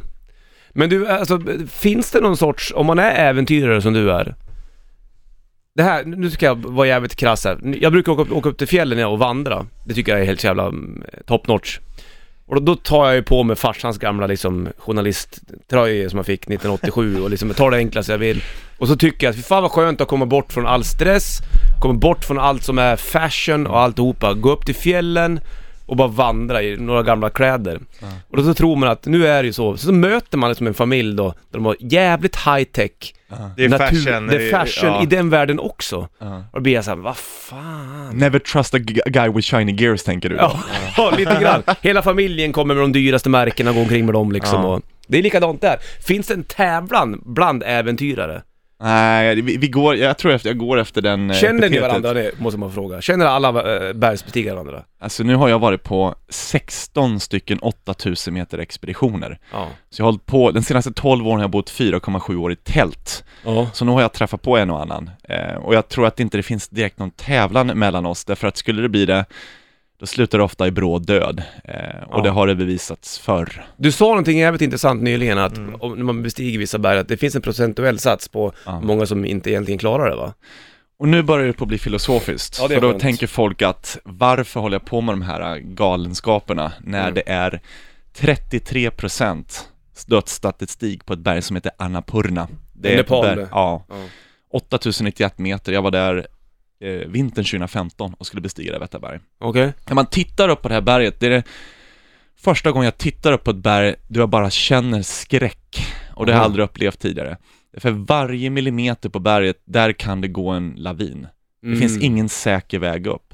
Men 0.73 0.89
du, 0.89 1.07
alltså, 1.07 1.41
finns 1.71 2.11
det 2.11 2.21
någon 2.21 2.37
sorts, 2.37 2.73
om 2.75 2.85
man 2.85 2.99
är 2.99 3.11
äventyrare 3.29 3.81
som 3.81 3.93
du 3.93 4.11
är, 4.11 4.35
det 5.79 5.83
här, 5.83 6.03
nu 6.03 6.29
ska 6.29 6.45
jag 6.45 6.55
vara 6.55 6.87
jävligt 6.87 7.15
krass 7.15 7.45
här. 7.45 7.59
Jag 7.81 7.91
brukar 7.91 8.11
åka 8.11 8.21
upp, 8.21 8.31
åka 8.31 8.49
upp 8.49 8.57
till 8.57 8.67
fjällen 8.67 9.05
och 9.05 9.19
vandra. 9.19 9.65
Det 9.85 9.93
tycker 9.93 10.11
jag 10.11 10.21
är 10.21 10.25
helt 10.25 10.43
jävla 10.43 10.63
mm, 10.63 11.03
top 11.25 11.47
notch. 11.47 11.79
Och 12.47 12.55
då, 12.55 12.61
då 12.61 12.75
tar 12.75 13.05
jag 13.05 13.15
ju 13.15 13.23
på 13.23 13.43
mig 13.43 13.55
farsans 13.55 13.97
gamla 13.97 14.27
liksom 14.27 14.67
journalisttröja 14.77 16.09
som 16.09 16.17
jag 16.17 16.25
fick 16.25 16.41
1987 16.41 17.21
och 17.21 17.29
liksom 17.29 17.49
tar 17.49 17.71
det 17.71 17.77
enklaste 17.77 18.11
jag 18.11 18.19
vill. 18.19 18.43
Och 18.77 18.87
så 18.87 18.95
tycker 18.95 19.27
jag 19.27 19.31
att 19.31 19.37
fy 19.37 19.41
fan 19.41 19.61
vad 19.61 19.71
skönt 19.71 20.01
att 20.01 20.07
komma 20.07 20.25
bort 20.25 20.53
från 20.53 20.65
all 20.65 20.83
stress, 20.83 21.37
komma 21.81 21.93
bort 21.93 22.25
från 22.25 22.39
allt 22.39 22.63
som 22.63 22.77
är 22.77 22.95
fashion 22.95 23.67
och 23.67 23.79
alltihopa. 23.79 24.33
Gå 24.33 24.51
upp 24.51 24.65
till 24.65 24.75
fjällen 24.75 25.39
och 25.89 25.95
bara 25.95 26.07
vandra 26.07 26.63
i 26.63 26.77
några 26.77 27.03
gamla 27.03 27.29
kläder. 27.29 27.79
Och 28.29 28.37
då 28.37 28.43
så 28.43 28.53
tror 28.53 28.75
man 28.75 28.89
att 28.89 29.05
nu 29.05 29.27
är 29.27 29.43
det 29.43 29.47
ju 29.47 29.53
så. 29.53 29.77
Så 29.77 29.91
möter 29.91 30.37
man 30.37 30.49
liksom 30.49 30.67
en 30.67 30.73
familj 30.73 31.15
då, 31.15 31.27
där 31.27 31.59
de 31.59 31.65
har 31.65 31.75
jävligt 31.79 32.35
high 32.35 32.63
tech 32.63 32.91
Det 33.55 33.65
är 33.65 33.77
fashion. 33.77 34.27
Det 34.27 34.35
är 34.35 34.51
fashion 34.51 34.89
ja. 34.89 35.03
i 35.03 35.05
den 35.05 35.29
världen 35.29 35.59
också. 35.59 36.07
Ja. 36.19 36.37
Och 36.37 36.59
då 36.59 36.59
blir 36.59 36.73
jag 36.73 36.85
såhär, 36.85 36.97
vad 36.97 37.17
fan? 37.17 38.09
Never 38.13 38.39
trust 38.39 38.73
a 38.73 38.77
guy 39.05 39.29
with 39.29 39.47
shiny 39.47 39.71
gears, 39.71 40.03
tänker 40.03 40.29
du 40.29 40.35
då? 40.35 40.41
Ja, 40.41 40.59
ja, 40.97 41.13
lite 41.17 41.37
grann. 41.41 41.63
Hela 41.81 42.01
familjen 42.01 42.53
kommer 42.53 42.73
med 42.73 42.83
de 42.83 42.91
dyraste 42.91 43.29
märkena 43.29 43.69
och 43.69 43.75
går 43.75 43.81
omkring 43.81 44.05
med 44.05 44.15
dem 44.15 44.31
liksom. 44.31 44.65
Och 44.65 44.81
det 45.07 45.17
är 45.17 45.23
likadant 45.23 45.61
där. 45.61 45.77
Finns 46.07 46.27
det 46.27 46.33
en 46.33 46.43
tävlan 46.43 47.21
bland 47.25 47.63
äventyrare? 47.65 48.41
Nej, 48.81 49.41
vi, 49.41 49.57
vi 49.57 49.67
går, 49.67 49.95
jag 49.95 50.17
tror 50.17 50.31
efter, 50.31 50.49
jag 50.49 50.57
går 50.57 50.77
efter 50.77 51.01
den 51.01 51.31
eh, 51.31 51.37
Känner 51.37 51.53
ni 51.53 51.65
epitetet. 51.65 51.81
varandra 51.81 52.13
det, 52.13 52.31
måste 52.39 52.59
man 52.59 52.71
fråga. 52.71 53.01
Känner 53.01 53.25
alla 53.25 53.47
äh, 53.87 53.93
bergsbestigare 53.93 54.55
varandra? 54.55 54.83
Alltså 54.99 55.23
nu 55.23 55.35
har 55.35 55.49
jag 55.49 55.59
varit 55.59 55.83
på 55.83 56.15
16 56.29 57.19
stycken 57.19 57.59
8000 57.59 58.33
meter 58.33 58.57
expeditioner. 58.57 59.39
Ja. 59.51 59.67
Så 59.89 60.01
jag 60.01 60.05
har 60.05 60.11
hållit 60.11 60.25
på, 60.25 60.51
den 60.51 60.63
senaste 60.63 60.93
12 60.93 61.27
åren 61.27 61.35
har 61.35 61.43
jag 61.43 61.51
bott 61.51 61.71
4,7 61.71 62.35
år 62.35 62.51
i 62.51 62.55
tält. 62.55 63.23
Ja. 63.45 63.69
Så 63.73 63.85
nu 63.85 63.91
har 63.91 64.01
jag 64.01 64.13
träffat 64.13 64.41
på 64.41 64.57
en 64.57 64.69
och 64.69 64.81
annan. 64.81 65.09
Eh, 65.23 65.55
och 65.55 65.75
jag 65.75 65.87
tror 65.87 66.07
att 66.07 66.19
inte 66.19 66.37
det 66.37 66.43
finns 66.43 66.67
direkt 66.67 66.99
någon 66.99 67.11
tävlan 67.11 67.67
mellan 67.67 68.05
oss, 68.05 68.25
därför 68.25 68.47
att 68.47 68.57
skulle 68.57 68.81
det 68.81 68.89
bli 68.89 69.05
det, 69.05 69.25
då 69.99 70.05
slutar 70.05 70.37
det 70.37 70.43
ofta 70.43 70.67
i 70.67 70.71
bråd 70.71 71.05
död. 71.05 71.43
Eh, 71.63 72.03
och 72.07 72.19
Ja. 72.19 72.21
det 72.23 72.29
har 72.29 72.47
det 72.47 72.55
bevisats 72.55 73.19
förr. 73.19 73.65
Du 73.77 73.91
sa 73.91 74.05
någonting 74.07 74.37
jävligt 74.39 74.61
intressant 74.61 75.01
nyligen 75.03 75.37
att 75.37 75.57
Mm. 75.57 75.75
om, 75.81 75.95
när 75.95 76.03
man 76.03 76.23
bestiger 76.23 76.59
vissa 76.59 76.77
berg, 76.77 76.99
att 76.99 77.07
det 77.07 77.17
finns 77.17 77.35
en 77.35 77.41
procentuell 77.41 77.99
sats 77.99 78.27
på 78.27 78.53
Ja. 78.65 78.81
många 78.81 79.05
som 79.05 79.25
inte 79.25 79.49
egentligen 79.49 79.77
klarar 79.79 80.09
det 80.09 80.15
va? 80.15 80.33
Och 80.99 81.07
nu 81.07 81.23
börjar 81.23 81.47
det 81.47 81.53
på 81.53 81.63
att 81.63 81.67
bli 81.67 81.77
filosofiskt. 81.77 82.57
Ja, 82.61 82.67
för 82.67 82.81
då 82.81 82.89
skönt. 82.89 83.01
tänker 83.01 83.27
folk 83.27 83.61
att 83.61 83.97
varför 84.03 84.59
håller 84.59 84.75
jag 84.75 84.85
på 84.85 85.01
med 85.01 85.13
de 85.13 85.21
här 85.21 85.57
galenskaperna 85.57 86.71
när 86.83 87.01
Mm. 87.01 87.13
det 87.13 87.23
är 87.29 87.61
33% 88.13 89.67
dödsstatistik 90.07 91.05
på 91.05 91.13
ett 91.13 91.19
berg 91.19 91.41
som 91.41 91.55
heter 91.55 91.71
Annapurna. 91.77 92.47
Det 92.73 92.93
är 92.93 92.97
Nepal, 92.97 93.25
ett 93.25 93.35
berg. 93.35 93.47
Ja, 93.51 93.85
Ja. 93.89 93.95
8091 94.51 95.37
meter. 95.37 95.71
Jag 95.71 95.81
var 95.81 95.91
där 95.91 96.27
eh, 96.81 96.89
vintern 96.91 97.45
2015 97.45 98.13
och 98.17 98.25
skulle 98.27 98.41
bestiga 98.41 98.79
detta 98.79 98.99
berg. 98.99 99.19
Okej? 99.39 99.73
När 99.87 99.95
man 99.95 100.05
tittar 100.05 100.49
upp 100.49 100.61
på 100.61 100.67
det 100.67 100.73
här 100.73 100.81
berget, 100.81 101.19
det 101.19 101.25
är 101.25 101.29
det 101.29 101.43
första 102.39 102.71
gången 102.71 102.85
jag 102.85 102.97
tittar 102.97 103.31
upp 103.33 103.43
på 103.43 103.51
ett 103.51 103.57
berg 103.57 103.95
då 104.07 104.19
jag 104.19 104.29
bara 104.29 104.49
känner 104.49 105.01
skräck. 105.01 105.85
Och 106.15 106.25
det 106.25 106.31
har 106.31 106.39
jag 106.39 106.45
aldrig 106.45 106.65
upplevt 106.65 106.99
tidigare. 106.99 107.37
För 107.77 107.91
varje 107.91 108.49
millimeter 108.49 109.09
på 109.09 109.19
berget, 109.19 109.61
där 109.65 109.91
kan 109.91 110.21
det 110.21 110.27
gå 110.27 110.49
en 110.49 110.73
lavin. 110.77 111.27
Det 111.61 111.67
Mm. 111.67 111.79
finns 111.79 111.97
ingen 111.97 112.29
säker 112.29 112.79
väg 112.79 113.07
upp. 113.07 113.33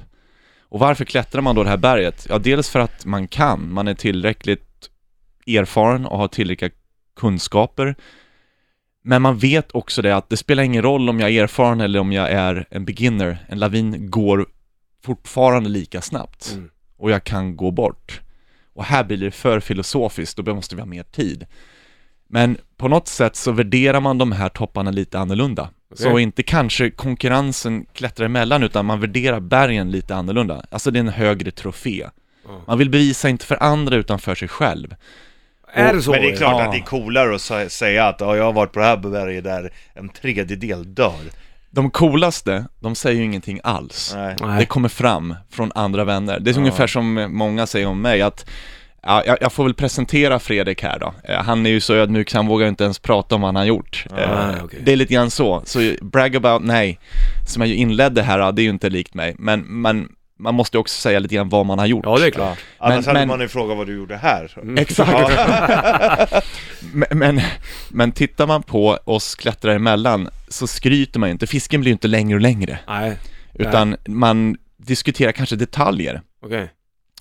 Och 0.60 0.80
varför 0.80 1.06
klättrar 1.06 1.42
man 1.42 1.56
då 1.56 1.64
det 1.64 1.70
här 1.70 1.78
berget? 1.78 2.26
Ja, 2.30 2.38
dels 2.38 2.70
för 2.70 2.80
att 2.80 3.06
man 3.06 3.28
kan, 3.28 3.74
man 3.74 3.88
är 3.88 3.94
tillräckligt 3.94 4.90
erfaren 5.48 6.06
och 6.06 6.18
har 6.18 6.28
tillräckliga 6.28 6.72
kunskaper. 7.20 7.96
Men 9.08 9.22
man 9.22 9.38
vet 9.38 9.72
också 9.72 10.02
det 10.02 10.16
att 10.16 10.30
det 10.30 10.38
spelar 10.38 10.64
ingen 10.64 10.82
roll 10.82 11.10
om 11.10 11.20
jag 11.20 11.30
är 11.32 11.44
erfaren 11.44 11.82
eller 11.82 12.00
om 12.00 12.12
jag 12.12 12.32
är 12.32 12.66
en 12.70 12.86
beginner. 12.86 13.46
En 13.50 13.60
lavin 13.60 14.10
går 14.10 14.46
fortfarande 15.04 15.70
lika 15.70 16.02
snabbt 16.02 16.52
Mm. 16.54 16.70
och 16.98 17.12
jag 17.12 17.24
kan 17.24 17.56
gå 17.58 17.72
bort. 17.72 18.22
Och 18.74 18.84
här 18.84 19.04
blir 19.04 19.18
det 19.18 19.32
för 19.32 19.60
filosofiskt, 19.60 20.38
då 20.38 20.56
måste 20.56 20.76
vi 20.76 20.82
ha 20.82 20.86
mer 20.86 21.04
tid. 21.04 21.46
Men 22.28 22.58
på 22.78 22.88
något 22.88 23.08
sätt 23.08 23.36
så 23.36 23.52
värderar 23.52 24.00
man 24.00 24.18
de 24.18 24.32
här 24.32 24.50
topparna 24.50 24.92
lite 24.92 25.20
annorlunda. 25.20 25.70
Så 25.94 26.12
Okej. 26.12 26.24
inte 26.24 26.44
kanske 26.44 26.90
konkurrensen 26.92 27.86
klättrar 27.94 28.26
emellan, 28.26 28.64
utan 28.64 28.86
man 28.86 29.00
värderar 29.00 29.40
bergen 29.40 29.92
lite 29.92 30.16
annorlunda. 30.16 30.66
Alltså 30.72 30.92
det 30.92 31.00
är 31.00 31.04
en 31.04 31.08
högre 31.10 31.52
trofé. 31.52 32.08
Man 32.68 32.78
vill 32.78 32.90
bevisa 32.90 33.30
inte 33.30 33.46
för 33.46 33.64
andra 33.64 33.96
utan 33.96 34.20
för 34.20 34.36
sig 34.36 34.48
själv. 34.48 34.96
Är 35.76 35.94
det 35.94 36.02
så? 36.02 36.12
Men 36.12 36.22
det 36.22 36.32
är 36.32 36.36
klart 36.36 36.60
Ja. 36.60 36.66
att 36.66 36.72
det 36.72 36.78
är 36.78 36.82
coolare 36.82 37.36
att 37.36 37.42
sä- 37.42 37.70
säga 37.70 38.06
att 38.08 38.22
ja, 38.22 38.36
jag 38.36 38.44
har 38.44 38.54
varit 38.54 38.72
på 38.72 38.80
det 38.80 38.86
här 38.86 38.98
berget 38.98 39.44
där 39.44 39.74
en 39.94 40.10
tredjedel 40.10 40.94
dör. 40.96 41.14
De 41.70 41.90
coolaste, 41.92 42.66
de 42.80 42.96
säger 42.96 43.18
ju 43.20 43.24
ingenting 43.26 43.60
alls. 43.64 44.12
Nej. 44.16 44.36
Nej. 44.42 44.60
Det 44.60 44.66
kommer 44.66 44.90
fram 44.90 45.36
från 45.52 45.72
andra 45.76 46.04
vänner. 46.04 46.40
Det 46.40 46.50
är 46.52 46.54
Ja. 46.54 46.60
ungefär 46.60 46.88
som 46.88 47.28
många 47.30 47.68
säger 47.68 47.88
om 47.88 48.02
mig 48.02 48.22
att 48.22 48.46
Ja, 49.08 49.24
jag, 49.26 49.38
jag 49.42 49.54
får 49.54 49.64
väl 49.64 49.74
presentera 49.74 50.40
Fredrik 50.40 50.84
här 50.84 51.00
då. 51.00 51.14
Eh, 51.24 51.44
Han 51.44 51.66
är 51.66 51.70
ju 51.70 51.80
så 51.80 51.94
ödmjuk 51.94 52.30
så 52.30 52.38
han 52.38 52.48
vågar 52.48 52.68
inte 52.68 52.84
ens 52.84 53.00
prata 53.00 53.36
om 53.36 53.42
vad 53.42 53.48
han 53.48 53.56
har 53.56 53.64
gjort. 53.66 54.06
Ja, 54.10 54.18
Eh, 54.18 54.64
okej. 54.64 54.80
Det 54.84 54.92
är 54.92 54.96
lite 54.96 55.14
grann 55.14 55.32
så. 55.32 55.62
Så 55.66 55.80
brag 56.02 56.36
about, 56.36 56.64
nej. 56.64 57.00
Som 57.48 57.62
jag 57.62 57.70
ju 57.70 57.76
inledde 57.76 58.22
här, 58.24 58.52
det 58.52 58.62
är 58.62 58.64
ju 58.64 58.70
inte 58.70 58.90
likt 58.90 59.14
mig. 59.14 59.36
Men, 59.40 59.60
men 59.62 60.10
man 60.40 60.56
måste 60.56 60.78
också 60.78 61.02
säga 61.02 61.20
lite 61.20 61.36
grann 61.36 61.50
vad 61.50 61.66
man 61.66 61.80
har 61.80 61.86
gjort. 61.86 62.06
Ja, 62.06 62.18
det 62.18 62.26
är 62.28 62.32
klart. 62.32 62.58
Ja. 62.80 62.86
Annars 62.86 63.06
Men- 63.06 63.16
hade 63.16 63.20
men- 63.20 63.28
man 63.28 63.40
ju 63.42 63.48
frågat 63.48 63.78
vad 63.78 63.88
du 63.88 63.96
gjorde 63.96 64.16
här. 64.18 64.52
Mm. 64.62 64.78
Exakt. 64.78 65.12
men, 66.94 67.08
men, 67.20 67.42
men 67.90 68.12
tittar 68.12 68.48
man 68.48 68.64
på 68.64 69.00
oss 69.04 69.36
klättrare 69.36 69.76
emellan 69.76 70.30
så 70.48 70.68
skryter 70.68 71.20
man 71.20 71.30
ju 71.30 71.34
inte. 71.34 71.48
Fisken 71.48 71.82
blir 71.82 71.90
ju 71.90 71.94
inte 71.94 72.08
längre 72.08 72.36
och 72.36 72.42
längre. 72.42 72.80
Nej, 72.88 73.18
Utan 73.54 73.96
man 74.06 74.58
diskuterar 74.78 75.32
kanske 75.32 75.56
detaljer. 75.56 76.22
okej. 76.46 76.72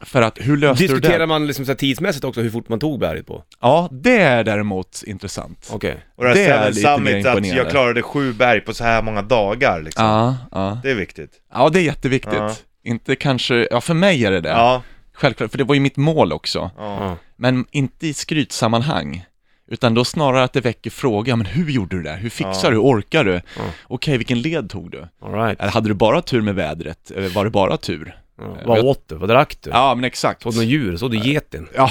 För 0.03 0.23
att, 0.23 0.39
hur 0.41 0.57
löste 0.57 0.83
du 0.85 0.89
Diskuterar 0.89 1.19
det? 1.19 1.27
man 1.27 1.47
liksom 1.47 1.65
så 1.65 1.71
här 1.73 1.77
tidsmässigt 1.77 2.25
också 2.25 2.41
hur 2.41 2.51
fort 2.51 2.69
man 2.69 2.79
tog 2.79 3.01
berget 3.01 3.27
på? 3.27 3.45
Ja, 3.61 3.89
det 3.93 4.19
är 4.19 4.45
däremot 4.45 5.03
intressant. 5.07 5.69
Okej. 5.73 5.97
Och 6.17 6.25
det 6.25 6.29
här 6.31 6.35
Det 6.37 6.47
är 6.47 6.69
lite 6.69 6.81
Summit, 6.81 7.27
att 7.27 7.47
jag 7.47 7.71
klarade 7.71 8.03
sju 8.03 8.33
berg 8.33 8.61
på 8.61 8.75
så 8.75 8.85
här 8.85 9.03
många 9.03 9.23
dagar 9.23 9.83
liksom. 9.83 10.05
Ja, 10.05 10.37
ja. 10.51 10.79
Det 10.83 10.91
är 10.91 10.95
viktigt. 10.95 11.31
Ja, 11.53 11.69
det 11.69 11.79
är 11.81 11.83
jätteviktigt. 11.83 12.35
Ja. 12.35 12.55
Inte 12.85 13.17
kanske, 13.17 13.69
ja 13.71 13.81
för 13.81 13.95
mig 13.95 14.25
är 14.25 14.31
det 14.31 14.41
det. 14.41 14.49
Ja, 14.49 14.83
Självklart, 15.13 15.51
för 15.51 15.59
det 15.59 15.65
var 15.65 15.75
ju 15.75 15.81
mitt 15.81 15.97
mål 15.97 16.33
också. 16.33 16.71
Ja. 16.79 17.17
Men 17.37 17.67
inte 17.71 18.07
i 18.07 18.15
skrytsammanhang. 18.15 19.25
Utan 19.71 19.95
då 19.95 20.05
snarare 20.05 20.45
att 20.45 20.53
det 20.53 20.61
väcker 20.61 20.91
frågan, 20.91 21.39
men 21.39 21.47
hur 21.47 21.71
gjorde 21.71 21.97
du 21.97 22.03
det? 22.03 22.13
Hur 22.13 22.31
fixar 22.31 22.65
Ja. 22.65 22.71
du? 22.71 22.77
Orkar 22.79 23.25
du? 23.25 23.33
Ja. 23.33 23.63
Okej, 23.85 24.17
vilken 24.19 24.41
led 24.43 24.71
tog 24.71 24.91
du? 24.91 25.09
All 25.23 25.33
right. 25.35 25.61
Eller 25.61 25.71
hade 25.73 25.89
du 25.89 25.95
bara 25.95 26.23
tur 26.23 26.41
med 26.43 26.55
vädret? 26.55 27.13
Var 27.35 27.45
det 27.45 27.51
bara 27.51 27.77
tur? 27.77 28.17
Ja. 28.39 28.57
Vad 28.65 28.79
åt 28.85 29.05
du? 29.09 29.15
Vad 29.15 29.29
drack 29.29 29.57
du? 29.61 29.71
Ja, 29.71 29.95
men 29.95 30.05
exakt. 30.05 30.43
Såg 30.43 30.53
du 30.53 30.57
några 30.57 30.69
djur? 30.69 30.97
Såg 30.97 31.11
du 31.11 31.19
geten? 31.19 31.69
Ja, 31.77 31.91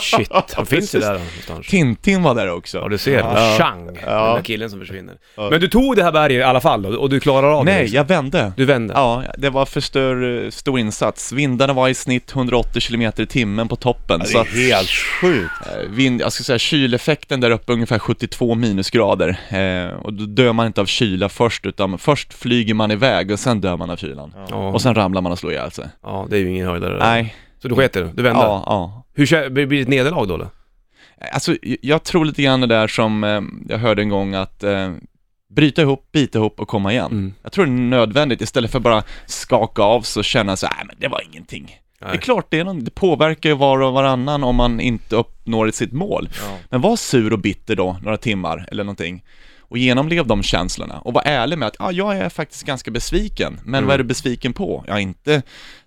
Shit, 0.00 0.30
han 0.54 0.66
finns 0.66 0.94
ju 0.94 1.00
där 1.00 1.12
någonstans. 1.12 1.66
Tintin 1.66 2.22
var 2.22 2.34
där 2.34 2.50
också. 2.50 2.78
Ja, 2.78 2.88
du 2.88 2.98
ser. 2.98 3.18
Ja. 3.18 3.56
Chang, 3.58 3.86
den 3.86 3.94
där 4.04 4.42
killen 4.42 4.70
som 4.70 4.80
försvinner. 4.80 5.14
Men 5.36 5.60
du 5.60 5.68
tog 5.68 5.96
det 5.96 6.02
här 6.04 6.12
berget 6.12 6.40
i 6.40 6.42
alla 6.42 6.60
fall 6.60 6.82
då, 6.82 6.88
och 6.98 7.10
du 7.10 7.20
klarar 7.20 7.50
av 7.58 7.64
det? 7.64 7.72
Nej, 7.72 7.80
liksom. 7.82 7.96
jag 7.96 8.04
vände. 8.04 8.52
Du 8.56 8.64
vände? 8.64 8.94
Ja, 8.96 9.22
det 9.38 9.50
var 9.50 9.66
för 9.66 9.80
stör, 9.80 10.50
stor 10.50 10.78
insats. 10.78 11.32
Vindarna 11.32 11.72
var 11.72 11.88
i 11.88 11.94
snitt 11.94 12.32
180 12.36 12.80
km 12.80 13.12
i 13.16 13.26
timmen 13.26 13.68
på 13.68 13.76
toppen. 13.76 14.20
Ja, 14.24 14.30
det 14.32 14.40
att, 14.40 14.46
är 14.46 14.74
helt 14.76 14.88
sjukt. 14.90 15.50
eh, 15.66 15.90
vind, 15.90 16.20
jag 16.20 16.32
ska 16.32 16.44
säga 16.44 16.58
kyleffekten 16.58 17.40
där 17.40 17.50
uppe 17.50 17.72
är 17.72 17.74
ungefär 17.74 17.98
72 17.98 18.54
minusgrader. 18.54 19.38
Eh, 19.48 19.96
och 19.96 20.12
då 20.12 20.24
dör 20.24 20.52
man 20.52 20.66
inte 20.66 20.80
av 20.80 20.86
kyla 20.86 21.28
först, 21.28 21.66
utan 21.66 21.98
först 21.98 22.34
flyger 22.34 22.74
man 22.74 22.90
iväg 22.90 23.30
och 23.30 23.38
sen 23.40 23.60
dör 23.60 23.76
man 23.76 23.90
av 23.90 23.96
kylan. 23.96 24.34
Ja. 24.50 24.56
Och 24.68 24.82
sen 24.82 24.94
ramlar 24.94 25.20
man 25.22 25.32
och 25.32 25.38
slår 25.38 25.52
ihjäl 25.52 25.65
sig. 25.70 25.88
Ja, 26.02 26.26
det 26.30 26.36
är 26.36 26.40
ju 26.40 26.48
ingen 26.50 26.66
höjdare. 26.68 26.98
Nej, 26.98 27.34
Så 27.58 27.68
du 27.68 27.74
sket 27.74 27.96
i 27.96 28.00
det? 28.00 28.12
Du 28.14 28.22
vände? 28.22 28.40
ja, 28.42 28.62
ja. 28.66 29.04
Hur 29.14 29.26
kä- 29.26 29.48
blir 29.48 29.66
det 29.66 29.80
ett 29.80 29.88
nederlag 29.88 30.26
då 30.28 30.34
eller? 30.34 30.48
Alltså, 31.32 31.56
jag 31.82 32.02
tror 32.02 32.24
lite 32.24 32.42
grann 32.42 32.60
det 32.60 32.66
där 32.66 32.88
som 32.88 33.24
eh, 33.24 33.40
jag 33.68 33.78
hörde 33.78 34.02
en 34.02 34.08
gång 34.08 34.34
att 34.34 34.62
eh, 34.62 34.92
bryta 35.50 35.82
ihop, 35.82 36.12
bita 36.12 36.38
ihop 36.38 36.60
och 36.60 36.68
komma 36.68 36.92
igen. 36.92 37.10
Mm. 37.12 37.34
Jag 37.42 37.52
tror 37.52 37.66
det 37.66 37.70
är 37.70 37.72
nödvändigt 37.72 38.40
istället 38.40 38.70
för 38.72 38.80
bara 38.80 39.02
skaka 39.26 39.82
av 39.82 40.00
sig 40.02 40.20
och 40.20 40.24
känna 40.24 40.56
så 40.56 40.66
här, 40.66 40.84
men 40.84 40.96
det 40.98 41.08
var 41.08 41.22
ingenting. 41.30 41.80
Det 41.98 42.04
är 42.04 42.08
Nej. 42.08 42.18
klart, 42.18 42.46
det, 42.50 42.58
är 42.60 42.64
någon, 42.64 42.84
det 42.84 42.90
påverkar 42.90 43.48
ju 43.50 43.56
var 43.56 43.78
och 43.82 43.92
varannan 43.92 44.44
om 44.44 44.56
man 44.56 44.80
inte 44.80 45.16
uppnår 45.16 45.70
sitt 45.70 45.92
mål. 45.92 46.28
Ja. 46.42 46.56
Men 46.70 46.80
var 46.80 46.96
sur 46.96 47.32
och 47.32 47.38
bitter 47.38 47.76
då, 47.76 47.96
några 48.02 48.16
timmar 48.16 48.68
eller 48.70 48.84
någonting. 48.84 49.22
Och 49.68 49.78
genomlev 49.78 50.26
de 50.26 50.42
känslorna 50.42 50.98
och 50.98 51.12
var 51.12 51.22
ärlig 51.24 51.58
med 51.58 51.68
att 51.68 51.76
ja, 51.78 51.92
jag 51.92 52.16
är 52.16 52.28
faktiskt 52.28 52.62
ganska 52.66 52.90
besviken. 52.90 53.60
Men 53.64 53.74
Mm. 53.74 53.86
vad 53.86 53.94
är 53.94 53.98
du 53.98 54.04
besviken 54.04 54.52
på? 54.52 54.84
Ja, 54.88 54.98
inte 55.00 55.42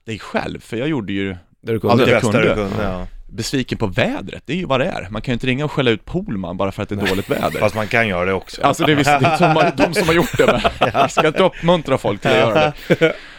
dig 0.05 0.19
själv, 0.19 0.59
för 0.59 0.77
jag 0.77 0.87
gjorde 0.87 1.13
ju 1.13 1.29
Det 1.61 1.71
du 1.71 1.73
Ja, 1.73 1.79
kunde? 1.79 2.05
Det 2.05 2.11
jag 2.11 2.21
kunde. 2.21 2.41
du 2.49 2.55
kunde, 2.55 2.83
ja. 2.83 3.07
besviken 3.29 3.77
på 3.77 3.87
vädret. 3.87 4.43
Det 4.45 4.53
är 4.53 4.57
ju 4.57 4.65
vad 4.65 4.79
det 4.79 4.85
är. 4.85 5.07
Man 5.09 5.21
kan 5.21 5.31
ju 5.31 5.33
inte 5.33 5.47
ringa 5.47 5.65
och 5.65 5.71
skälla 5.71 5.91
ut 5.91 6.05
Polman 6.05 6.57
bara 6.57 6.71
för 6.71 6.83
att 6.83 6.89
det 6.89 6.95
är 6.95 7.07
dåligt 7.07 7.29
väder. 7.29 7.59
Fast 7.59 7.75
man 7.75 7.87
kan 7.87 8.07
göra 8.07 8.25
det 8.25 8.33
också. 8.33 8.61
Alltså 8.63 8.83
det 8.85 8.91
är 8.91 8.95
visst 8.95 9.09
det 9.19 9.25
är 9.25 9.77
de 9.87 9.93
som 9.93 10.07
har 10.07 10.13
gjort 10.15 10.37
det, 10.37 10.45
men 10.79 10.89
jag 10.93 11.11
ska 11.11 11.27
inte 11.27 11.43
uppmuntra 11.43 11.97
folk 11.97 12.21
till 12.21 12.29
att 12.31 12.37
göra 12.37 12.73
det. 12.87 13.13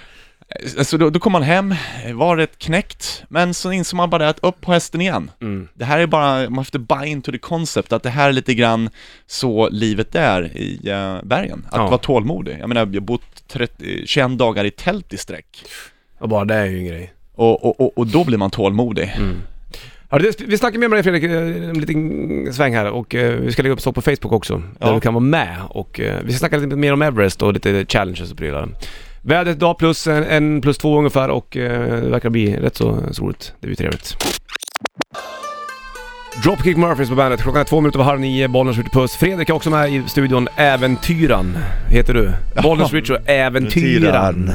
Så 0.84 0.96
då, 0.96 1.10
då 1.10 1.18
kom 1.20 1.32
man 1.32 1.42
hem, 1.42 1.74
var 2.14 2.36
rätt 2.36 2.58
knäckt, 2.58 3.22
men 3.28 3.54
så 3.54 3.72
insåg 3.72 3.96
man 3.96 4.10
bara 4.10 4.28
att 4.28 4.38
upp 4.42 4.60
på 4.60 4.72
hästen 4.72 5.00
igen. 5.00 5.30
Mm. 5.40 5.68
Det 5.74 5.84
här 5.84 5.98
är 5.98 6.06
bara, 6.06 6.34
man 6.40 6.52
måste 6.52 6.78
buy 6.78 7.06
into 7.06 7.32
the 7.32 7.38
concept, 7.38 7.92
att 7.92 8.02
det 8.02 8.10
här 8.10 8.28
är 8.28 8.32
lite 8.32 8.54
grann 8.54 8.90
så 9.26 9.68
livet 9.68 10.14
är 10.14 10.56
i 10.56 10.80
uh, 10.90 11.24
bergen. 11.28 11.66
Att 11.70 11.76
Ja. 11.78 11.86
vara 11.86 11.98
tålmodig. 11.98 12.56
Jag 12.60 12.68
menar, 12.68 12.80
jag 12.80 13.00
har 13.00 13.00
bott 13.00 13.48
30, 13.48 14.06
21 14.06 14.38
dagar 14.38 14.64
i 14.64 14.70
tält 14.70 15.12
i 15.12 15.16
sträck. 15.16 15.64
Och 16.18 16.28
bara 16.28 16.44
det 16.44 16.54
är 16.54 16.66
ju 16.66 16.78
en 16.78 16.86
grej. 16.86 17.12
Och, 17.34 17.64
och, 17.64 17.80
och, 17.80 17.98
och 17.98 18.06
då 18.06 18.24
blir 18.24 18.38
man 18.38 18.50
tålmodig. 18.50 19.14
Mm. 19.18 19.36
Ja, 20.10 20.18
det, 20.18 20.40
vi 20.40 20.58
snackar 20.58 20.78
mer 20.78 20.88
med 20.88 20.96
dig 20.96 21.02
Fredrik, 21.02 21.24
eh, 21.24 21.68
en 21.70 21.80
liten 21.80 22.52
sväng 22.52 22.74
här 22.74 22.90
och 22.90 23.14
eh, 23.14 23.34
vi 23.40 23.52
ska 23.52 23.62
lägga 23.62 23.72
upp 23.72 23.80
så 23.80 23.92
på 23.92 24.02
Facebook 24.02 24.32
också. 24.32 24.56
Där 24.78 24.86
Ja. 24.88 24.92
du 24.94 25.00
kan 25.00 25.14
vara 25.14 25.24
med 25.24 25.56
och 25.68 26.00
eh, 26.00 26.20
vi 26.24 26.32
ska 26.32 26.38
snacka 26.38 26.56
lite 26.56 26.76
mer 26.76 26.92
om 26.92 27.02
Everest 27.02 27.42
och 27.42 27.52
lite 27.52 27.86
challenges 27.88 28.32
och 28.32 28.38
prylar. 28.38 28.68
Vädret 29.22 29.56
idag 29.56 29.78
plus 29.78 30.06
en, 30.06 30.24
en 30.24 30.60
plus 30.60 30.78
två 30.78 30.98
ungefär 30.98 31.28
och 31.28 31.56
eh, 31.56 32.02
det 32.02 32.10
verkar 32.10 32.30
bli 32.30 32.56
rätt 32.56 32.76
så 32.76 32.98
roligt. 33.18 33.54
Det 33.60 33.66
blir 33.66 33.76
trevligt. 33.76 34.16
Dropkick 36.42 36.76
Murphys 36.76 37.08
på 37.08 37.14
bandet. 37.14 37.42
Klockan 37.42 37.60
är 37.60 37.64
två 37.64 37.80
minuter 37.80 37.98
över 37.98 38.04
halv 38.10 38.20
nio, 38.20 38.48
Bollnäs 38.48 38.76
skjuter 38.76 38.90
puss. 38.90 39.16
Fredrik 39.16 39.48
är 39.48 39.52
också 39.52 39.70
med 39.70 39.94
i 39.94 40.02
studion. 40.08 40.48
Äventyran 40.56 41.58
heter 41.88 42.14
du. 42.14 42.32
Bollnäs 42.62 42.92
Rich 42.92 43.10
och 43.10 43.28
Äventyran. 43.28 44.52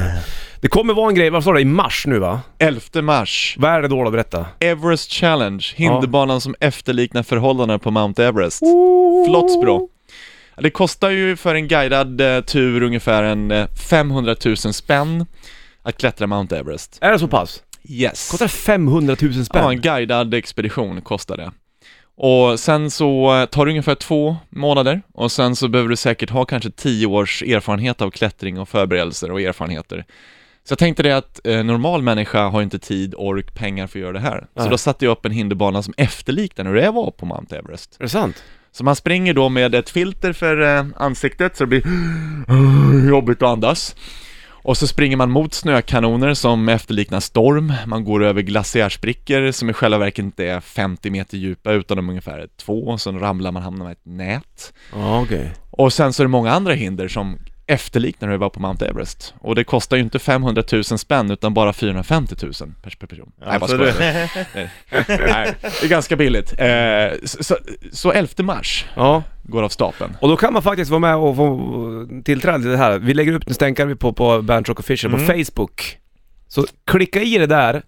Det 0.60 0.68
kommer 0.68 0.94
vara 0.94 1.08
en 1.08 1.14
grej, 1.14 1.30
vad 1.30 1.44
sa 1.44 1.52
du, 1.52 1.60
i 1.60 1.64
mars 1.64 2.06
nu 2.06 2.18
va? 2.18 2.40
11 2.58 2.80
mars, 3.02 3.56
Vad 3.58 3.70
är 3.70 3.82
det 3.82 3.88
då 3.88 4.04
då? 4.04 4.10
Berätta. 4.10 4.46
Everest 4.60 5.12
Challenge, 5.12 5.64
hinderbanan 5.76 6.40
som 6.40 6.54
efterliknar 6.60 7.22
förhållandena 7.22 7.78
på 7.78 7.90
Mount 7.90 8.24
Everest. 8.24 8.62
Oh. 8.62 9.28
Flottsbro. 9.28 9.88
Det 10.56 10.70
kostar 10.70 11.10
ju 11.10 11.36
för 11.36 11.54
en 11.54 11.68
guidad 11.68 12.20
eh, 12.20 12.40
tur 12.40 12.82
ungefär 12.82 13.22
en 13.22 13.50
eh, 13.50 13.66
500 13.90 14.36
000 14.44 14.56
spänn 14.56 15.26
att 15.82 15.98
klättra 15.98 16.26
Mount 16.26 16.56
Everest. 16.56 16.98
Är 17.00 17.12
det 17.12 17.18
så 17.18 17.28
pass? 17.28 17.62
Yes. 17.88 18.30
Kostar 18.30 18.48
500 18.48 19.16
000 19.22 19.32
spänn? 19.44 19.62
Ja, 19.62 19.70
en 19.70 19.80
guidad 19.80 20.34
expedition 20.34 21.00
kostar 21.00 21.36
det. 21.36 21.52
Och 22.16 22.60
sen 22.60 22.90
så 22.90 23.36
eh, 23.36 23.46
tar 23.46 23.66
det 23.66 23.70
ungefär 23.70 23.94
två 23.94 24.36
månader 24.50 25.02
och 25.12 25.32
sen 25.32 25.56
så 25.56 25.68
behöver 25.68 25.90
du 25.90 25.96
säkert 25.96 26.30
ha 26.30 26.44
kanske 26.44 26.70
tio 26.70 27.06
års 27.06 27.42
erfarenhet 27.42 28.02
av 28.02 28.10
klättring 28.10 28.60
och 28.60 28.68
förberedelser 28.68 29.30
och 29.30 29.40
erfarenheter. 29.40 30.04
Så 30.64 30.72
jag 30.72 30.78
tänkte 30.78 31.02
det 31.02 31.12
att 31.16 31.46
eh, 31.46 31.64
normal 31.64 32.02
människa 32.02 32.48
har 32.48 32.62
inte 32.62 32.78
tid, 32.78 33.14
ork, 33.16 33.54
pengar 33.54 33.86
för 33.86 33.98
att 33.98 34.02
göra 34.02 34.12
det 34.12 34.20
här. 34.20 34.38
Så 34.38 34.60
Nej. 34.60 34.70
då 34.70 34.78
satte 34.78 35.04
jag 35.04 35.12
upp 35.12 35.26
en 35.26 35.32
hinderbana 35.32 35.82
som 35.82 35.94
efterliknar 35.96 36.64
hur 36.64 36.74
det 36.74 36.90
var 36.90 37.10
på 37.10 37.26
Mount 37.26 37.56
Everest. 37.56 37.96
Är 37.98 38.02
det 38.02 38.08
sant? 38.08 38.42
Så 38.76 38.84
man 38.84 38.96
springer 38.96 39.34
då 39.34 39.48
med 39.48 39.74
ett 39.74 39.90
filter 39.90 40.32
för 40.32 40.76
eh, 40.76 40.84
ansiktet 40.96 41.56
så 41.56 41.64
det 41.64 41.68
blir 41.68 41.82
jobbigt 43.08 43.42
att 43.42 43.48
andas. 43.48 43.96
Och 44.48 44.76
så 44.76 44.86
springer 44.86 45.16
man 45.16 45.30
mot 45.30 45.54
snökanoner 45.54 46.34
som 46.34 46.68
efterliknar 46.68 47.20
storm. 47.20 47.72
Man 47.86 48.04
går 48.04 48.24
över 48.24 48.42
glaciärsprickor 48.42 49.50
som 49.50 49.70
i 49.70 49.72
själva 49.72 49.98
verket 49.98 50.24
inte 50.24 50.44
är 50.44 50.60
50 50.60 51.10
meter 51.10 51.36
djupa 51.36 51.72
utan 51.72 51.96
de 51.96 52.08
är 52.08 52.10
ungefär 52.10 52.48
två. 52.56 52.86
Och 52.86 53.00
så 53.00 53.12
ramlar 53.12 53.52
man 53.52 53.62
hamnar 53.62 53.84
med 53.84 53.92
ett 53.92 54.06
nät. 54.06 54.72
Ja, 54.92 55.20
okej. 55.20 55.52
Och 55.70 55.92
sen 55.92 56.12
så 56.12 56.22
är 56.22 56.24
det 56.24 56.30
många 56.30 56.52
andra 56.52 56.72
hinder 56.72 57.08
som 57.08 57.38
efterliknar 57.68 58.28
hur 58.28 58.32
det 58.32 58.38
var 58.38 58.50
på 58.50 58.60
Mount 58.60 58.86
Everest. 58.86 59.34
Och 59.40 59.54
det 59.54 59.64
kostar 59.64 59.96
ju 59.96 60.02
inte 60.02 60.18
500 60.18 60.62
000 60.72 60.84
spänn 60.84 61.30
utan 61.30 61.54
bara 61.54 61.72
450 61.72 62.34
000 62.42 62.52
per 62.82 62.90
per 63.00 63.06
person. 63.06 63.32
Nej, 63.40 63.48
jag 63.52 63.60
bara 63.60 63.68
skojar. 63.70 63.94
det- 64.54 64.70
Nej, 65.32 65.54
det 65.62 65.82
är 65.84 65.88
ganska 65.88 66.16
billigt. 66.16 66.54
Eh, 66.58 67.18
så, 67.24 67.44
så, 67.44 67.56
så 67.92 68.12
11 68.12 68.42
mars 68.44 68.84
Ja, 68.96 69.22
går 69.42 69.62
av 69.62 69.68
stapeln. 69.68 70.16
och 70.20 70.28
då 70.28 70.36
kan 70.36 70.52
man 70.52 70.62
faktiskt 70.62 70.90
vara 70.90 71.00
med 71.00 71.16
och 71.16 71.36
få 71.36 72.08
tillträde 72.24 72.58
till 72.62 72.70
det 72.70 72.76
här. 72.76 72.98
Vi 72.98 73.14
lägger 73.14 73.32
upp 73.32 73.48
en 73.48 73.54
stänkare 73.54 73.96
på, 73.96 74.12
på 74.12 74.42
Bandit 74.42 74.68
Rock 74.68 74.80
Official 74.80 75.12
på 75.12 75.18
Mm. 75.18 75.44
Facebook. 75.44 75.98
Så 76.48 76.64
klicka 76.86 77.22
i 77.22 77.38
det 77.38 77.46
där, 77.46 77.82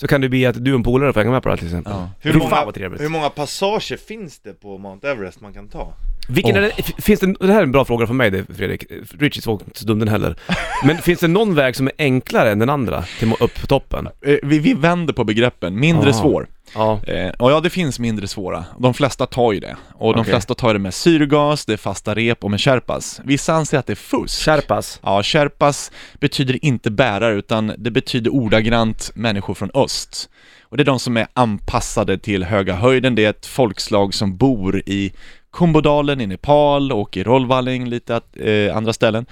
så 0.00 0.06
kan 0.06 0.20
det 0.20 0.28
bli 0.28 0.46
att 0.46 0.64
du 0.64 0.72
och 0.72 0.76
en 0.78 0.82
polare 0.82 1.12
får 1.12 1.20
hänga 1.20 1.30
med 1.32 1.42
på 1.42 1.48
det 1.48 1.52
här 1.52 1.56
till 1.58 1.66
exempel. 1.66 1.92
Ja. 1.92 2.10
Hur 2.20 2.32
många, 2.34 2.50
fan 2.50 2.66
vad 2.66 2.74
trevligt. 2.74 3.02
hur 3.02 3.08
många 3.08 3.30
passager 3.30 3.96
finns 3.96 4.40
det 4.40 4.52
på 4.60 4.78
Mount 4.78 5.08
Everest 5.10 5.40
man 5.40 5.52
kan 5.52 5.68
ta? 5.68 5.92
Vilken 6.28 6.56
är 6.56 6.60
det, 6.60 6.72
finns 7.02 7.20
det, 7.20 7.34
det 7.40 7.52
här 7.52 7.58
är 7.58 7.62
en 7.62 7.72
bra 7.72 7.84
fråga 7.84 8.06
för 8.06 8.14
mig 8.14 8.30
det, 8.30 8.44
Fredrik. 8.54 8.84
Richie 9.18 9.42
var 9.46 9.52
inte 9.52 9.78
så 9.80 9.86
dum 9.86 9.98
den 9.98 10.08
heller. 10.08 10.36
Men 10.84 10.96
finns 10.98 11.20
det 11.20 11.28
någon 11.28 11.54
väg 11.54 11.76
som 11.76 11.86
är 11.86 11.92
enklare 11.98 12.50
än 12.50 12.58
den 12.58 12.70
andra 12.70 13.04
till 13.18 13.32
upp 13.40 13.60
på 13.60 13.66
toppen? 13.66 14.08
Eh, 14.26 14.36
Vi, 14.42 14.58
vi 14.58 14.74
vänder 14.74 15.14
på 15.14 15.24
begreppen, 15.24 15.80
mindre 15.80 16.10
Aha. 16.10 16.20
svår. 16.20 16.46
Ja. 16.74 17.00
Eh, 17.06 17.30
och 17.38 17.50
ja, 17.50 17.60
det 17.60 17.70
finns 17.70 17.98
mindre 17.98 18.28
svåra. 18.28 18.64
De 18.78 18.94
flesta 18.94 19.26
tar 19.26 19.52
ju 19.52 19.60
det. 19.60 19.76
Och 19.94 20.12
de 20.12 20.20
Okej. 20.20 20.32
flesta 20.32 20.54
tar 20.54 20.72
det 20.72 20.80
med 20.80 20.94
syrgas, 20.94 21.66
det 21.66 21.72
är 21.72 21.76
fasta 21.76 22.14
rep 22.14 22.44
och 22.44 22.50
med 22.50 22.60
sherpas. 22.60 23.20
Vissa 23.24 23.52
anser 23.52 23.78
att 23.78 23.86
det 23.86 23.92
är 23.92 23.94
fusk. 23.94 24.44
Sherpas. 24.44 25.00
Ja, 25.02 25.22
sherpas 25.22 25.92
betyder 26.20 26.64
inte 26.64 26.90
bärare, 26.90 27.34
utan 27.34 27.72
det 27.78 27.90
betyder 27.90 28.34
ordagrant 28.34 29.10
människor 29.14 29.54
från 29.54 29.70
öst. 29.74 30.30
Och 30.62 30.76
det 30.76 30.82
är 30.82 30.84
de 30.84 30.98
som 31.00 31.16
är 31.16 31.26
anpassade 31.32 32.18
till 32.18 32.44
höga 32.44 32.74
höjden. 32.74 33.14
Det 33.14 33.24
är 33.24 33.30
ett 33.30 33.46
folkslag 33.46 34.14
som 34.14 34.36
bor 34.36 34.82
i 34.86 35.12
Kumbodalen 35.52 36.20
i 36.20 36.26
Nepal 36.26 36.92
och 36.92 37.16
i 37.16 37.22
Rollvalling, 37.22 37.88
lite 37.88 38.16
att, 38.16 38.36
eh, 38.36 38.76
andra 38.76 38.92
ställen. 38.92 39.26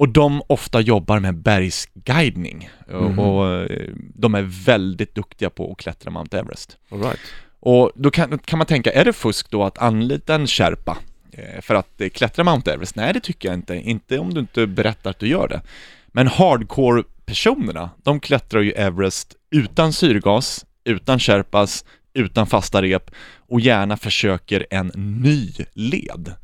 Och 0.00 0.08
de 0.08 0.42
ofta 0.46 0.80
jobbar 0.80 1.20
med 1.20 1.34
bergsguidning. 1.34 2.70
Och- 2.88 3.02
Mhm. 3.02 3.18
Och 3.18 3.68
de 4.14 4.34
är 4.34 4.42
väldigt 4.66 5.14
duktiga 5.14 5.50
på 5.50 5.72
att 5.72 5.78
klättra 5.78 6.10
Mount 6.10 6.38
Everest. 6.38 6.76
All 6.90 7.02
right. 7.02 7.18
Och 7.60 7.92
då 7.94 8.10
kan, 8.10 8.38
kan 8.38 8.58
man 8.58 8.66
tänka, 8.66 8.92
är 8.92 9.04
det 9.04 9.12
fusk 9.12 9.50
då 9.50 9.64
att 9.64 9.78
anlita 9.78 10.34
en 10.34 10.46
Sherpa 10.46 10.98
eh, 11.32 11.60
för 11.60 11.74
att 11.74 12.00
eh, 12.00 12.08
klättra 12.08 12.44
Mount 12.44 12.72
Everest? 12.72 12.96
Nej, 12.96 13.12
det 13.12 13.20
tycker 13.20 13.48
jag 13.48 13.56
inte. 13.56 13.74
Inte 13.74 14.18
om 14.18 14.34
du 14.34 14.40
inte 14.40 14.66
berättar 14.66 15.10
att 15.10 15.18
du 15.18 15.28
gör 15.28 15.48
det. 15.48 15.60
Men 16.06 16.26
hardcore-personerna, 16.28 17.90
de 18.02 18.20
klättrar 18.20 18.60
ju 18.60 18.72
Everest 18.72 19.34
utan 19.50 19.92
syrgas, 19.92 20.64
utan 20.84 21.18
Sherpas, 21.18 21.84
utan 22.14 22.46
fasta 22.46 22.82
rep 22.82 23.10
och 23.48 23.60
gärna 23.60 23.96
försöker 23.96 24.66
en 24.70 24.90
ny 24.94 25.48
led. 25.72 26.34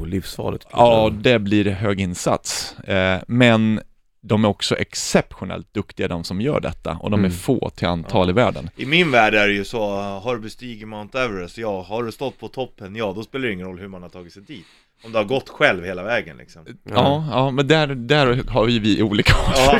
Oh, 0.00 0.06
livsfarligt. 0.06 0.66
Ja, 0.72 1.10
det 1.20 1.38
blir 1.38 1.64
hög 1.70 2.00
insats. 2.00 2.78
Eh, 2.78 3.18
men 3.28 3.80
de 4.20 4.44
är 4.44 4.48
också 4.48 4.76
exceptionellt 4.76 5.74
duktiga 5.74 6.08
de 6.08 6.24
som 6.24 6.40
gör 6.40 6.60
detta 6.60 6.92
och 7.00 7.10
de 7.10 7.20
är 7.20 7.24
Mm. 7.28 7.38
få 7.38 7.70
till 7.70 7.88
antal 7.88 8.30
i 8.30 8.32
världen. 8.32 8.70
I 8.76 8.86
min 8.86 9.10
värld 9.10 9.34
är 9.34 9.48
det 9.48 9.54
ju 9.54 9.64
så, 9.64 9.90
har 10.00 10.34
du 10.34 10.40
bestigit 10.40 10.88
Mount 10.88 11.18
Everest? 11.20 11.58
Ja. 11.58 11.82
Har 11.88 12.02
du 12.02 12.12
stått 12.12 12.40
på 12.40 12.48
toppen? 12.48 12.96
Ja, 12.96 13.12
då 13.16 13.22
spelar 13.22 13.46
det 13.46 13.52
ingen 13.52 13.66
roll 13.66 13.78
hur 13.78 13.88
man 13.88 14.02
har 14.02 14.08
tagit 14.08 14.32
sig 14.32 14.42
dit. 14.42 14.66
Om 15.04 15.12
du 15.12 15.18
har 15.18 15.24
gått 15.24 15.48
själv 15.48 15.84
hela 15.84 16.02
vägen 16.02 16.36
liksom. 16.36 16.66
Ja, 16.94 17.26
ja, 17.30 17.50
men 17.50 17.68
där, 17.68 17.86
där 17.86 18.42
har 18.48 18.68
ju 18.68 18.78
vi 18.78 19.02
olika 19.02 19.32
Ja. 19.56 19.78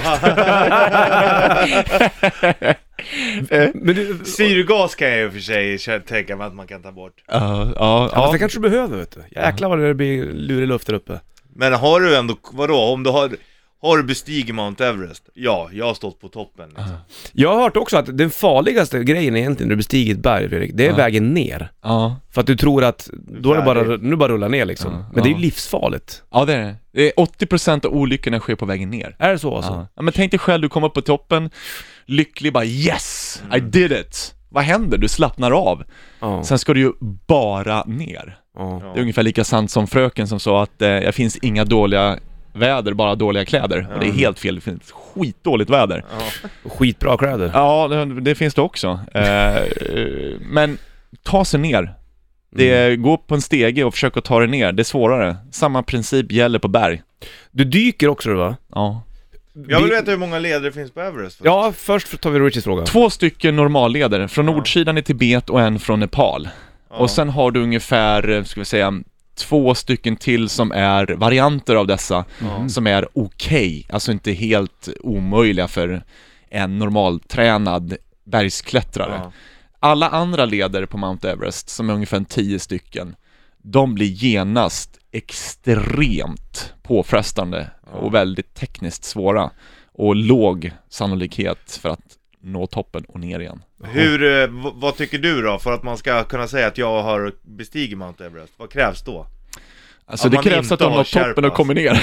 Men 3.75 3.95
du, 3.95 4.19
Syrgas 4.25 4.95
kan 4.95 5.09
jag 5.09 5.19
ju 5.19 5.31
för 5.31 5.79
sig 5.79 6.01
tänka 6.01 6.37
mig 6.37 6.47
att 6.47 6.55
man 6.55 6.67
kan 6.67 6.83
ta 6.83 6.93
bort. 6.93 7.15
Ja, 7.29 7.73
ja, 7.77 8.11
ja, 8.15 8.33
det 8.33 8.39
kanske 8.39 8.59
du 8.59 8.69
behöver 8.71 8.97
vet 8.99 9.11
du. 9.11 9.41
Jäklar 9.41 9.69
vad 9.69 9.79
det 9.79 9.95
blir 9.95 10.25
lurig 10.33 10.69
luft 10.69 10.87
där 10.87 10.95
uppe. 10.95 11.21
Men 11.57 11.73
har 11.73 12.01
du 12.01 12.17
ändå, 12.17 12.37
vadå, 12.53 12.77
om 12.81 13.03
du 13.03 13.11
har, 13.11 13.31
har 13.83 13.97
du 13.97 14.03
bestigit 14.03 14.55
Mount 14.55 14.87
Everest? 14.87 15.29
Ja, 15.35 15.69
jag 15.73 15.87
har 15.87 15.95
stått 15.95 16.21
på 16.21 16.29
toppen 16.29 16.69
liksom. 16.69 16.97
Jag 17.33 17.55
har 17.55 17.63
hört 17.63 17.77
också 17.77 17.97
att 17.97 18.19
den 18.19 18.31
farligaste 18.31 19.05
grejen 19.05 19.37
egentligen 19.37 19.69
när 19.69 19.75
du 19.75 19.77
bestiger 19.77 20.15
ett 20.15 20.21
berg 20.23 20.49
Fredrik, 20.49 20.71
det 20.75 20.87
är 20.87 20.91
Ja. 20.91 20.97
vägen 20.97 21.35
ner. 21.35 21.71
ja. 21.83 22.17
För 22.31 22.41
att 22.41 22.47
du 22.47 22.57
tror 22.57 22.85
att, 22.85 23.09
då 23.41 23.53
är 23.53 23.57
det 23.57 23.63
bara, 23.63 23.83
nu 23.83 23.93
är 23.95 24.11
det 24.11 24.17
bara 24.17 24.33
rulla 24.33 24.49
ner 24.49 24.65
liksom. 24.65 24.93
Ja, 24.93 25.11
Men 25.15 25.23
det 25.23 25.29
är 25.29 25.31
ju 25.31 25.37
ja. 25.37 25.41
livsfarligt. 25.41 26.23
ja 26.33 26.45
det 26.45 26.55
är 26.55 26.59
det. 26.63 26.77
det. 26.93 27.07
är 27.09 27.13
80% 27.25 27.87
av 27.87 27.93
olyckorna 27.95 28.41
sker 28.41 28.55
på 28.55 28.67
vägen 28.67 28.91
ner. 28.91 29.17
Är 29.19 29.33
det 29.33 29.39
så 29.39 29.57
alltså? 29.57 29.73
Ja. 29.73 29.89
ja, 29.97 30.03
men 30.03 30.13
tänk 30.13 30.31
dig 30.31 30.39
själv, 30.41 30.63
du 30.63 30.69
kommer 30.69 30.87
upp 30.87 30.95
på 30.95 31.01
toppen, 31.03 31.51
lycklig 32.07 32.53
bara 32.53 32.65
yes, 32.65 33.43
I 33.57 33.61
did 33.61 33.93
it. 33.93 34.35
Vad 34.49 34.65
händer? 34.65 34.99
Du 34.99 35.09
slappnar 35.09 35.51
av. 35.51 35.85
Ja. 36.21 36.43
Sen 36.45 36.59
ska 36.59 36.75
du 36.75 36.81
ju 36.81 36.93
bara 37.27 37.85
ner. 37.85 38.39
ja. 38.59 38.81
Det 38.95 38.99
är 38.99 39.03
ungefär 39.03 39.23
lika 39.23 39.45
sant 39.45 39.71
som 39.71 39.87
fröken 39.87 40.29
som 40.29 40.41
sa 40.41 40.63
att 40.63 40.83
eh, 40.83 40.89
det 40.89 41.13
finns 41.15 41.37
inga 41.37 41.65
dåliga 41.65 42.19
väder, 42.53 42.93
bara 42.93 43.15
dåliga 43.15 43.45
kläder. 43.45 43.89
Och 43.95 44.01
det 44.01 44.07
är 44.07 44.13
helt 44.13 44.39
fel, 44.39 44.55
det 44.55 44.61
finns 44.61 44.93
skitdåligt 44.93 45.71
väder. 45.71 46.05
Ja. 46.11 46.49
Skitbra 46.71 47.17
kläder. 47.17 47.51
Ja, 47.55 47.89
det, 47.89 48.21
det 48.21 48.35
finns 48.35 48.55
det 48.55 48.63
också. 48.63 49.01
Eh, 49.15 49.57
eh, 49.57 49.67
men 50.41 50.79
ta 51.23 51.45
sig 51.45 51.61
ner. 51.61 51.95
Det 52.57 52.71
är, 52.71 52.97
gå 52.97 53.15
upp 53.15 53.27
på 53.27 53.35
en 53.35 53.43
stege 53.43 53.85
och 53.85 53.95
försök 53.95 54.17
att 54.17 54.25
ta 54.25 54.39
dig 54.39 54.49
ner, 54.49 54.73
det 54.73 54.83
är 54.83 54.85
svårare. 54.85 55.37
Samma 55.51 55.83
princip 55.83 56.33
gäller 56.33 56.59
på 56.59 56.69
berg. 56.69 57.03
Du 57.51 57.65
dyker 57.65 58.09
också 58.09 58.29
du 58.29 58.35
va? 58.35 58.57
Ja. 58.75 59.03
Jag 59.69 59.81
vill 59.81 59.91
Vi- 59.91 59.97
veta 59.97 60.11
hur 60.11 60.19
många 60.19 60.39
leder 60.39 60.61
det 60.61 60.73
finns 60.73 60.91
på 60.93 61.01
Everest. 61.01 61.41
Ja, 61.45 61.73
först 61.77 62.21
tar 62.21 62.31
vi 62.31 62.39
Richies 62.41 62.65
fråga. 62.65 62.85
Två 62.85 63.11
stycken 63.11 63.57
normalleder, 63.57 64.27
från 64.27 64.47
nordsidan 64.47 64.99
i 64.99 65.03
Tibet 65.03 65.51
och 65.51 65.61
en 65.61 65.79
från 65.79 66.01
Nepal. 66.01 66.49
Ja. 66.91 66.97
Och 66.97 67.11
sen 67.11 67.29
har 67.29 67.51
du 67.51 67.63
ungefär, 67.63 68.29
eh, 68.31 68.45
ska 68.45 68.61
vi 68.61 68.65
säga, 68.65 68.93
två 69.37 69.75
stycken 69.75 70.17
till 70.17 70.49
som 70.49 70.73
är 70.73 71.07
varianter 71.07 71.75
av 71.77 71.87
dessa, 71.87 72.25
Ja. 72.41 72.69
som 72.69 72.87
är 72.87 73.09
okej, 73.15 73.87
alltså 73.91 74.13
inte 74.13 74.33
helt 74.33 74.89
omöjliga 75.01 75.69
för 75.69 76.03
en 76.51 76.79
normaltränad 76.79 77.97
bergsklättrare. 78.25 79.21
Ja. 79.25 79.33
Alla 79.81 80.09
andra 80.09 80.45
leder 80.45 80.87
på 80.87 80.97
Mount 80.99 81.31
Everest, 81.31 81.69
som 81.69 81.91
är 81.91 81.95
ungefär 81.95 82.25
10 82.29 82.59
stycken, 82.59 83.15
de 83.65 83.95
blir 83.95 84.07
genast 84.07 84.99
extremt 85.13 86.75
påfrestande 86.83 87.71
och 87.93 88.15
väldigt 88.15 88.55
tekniskt 88.55 89.05
svåra 89.05 89.51
och 89.93 90.17
låg 90.17 90.73
sannolikhet 90.89 91.79
för 91.83 91.89
att 91.89 92.19
nå 92.41 92.67
toppen 92.67 93.05
och 93.05 93.21
ner 93.21 93.41
igen. 93.41 93.63
Hur, 93.85 94.43
eh, 94.43 94.49
vad 94.75 94.97
tycker 94.97 95.19
du 95.19 95.43
då, 95.43 95.59
för 95.59 95.73
att 95.73 95.83
man 95.83 95.99
ska 95.99 96.25
kunna 96.25 96.49
säga 96.49 96.67
att 96.67 96.79
jag 96.79 97.03
har 97.03 97.33
bestigit 97.43 97.99
Mount 97.99 98.25
Everest? 98.25 98.53
Vad 98.57 98.71
krävs 98.71 99.03
då? 99.05 99.27
Alltså 100.07 100.29
det 100.29 100.43
krävs 100.43 100.73
att 100.73 100.81
har 100.81 100.91
nått 100.91 101.13
toppen 101.13 101.45
och 101.45 101.55
kommer 101.55 101.75
ner. 101.75 102.03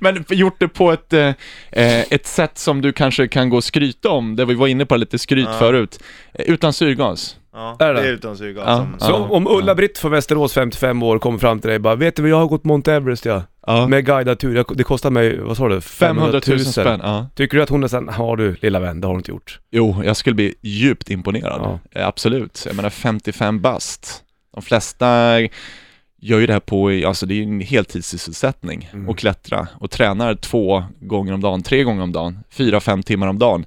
Men 0.00 0.24
gjort 0.28 0.60
det 0.60 0.68
på 0.68 0.92
ett, 0.92 1.12
eh, 1.12 1.26
eh, 1.72 2.00
ett 2.10 2.26
sätt 2.26 2.58
som 2.58 2.80
du 2.80 2.92
kanske 2.92 3.28
kan 3.28 3.50
gå 3.50 3.56
och 3.56 3.64
skryta 3.64 4.10
om, 4.10 4.36
det 4.36 4.44
vi 4.44 4.54
var 4.54 4.66
inne 4.66 4.86
på 4.86 4.96
lite 4.96 5.18
skryt 5.18 5.48
Ja. 5.50 5.58
förut, 5.58 6.02
eh, 6.34 6.44
utan 6.50 6.72
syrgas. 6.72 7.36
Ja, 7.54 7.76
Är 7.78 7.94
det 7.94 8.00
det? 8.02 8.08
är 8.08 8.12
utan 8.12 8.36
syrgas 8.36 8.64
Ja. 8.66 8.76
som... 8.76 9.00
Så 9.00 9.10
Ja. 9.12 9.36
om 9.36 9.46
Ulla-Britt 9.46 9.98
från 9.98 10.10
Västerås, 10.10 10.52
55 10.52 11.02
år, 11.02 11.18
kommer 11.18 11.38
fram 11.38 11.60
till 11.60 11.68
dig 11.68 11.76
och 11.76 11.82
bara 11.82 11.94
Vet 11.94 12.16
du 12.16 12.28
jag 12.28 12.36
har 12.36 12.46
gått 12.46 12.64
Mount 12.64 12.92
Everest 12.92 13.24
ja. 13.24 13.42
Ja. 13.66 13.86
Med 13.88 14.06
guidad 14.06 14.38
tur. 14.38 14.56
Jag- 14.56 14.76
Det 14.76 14.84
kostar 14.84 15.10
mig, 15.10 15.38
vad 15.38 15.56
sa 15.56 15.68
du? 15.68 15.80
500 15.80 16.40
000 16.48 16.58
spänn, 16.60 17.00
ja. 17.02 17.26
Tycker 17.34 17.56
du 17.56 17.62
att 17.62 17.68
hon 17.68 17.84
är 17.84 17.88
sen, 17.88 18.08
har 18.08 18.36
du 18.36 18.56
lilla 18.60 18.80
vän, 18.80 19.00
det 19.00 19.06
har 19.06 19.12
hon 19.12 19.20
inte 19.20 19.30
gjort. 19.30 19.60
Jo, 19.70 20.02
jag 20.04 20.16
skulle 20.16 20.34
bli 20.34 20.54
djupt 20.60 21.10
imponerad. 21.10 21.78
Eh, 21.94 22.06
Absolut. 22.08 22.62
Jag 22.66 22.76
menar 22.76 22.90
55 22.90 23.60
bast. 23.60 24.22
De 24.54 24.62
flesta 24.62 25.38
gör 26.20 26.38
ju 26.38 26.46
det 26.46 26.52
här 26.52 26.60
på, 26.60 27.02
alltså 27.06 27.26
det 27.26 27.34
är 27.34 27.36
ju 27.36 27.42
en 27.42 27.60
heltidssysselsättning 27.60 28.90
Mm. 28.92 29.08
och 29.08 29.18
klättra 29.18 29.68
och 29.78 29.90
tränar 29.90 30.34
två 30.34 30.84
gånger 31.00 31.32
om 31.32 31.40
dagen, 31.40 31.62
tre 31.62 31.82
gånger 31.82 32.02
om 32.02 32.12
dagen, 32.12 32.38
fyra, 32.50 32.80
fem 32.80 33.02
timmar 33.02 33.26
om 33.26 33.38
dagen. 33.38 33.64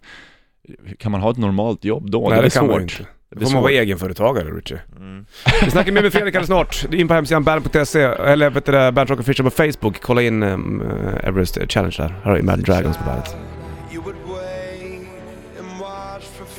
Kan 0.99 1.11
man 1.11 1.21
ha 1.21 1.31
ett 1.31 1.37
normalt 1.37 1.85
jobb 1.85 2.11
då? 2.11 2.19
Nej 2.29 2.35
det 2.37 2.41
det 2.41 2.47
är 2.47 2.49
kan 2.49 2.67
man 2.67 2.73
svårt. 2.73 2.79
ju 2.79 2.83
inte. 2.83 3.05
Det 3.39 3.45
får 3.45 3.53
man 3.53 3.61
vara 3.61 3.71
egenföretagare 3.71 4.49
Richie. 4.49 4.79
Mm. 4.99 5.25
Vi 5.65 5.71
snackar 5.71 5.91
mer 5.91 6.01
med 6.01 6.11
Fredrik 6.13 6.35
alldeles 6.35 6.47
snart. 6.47 6.85
Det 6.89 6.97
är 6.97 7.01
in 7.01 7.07
på 7.07 7.13
hemsidan 7.13 7.43
band.se, 7.43 8.01
eller 8.01 8.49
vet 8.49 8.65
du 8.65 8.71
det, 8.71 8.91
Bandrock 8.91 9.19
Official 9.19 9.43
på 9.43 9.51
Facebook. 9.51 10.01
Kolla 10.01 10.21
in 10.21 10.43
um, 10.43 10.83
Everest 11.23 11.57
Challenge 11.69 11.95
där. 11.97 12.15
Här 12.23 12.31
har 12.31 12.37
Imagine 12.37 12.63
Dragons 12.63 12.97
på 12.97 13.03
bandet. 13.03 13.35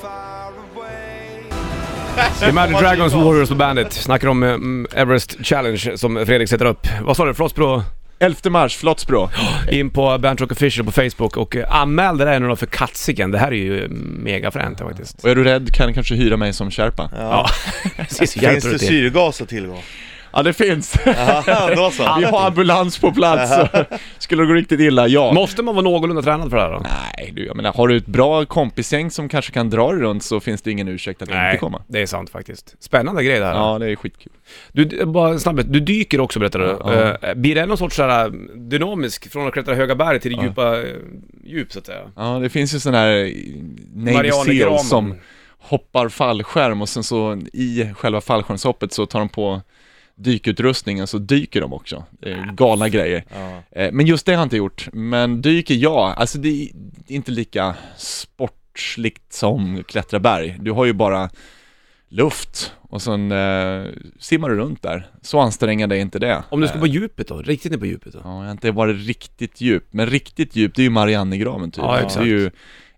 Far 0.02 0.52
away. 0.76 2.48
Imagine 2.50 2.78
Dragons 2.78 3.14
Warriors 3.14 3.48
på 3.48 3.54
bandet. 3.54 3.92
Snackar 3.92 4.28
om 4.28 4.42
um, 4.42 4.86
Everest 4.94 5.46
Challenge 5.46 5.92
som 5.96 6.26
Fredrik 6.26 6.48
sätter 6.48 6.64
upp. 6.64 6.86
Vad 7.02 7.16
sa 7.16 7.24
du? 7.24 7.34
Frostbro? 7.34 7.82
11 8.18 8.50
mars, 8.50 8.76
Flottsbro. 8.76 9.30
In 9.70 9.90
på 9.90 10.18
Bandrock 10.18 10.52
Official 10.52 10.86
på 10.86 10.92
Facebook 10.92 11.36
och 11.36 11.56
uh, 11.56 11.74
anmäl 11.74 12.18
det 12.18 12.24
där 12.24 12.40
nu 12.40 12.48
då 12.48 12.56
för 12.56 12.66
katsiken. 12.66 13.30
Det 13.30 13.38
här 13.38 13.48
är 13.48 13.56
ju 13.56 13.88
mega 13.88 14.50
fränt 14.50 14.78
faktiskt. 14.78 15.24
Och 15.24 15.30
är 15.30 15.34
du 15.34 15.44
rädd 15.44 15.74
kan 15.74 15.88
du 15.88 15.94
kanske 15.94 16.14
hyra 16.14 16.36
mig 16.36 16.52
som 16.52 16.70
Sherpa. 16.70 17.10
Ja. 17.16 17.48
Precis, 17.96 18.32
Finns 18.32 18.64
du 18.64 18.72
det 18.72 18.78
till. 18.78 18.88
syrgas 18.88 19.40
att 19.40 19.48
tillgå? 19.48 19.78
Ja, 20.32 20.42
det 20.42 20.52
finns. 20.52 20.96
Ja, 21.46 21.70
då 21.76 21.90
så. 21.90 22.02
Vi 22.18 22.24
har 22.24 22.46
ambulans 22.46 22.98
på 22.98 23.12
plats. 23.12 23.70
Skulle 24.18 24.42
det 24.42 24.46
gå 24.46 24.52
riktigt 24.54 24.80
illa, 24.80 25.08
ja. 25.08 25.32
Måste 25.32 25.62
man 25.62 25.74
vara 25.74 25.84
någorlunda 25.84 26.22
tränad 26.22 26.50
för 26.50 26.56
det 26.56 26.62
här 26.62 26.70
då? 26.72 26.82
Nej, 27.16 27.32
du, 27.36 27.46
jag 27.46 27.56
menar, 27.56 27.72
har 27.72 27.88
du 27.88 27.96
ett 27.96 28.06
bra 28.06 28.44
kompisgäng 28.44 29.10
som 29.10 29.28
kanske 29.28 29.52
kan 29.52 29.70
dra 29.70 29.92
dig 29.92 30.00
runt 30.02 30.22
så 30.24 30.40
finns 30.40 30.62
det 30.62 30.70
ingen 30.70 30.88
ursäkt 30.88 31.22
att 31.22 31.28
inte 31.28 31.56
komma. 31.60 31.82
det 31.88 32.02
är 32.02 32.06
sant 32.06 32.30
faktiskt. 32.30 32.74
Spännande 32.78 33.24
grej 33.24 33.38
det 33.40 33.46
här. 33.46 33.54
Ja, 33.54 33.78
det 33.78 33.90
är 33.90 33.96
skitkul. 33.96 34.32
Du, 34.72 35.06
bara 35.06 35.38
snabbt, 35.38 35.62
du 35.66 35.80
dyker 35.80 36.20
också 36.20 36.38
berättade 36.38 36.64
du. 36.66 36.78
Ja. 36.80 37.16
Eh, 37.28 37.34
blir 37.34 37.54
det 37.54 37.66
någon 37.66 37.78
sorts 37.78 37.96
såhär 37.96 38.32
dynamisk 38.68 39.32
från 39.32 39.46
att 39.46 39.52
klättra 39.52 39.74
höga 39.74 39.94
berg 39.94 40.20
till 40.20 40.30
det 40.32 40.36
Ja. 40.36 40.42
djupa 40.44 40.76
eh, 40.82 40.84
djup 41.44 41.72
så 41.72 41.78
att 41.78 41.86
säga? 41.86 42.00
Ja, 42.16 42.38
det 42.42 42.48
finns 42.48 42.74
ju 42.74 42.78
sådana 42.80 42.98
här 42.98 43.32
Navy 43.94 44.14
Marianergraven. 44.16 44.44
Seals 44.78 44.88
som 44.88 45.14
hoppar 45.58 46.08
fallskärm 46.08 46.82
och 46.82 46.88
sen 46.88 47.02
så 47.04 47.42
i 47.52 47.90
själva 47.96 48.20
fallskärmshoppet 48.20 48.92
så 48.92 49.06
tar 49.06 49.18
de 49.18 49.28
på 49.28 49.62
dykutrustningen 50.16 51.06
så 51.06 51.18
dyker 51.18 51.60
de 51.60 51.72
också. 51.72 52.04
Det 52.10 52.32
är 52.32 52.52
galna 52.54 52.88
grejer. 52.88 53.24
Ja. 53.34 53.62
Eh, 53.80 53.92
Men 53.92 54.06
just 54.06 54.26
det 54.26 54.32
har 54.32 54.38
jag 54.38 54.46
inte 54.46 54.56
gjort. 54.56 54.88
Men 54.92 55.42
dyker 55.42 55.74
ja, 55.74 56.14
alltså 56.16 56.38
det 56.38 56.48
är 56.48 56.68
inte 57.06 57.30
lika 57.30 57.74
sportsligt 57.96 59.32
som 59.32 59.84
klättra 59.88 60.20
berg. 60.20 60.56
Du 60.60 60.70
har 60.72 60.84
ju 60.84 60.92
bara 60.92 61.30
luft 62.08 62.72
och 62.80 63.02
sen 63.02 63.32
eh, 63.32 63.84
simmar 64.18 64.48
du 64.50 64.56
runt 64.56 64.82
där. 64.82 65.06
Så 65.22 65.40
ansträngande 65.40 65.96
är 65.96 66.00
inte 66.00 66.18
det. 66.18 66.42
Om 66.48 66.60
du 66.60 66.66
ska 66.68 66.76
Eh, 66.76 66.80
på 66.80 66.86
djupet 66.86 67.28
då? 67.28 67.42
Riktigt 67.42 67.72
ner 67.72 67.78
på 67.78 67.86
djupet 67.86 68.12
då? 68.12 68.20
Ja, 68.24 68.30
jag 68.38 68.44
har 68.44 68.50
inte 68.50 68.70
varit 68.70 69.06
riktigt 69.06 69.60
djup, 69.60 69.84
men 69.90 70.06
riktigt 70.06 70.56
djup 70.56 70.74
det 70.74 70.82
är 70.82 70.84
ju 70.84 70.90
Mariannegraven 70.90 71.70
typ. 71.70 71.84
Ja, 71.84 71.92
Det 71.92 72.00
är 72.00 72.04
exakt. 72.06 72.26
ju 72.26 72.50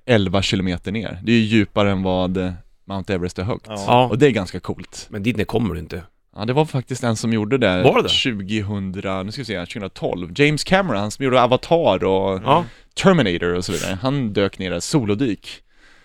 11 0.07 0.43
kilometer 0.43 0.93
ner. 0.93 1.21
Det 1.25 1.33
är 1.33 1.37
ju 1.37 1.43
djupare 1.45 1.91
än 1.91 2.03
vad 2.03 2.37
eh, 2.37 2.53
Mount 2.85 3.15
Everest 3.15 3.39
är 3.39 3.43
högt. 3.43 3.67
Ja. 3.69 4.07
Och 4.07 4.19
det 4.19 4.27
är 4.27 4.31
ganska 4.31 4.61
coolt. 4.61 5.07
Men 5.11 5.23
dit 5.23 5.37
ner 5.37 5.45
kommer 5.45 5.75
du 5.75 5.81
inte. 5.81 6.03
Ja, 6.39 6.45
det 6.45 6.53
var 6.53 6.65
faktiskt 6.65 7.05
en 7.05 7.17
som 7.17 7.33
gjorde 7.33 7.59
det, 7.59 7.83
Var 7.83 7.97
det 7.97 8.03
det? 8.03 8.09
2000, 8.09 9.27
nu 9.27 9.33
ska 9.33 9.41
vi 9.41 9.45
se, 9.45 9.59
2012. 9.67 10.33
James 10.37 10.65
Cameron, 10.65 11.01
han 11.01 11.11
som 11.11 11.25
gjorde 11.25 11.43
Avatar 11.43 12.05
och 12.05 12.41
Ja. 12.45 12.65
Terminator 13.03 13.55
och 13.55 13.65
så 13.65 13.73
vidare. 13.73 13.99
Han 14.03 14.33
dök 14.33 14.59
ner 14.59 14.71
där, 14.71 14.81
solodyk. 14.81 15.49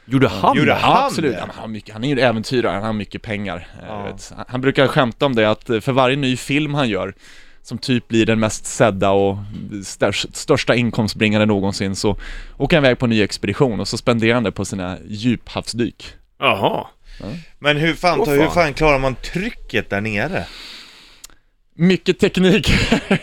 Gjorde 0.06 0.28
han 0.28 0.56
Gjorde 0.58 0.70
det? 0.70 0.76
han? 0.76 0.92
Ja, 0.92 1.06
absolut. 1.06 1.36
han, 1.40 1.50
har 1.56 1.68
mycket, 1.68 1.94
han 1.94 2.04
är 2.04 2.08
ju 2.08 2.14
en 2.14 2.30
äventyrare, 2.30 2.74
han 2.74 2.84
har 2.84 2.94
mycket 2.94 3.22
pengar. 3.22 3.68
eh, 3.82 3.86
Ja. 3.88 4.18
Han- 4.36 4.46
Han 4.48 4.62
brukar 4.62 4.88
skämta 4.88 5.26
om 5.26 5.36
det 5.36 5.50
att 5.50 5.70
eh, 5.70 5.80
för 5.80 5.92
varje 5.92 6.16
ny 6.16 6.38
film 6.38 6.74
han 6.74 6.90
gör 6.90 7.14
som 7.62 7.78
typ 7.78 8.08
blir 8.08 8.26
den 8.26 8.40
mest 8.40 8.66
sedda 8.66 9.10
och 9.12 9.38
störst, 9.86 10.36
största 10.36 10.76
inkomstbringande 10.76 11.46
någonsin 11.46 11.96
så 11.96 12.18
åker 12.58 12.78
han 12.78 12.86
iväg 12.86 13.00
på 13.00 13.06
en 13.06 13.10
ny 13.10 13.22
expedition 13.22 13.80
och 13.80 13.88
så 13.88 13.98
spenderar 13.98 14.34
han 14.34 14.44
det 14.44 14.52
på 14.52 14.66
sina 14.66 14.98
djuphavsdyk. 15.08 16.06
Jaha. 16.40 16.88
Men 17.60 17.78
hur 17.78 17.94
fan, 17.94 18.20
Åh, 18.20 18.30
hur 18.30 18.40
fan. 18.46 18.52
fan 18.54 18.74
klarar 18.74 19.00
man 19.00 19.16
trycket 19.16 19.90
där 19.90 20.02
nere? 20.02 20.46
Mycket 21.76 22.20
teknik, 22.20 22.70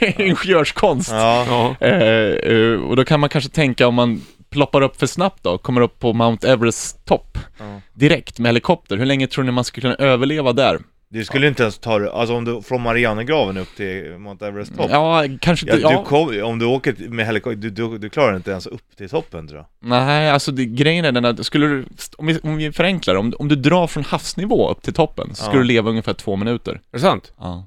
ingenjörskonst. 0.18 1.11
Ja. 1.11 1.47
Ja. 1.80 1.86
Eh, 1.86 2.53
eh, 2.53 2.80
och 2.80 2.97
då 2.97 3.05
kan 3.05 3.20
man 3.20 3.28
kanske 3.28 3.51
tänka 3.51 3.86
om 3.88 3.95
man 3.95 4.22
ploppar 4.51 4.82
upp 4.82 4.97
för 4.99 5.07
snabbt 5.07 5.43
då, 5.43 5.59
kommer 5.59 5.80
upp 5.80 5.99
på 5.99 6.12
Mount 6.12 6.49
Everest 6.53 7.05
topp 7.07 7.38
Ja. 7.59 7.80
direkt 7.93 8.38
med 8.38 8.49
helikopter. 8.49 8.97
Hur 8.97 9.07
länge 9.07 9.26
tror 9.26 9.45
ni 9.45 9.51
man 9.53 9.64
skulle 9.64 9.82
kunna 9.82 10.09
överleva 10.11 10.53
där? 10.53 10.78
Du 11.13 11.25
skulle 11.25 11.49
inte 11.49 11.63
ens 11.63 11.79
ta 11.79 11.99
det, 11.99 12.13
alltså 12.13 12.35
om 12.35 12.45
du, 12.45 12.63
från 12.63 12.81
Marianergraven 12.83 13.57
upp 13.57 13.77
till 13.77 14.19
Mount 14.19 14.47
Everest 14.47 14.77
topp 14.77 14.87
Ja, 14.91 15.25
kanske 15.41 15.67
Ja, 15.69 15.75
inte, 15.77 15.89
du 15.89 15.95
ja. 15.95 16.05
kom, 16.05 16.43
om 16.45 16.59
du 16.59 16.67
åker 16.67 17.09
med 17.09 17.27
helikopter, 17.27 17.57
du, 17.57 17.71
du, 17.71 17.99
du 17.99 18.09
klarar 18.11 18.37
inte 18.37 18.51
ens 18.51 18.67
upp 18.67 18.97
till 18.97 19.09
toppen 19.09 19.49
tror 19.49 19.59
jag 19.59 19.67
Nej, 19.89 20.31
alltså 20.31 20.53
det, 20.53 20.65
grejen 20.65 21.05
är 21.05 21.13
den 21.13 21.25
att 21.25 21.47
skulle 21.47 21.67
du, 21.67 21.85
om 22.19 22.27
vi, 22.27 22.39
om 22.43 22.57
vi 22.57 22.73
förenklar 22.73 23.15
om, 23.15 23.33
om 23.39 23.49
du 23.49 23.57
drar 23.57 23.87
från 23.87 24.05
havsnivå 24.05 24.71
upp 24.71 24.83
till 24.83 24.95
toppen 24.95 25.35
så 25.35 25.43
skulle 25.45 25.57
Ja. 25.59 25.63
du 25.63 25.65
leva 25.69 25.91
ungefär 25.91 26.15
två 26.15 26.37
minuter. 26.37 26.73
Är 26.73 26.79
det 26.91 27.01
sant? 27.01 27.33
Ja. 27.39 27.67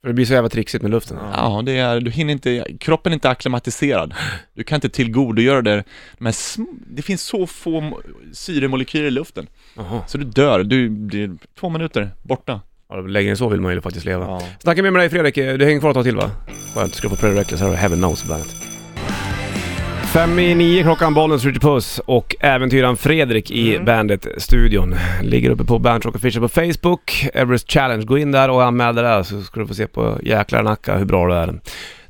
För 0.00 0.08
det 0.08 0.14
blir 0.14 0.24
så 0.26 0.32
jävla 0.32 0.48
trixigt 0.48 0.82
med 0.82 0.90
luften. 0.90 1.16
Ja, 1.32 1.62
det 1.66 1.72
är, 1.78 2.00
du 2.00 2.10
hinner 2.10 2.32
inte, 2.32 2.66
kroppen 2.80 3.12
är 3.12 3.14
inte 3.14 3.30
akklimatiserad. 3.30 4.14
Du 4.54 4.64
kan 4.64 4.76
inte 4.76 4.88
tillgodogöra 4.88 5.62
dig 5.62 5.84
de 6.18 6.24
här 6.26 6.34
det 6.86 7.02
finns 7.02 7.22
så 7.22 7.46
få 7.46 7.80
mo- 7.80 8.02
syremolekyler 8.32 9.06
i 9.06 9.10
luften. 9.10 9.46
Jaha. 9.76 10.00
Så 10.06 10.18
du 10.18 10.24
dör, 10.24 10.64
du 10.64 10.88
blir 10.88 11.30
två 11.60 11.68
minuter 11.68 12.10
borta. 12.22 12.60
Ja, 12.90 12.96
längre 12.96 13.30
än 13.30 13.36
så 13.36 13.48
vill 13.48 13.60
man 13.60 13.72
ju 13.74 13.80
faktiskt 13.80 14.06
leva. 14.06 14.24
Ja. 14.24 14.42
Snackar 14.58 14.82
mer 14.82 14.90
med 14.90 15.00
dig 15.00 15.10
Fredrik, 15.10 15.34
du 15.34 15.64
hänger 15.64 15.80
kvar 15.80 15.90
ett 15.90 15.94
tag 15.94 16.04
till 16.04 16.16
va? 16.16 16.30
Skönt, 16.74 16.94
ska 16.94 17.08
få 17.08 17.26
Reckless, 17.26 17.60
här 17.60 17.74
Heaven 17.74 17.98
Knows 17.98 18.22
på 18.22 18.28
bandet. 18.28 18.48
Fem 20.12 20.38
i 20.38 20.54
nio 20.54 20.82
klockan, 20.82 21.14
Bollnäs 21.14 21.44
Ritchie 21.44 21.60
Puss 21.60 22.00
och 22.04 22.36
äventyraren 22.40 22.96
Fredrik 22.96 23.50
i 23.50 23.74
Mm. 23.74 23.84
Bandet-studion. 23.84 24.94
Ligger 25.22 25.50
uppe 25.50 25.64
på 25.64 25.78
Bandit 25.78 26.04
Rock 26.04 26.14
Official 26.14 26.42
på 26.42 26.48
Facebook, 26.48 27.26
Everest 27.34 27.72
Challenge. 27.72 28.04
Gå 28.04 28.18
in 28.18 28.32
där 28.32 28.50
och 28.50 28.64
anmäl 28.64 28.94
dig 28.94 29.04
där 29.04 29.22
så 29.22 29.42
ska 29.42 29.60
du 29.60 29.66
få 29.66 29.74
se 29.74 29.86
på 29.86 30.18
jäklar 30.22 30.62
nacka 30.62 30.96
hur 30.96 31.04
bra 31.04 31.26
du 31.28 31.34
är. 31.34 31.60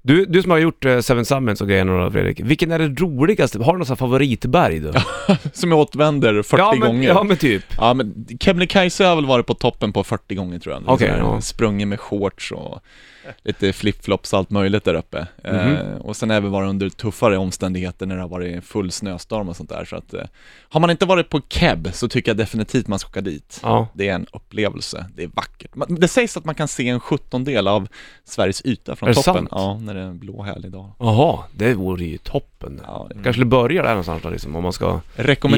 Du, 0.09 0.25
du 0.25 0.43
som 0.43 0.51
har 0.51 0.59
gjort 0.59 0.85
eh, 0.85 1.01
Seven 1.01 1.25
Summits 1.25 1.61
och 1.61 1.69
grejerna 1.69 2.05
då 2.05 2.11
Fredrik, 2.11 2.41
vilken 2.41 2.73
är 2.73 2.79
det 2.79 2.89
roligaste? 2.89 3.59
Har 3.59 3.73
du 3.73 3.79
någon 3.79 3.87
sån 3.87 3.95
här 3.95 3.99
favoritberg 3.99 4.79
du? 4.79 4.93
Som 5.53 5.71
jag 5.71 5.81
återvänder 5.81 6.43
40 6.43 6.61
ja, 6.61 6.71
men, 6.71 6.81
gånger. 6.81 7.09
Ja 7.09 7.23
men 7.23 7.37
typ. 7.37 7.65
Ja 7.79 7.95
men 7.95 8.27
Kebnekaise 8.41 9.05
har 9.05 9.17
väl 9.17 9.27
varit 9.27 9.47
på 9.47 9.55
toppen 9.55 9.93
på 9.93 10.05
40 10.05 10.35
gånger 10.35 10.59
tror 10.59 10.75
jag. 10.75 10.83
Okej, 10.87 11.15
ja. 11.19 11.41
Sprungit 11.41 11.89
med 11.89 12.01
shorts 12.01 12.53
och 12.53 12.81
lite 13.43 13.73
flipflops 13.73 14.33
och 14.33 14.39
allt 14.39 14.51
möjligt 14.51 14.85
där 14.85 14.95
uppe. 14.95 15.27
Mhm. 15.45 15.55
Eh, 15.55 15.97
och 15.97 16.17
sen 16.17 16.31
även 16.31 16.51
varit 16.51 16.69
under 16.69 16.89
tuffare 16.91 17.37
omständigheter 17.39 18.07
när 18.07 18.15
det 18.17 18.21
har 18.23 18.29
varit 18.29 18.65
full 18.65 18.93
snöstorm 18.93 19.49
och 19.49 19.57
sånt 19.57 19.69
där. 19.69 19.85
Så 19.85 19.97
att, 19.97 20.15
eh, 20.15 20.23
har 20.69 20.81
man 20.81 20.91
inte 20.91 21.07
varit 21.07 21.29
på 21.29 21.41
Keb 21.49 21.89
så 21.93 22.09
tycker 22.09 22.31
jag 22.31 22.37
definitivt 22.37 22.89
man 22.89 22.99
ska 22.99 23.09
åka 23.09 23.21
dit. 23.21 23.61
Ja. 23.63 23.89
Det 23.95 24.09
är 24.09 24.15
en 24.15 24.27
upplevelse, 24.33 25.07
det 25.17 25.23
är 25.23 25.31
vackert. 25.35 25.75
Man- 25.75 25.95
Det 26.01 26.09
sägs 26.09 26.37
att 26.37 26.45
man 26.45 26.55
kan 26.55 26.69
se 26.69 26.89
en 26.89 27.01
17-del 27.01 27.69
av 27.69 27.89
Sveriges 28.25 28.63
yta 28.67 28.97
från 28.97 29.09
Är 29.09 29.15
det 29.15 29.23
toppen. 29.23 29.35
sant? 29.35 29.49
Ja, 29.53 29.79
när 29.83 29.95
det 29.95 30.01
är 30.01 30.05
en 30.05 30.19
blå 30.19 30.43
härlig 30.43 30.71
dag. 30.73 30.91
Jaha, 30.99 31.39
det 31.55 31.75
vore 31.75 32.05
ju 32.05 32.19
toppen. 32.19 32.81
Ja, 32.87 33.07
det- 33.15 33.23
Kanske 33.25 33.45
börja 33.45 33.83
där 33.83 33.89
någonstans 33.89 34.23
då 34.23 34.31
liksom, 34.31 34.57
om 34.57 34.63
man 34.63 34.73
ska 34.73 35.01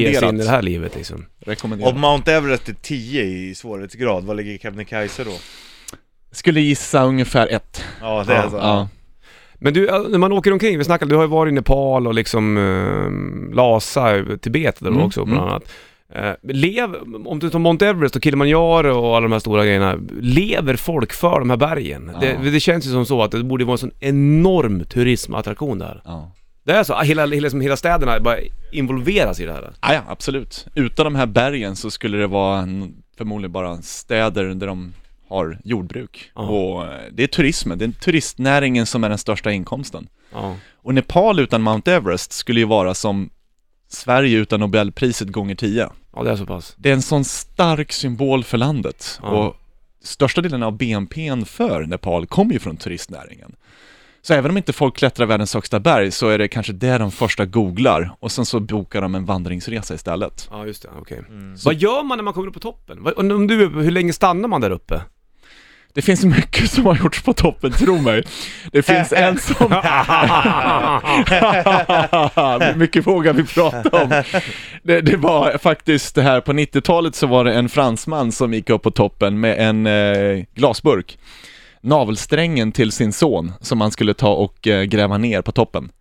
ge 0.01 0.19
sig 0.19 0.29
in 0.29 0.39
i 0.39 0.43
det 0.43 0.49
här 0.49 0.61
livet 0.61 0.95
liksom. 0.95 1.25
Rekommenderat. 1.39 1.93
Om 1.93 2.01
Mount 2.01 2.31
Everest 2.33 2.69
är 2.69 2.73
10 2.81 3.23
i 3.23 3.55
svårighetsgrad, 3.55 4.23
vad 4.23 4.37
ligger 4.37 4.57
Kebnekaise 4.57 5.23
då? 5.23 5.31
Skulle 6.31 6.61
gissa 6.61 7.03
ungefär 7.03 7.47
ett. 7.47 7.83
Ja, 8.01 8.23
det 8.27 8.33
är 8.33 8.49
så. 8.49 8.55
Ja. 8.55 8.87
Men 9.55 9.73
du, 9.73 9.85
när 9.85 10.17
man 10.17 10.31
åker 10.31 10.53
omkring, 10.53 10.77
vi 10.77 10.83
snackade, 10.83 11.11
du 11.11 11.15
har 11.15 11.23
ju 11.23 11.29
varit 11.29 11.51
i 11.51 11.55
Nepal 11.55 12.07
och 12.07 12.13
liksom 12.13 12.57
eh, 12.57 13.55
Lhasa, 13.55 14.25
Tibet 14.41 14.79
där 14.79 14.87
Mm, 14.87 15.01
också 15.01 15.25
bland 15.25 15.41
mm. 15.41 15.49
annat. 15.49 15.63
Eh, 16.15 16.53
lev, 16.53 16.95
om 17.25 17.39
du 17.39 17.49
tar 17.49 17.59
Mount 17.59 17.87
Everest 17.87 18.15
och 18.15 18.23
Kilimanjaro 18.23 18.97
och 18.97 19.15
alla 19.15 19.23
de 19.23 19.31
här 19.31 19.39
stora 19.39 19.65
grejerna, 19.65 19.97
lever 20.21 20.75
folk 20.75 21.13
för 21.13 21.39
de 21.39 21.49
här 21.49 21.57
bergen? 21.57 22.11
Ja. 22.13 22.19
Det, 22.19 22.49
det 22.51 22.59
känns 22.59 22.87
ju 22.87 22.89
som 22.91 23.05
så 23.05 23.23
att 23.23 23.31
det 23.31 23.43
borde 23.43 23.65
vara 23.65 23.73
en 23.73 23.77
sån 23.77 23.91
enorm 23.99 24.85
turismattraktion 24.85 25.79
där. 25.79 26.01
ja. 26.05 26.31
Det 26.63 26.71
är 26.71 26.83
så, 26.83 26.99
hela, 26.99 27.27
hela, 27.27 27.49
som 27.49 27.61
hela 27.61 27.77
städerna 27.77 28.19
bara 28.19 28.37
involveras 28.71 29.39
i 29.39 29.45
det 29.45 29.53
här. 29.53 29.71
Ja, 29.81 29.93
ja, 29.93 30.01
absolut. 30.07 30.67
Utan 30.75 31.03
de 31.03 31.15
här 31.15 31.25
bergen 31.25 31.75
så 31.75 31.91
skulle 31.91 32.17
det 32.17 32.27
vara 32.27 32.59
en, 32.59 32.93
förmodligen 33.17 33.51
bara 33.51 33.81
städer 33.81 34.43
där 34.43 34.67
de 34.67 34.93
har 35.31 35.59
jordbruk. 35.63 36.31
Ja. 36.35 36.41
Och 36.41 36.83
eh, 36.85 37.01
det 37.11 37.23
är 37.23 37.27
turismen, 37.27 37.77
det 37.77 37.85
är 37.85 37.91
turistnäringen 37.91 38.85
som 38.85 39.03
är 39.03 39.09
den 39.09 39.17
största 39.17 39.51
inkomsten. 39.51 40.07
Ja. 40.33 40.55
Och 40.75 40.93
Nepal 40.93 41.39
utan 41.39 41.61
Mount 41.61 41.93
Everest 41.93 42.31
skulle 42.31 42.59
ju 42.59 42.65
vara 42.65 42.93
som 42.93 43.29
Sverige 43.87 44.37
utan 44.37 44.59
Nobelpriset 44.59 45.27
gånger 45.27 45.55
10. 45.55 45.89
ja, 46.15 46.23
det 46.23 46.31
är 46.31 46.35
så 46.35 46.45
pass. 46.45 46.75
Det 46.77 46.89
är 46.89 46.93
en 46.93 47.01
sån 47.01 47.23
stark 47.23 47.91
symbol 47.91 48.43
för 48.43 48.57
landet. 48.57 49.19
Ja. 49.21 49.29
Och 49.29 49.55
största 50.03 50.41
delen 50.41 50.63
av 50.63 50.77
BNPn 50.77 51.45
för 51.45 51.85
Nepal 51.85 52.27
kommer 52.27 52.53
ju 52.53 52.59
från 52.59 52.77
turistnäringen. 52.77 53.55
Så 54.23 54.33
även 54.33 54.51
om 54.51 54.57
inte 54.57 54.73
folk 54.73 54.97
klättrar 54.97 55.25
världens 55.25 55.53
högsta 55.53 55.79
berg 55.79 56.11
så 56.11 56.27
är 56.29 56.37
det 56.37 56.47
kanske 56.47 56.73
det 56.73 56.97
de 56.97 57.11
första 57.11 57.45
googlar 57.45 58.15
och 58.19 58.31
sen 58.31 58.45
så 58.45 58.59
bokar 58.59 59.01
de 59.01 59.15
en 59.15 59.25
vandringsresa 59.25 59.93
istället. 59.93 60.47
Ja, 60.51 60.65
just 60.65 60.83
det, 60.83 60.89
okej. 60.99 61.21
Mm. 61.29 61.55
Vad 61.65 61.75
gör 61.75 62.03
man 62.03 62.17
när 62.17 62.23
man 62.23 62.33
kommer 62.33 62.47
upp 62.47 62.53
på 62.53 62.59
toppen? 62.59 63.07
Om 63.17 63.47
du, 63.47 63.55
hur 63.67 63.91
länge 63.91 64.13
stannar 64.13 64.47
man 64.47 64.61
där 64.61 64.69
uppe? 64.71 65.01
Det 65.93 66.01
finns 66.01 66.25
mycket 66.25 66.71
som 66.71 66.85
har 66.85 66.95
gjorts 66.95 67.23
på 67.23 67.33
toppen, 67.33 67.71
tro 67.71 67.97
mig. 67.97 68.23
Det 68.71 68.81
finns 68.81 69.13
en 69.13 69.39
som... 69.39 69.67
mycket 72.79 73.07
vågar 73.07 73.33
vi 73.33 73.43
prata 73.43 74.03
om. 74.03 74.23
Det, 74.83 75.01
det 75.01 75.17
var 75.17 75.57
faktiskt 75.57 76.15
det 76.15 76.21
här 76.21 76.41
på 76.41 76.53
90-talet 76.53 77.15
så 77.15 77.27
var 77.27 77.45
det 77.45 77.53
en 77.53 77.69
fransman 77.69 78.31
som 78.31 78.53
gick 78.53 78.69
upp 78.69 78.81
på 78.81 78.91
toppen 78.91 79.39
med 79.39 79.69
en 79.69 79.87
eh, 79.87 80.43
glasburk. 80.55 81.17
Navelsträngen 81.81 82.71
till 82.71 82.91
sin 82.91 83.13
son 83.13 83.51
som 83.61 83.81
han 83.81 83.91
skulle 83.91 84.13
ta 84.13 84.33
och 84.33 84.67
eh, 84.67 84.83
gräva 84.83 85.17
ner 85.17 85.41
på 85.41 85.51
toppen. 85.51 85.91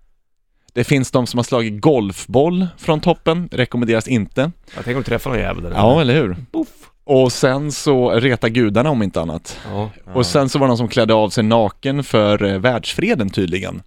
Det 0.73 0.85
finns 0.85 1.11
de 1.11 1.27
som 1.27 1.39
har 1.39 1.45
slagit 1.45 1.81
golfboll 1.81 2.67
från 2.79 3.01
toppen, 3.01 3.49
rekommenderas 3.53 4.09
inte. 4.09 4.53
Jag 4.75 4.85
tänker 4.85 4.95
om 4.95 5.03
du 5.03 5.05
träffar 5.05 5.31
någon 5.31 5.41
jävel 5.41 5.63
där. 5.63 5.71
Ja, 5.71 6.01
eller 6.01 6.15
hur? 6.15 6.37
Puff. 6.53 6.90
Och 7.11 7.33
sen 7.33 7.73
så 7.73 8.11
reta 8.11 8.49
gudarna 8.49 8.91
om 8.91 9.03
inte 9.03 9.21
annat. 9.21 9.59
Ja. 9.71 9.91
Och 10.15 10.27
sen 10.27 10.49
så 10.49 10.59
var 10.59 10.67
det 10.67 10.69
någon 10.69 10.77
som 10.77 10.89
klädde 10.89 11.15
av 11.15 11.31
sig 11.31 11.45
naken 11.45 12.05
för 12.05 12.45
eh, 12.45 12.59
världsfreden 12.59 13.31
tydligen. 13.31 13.83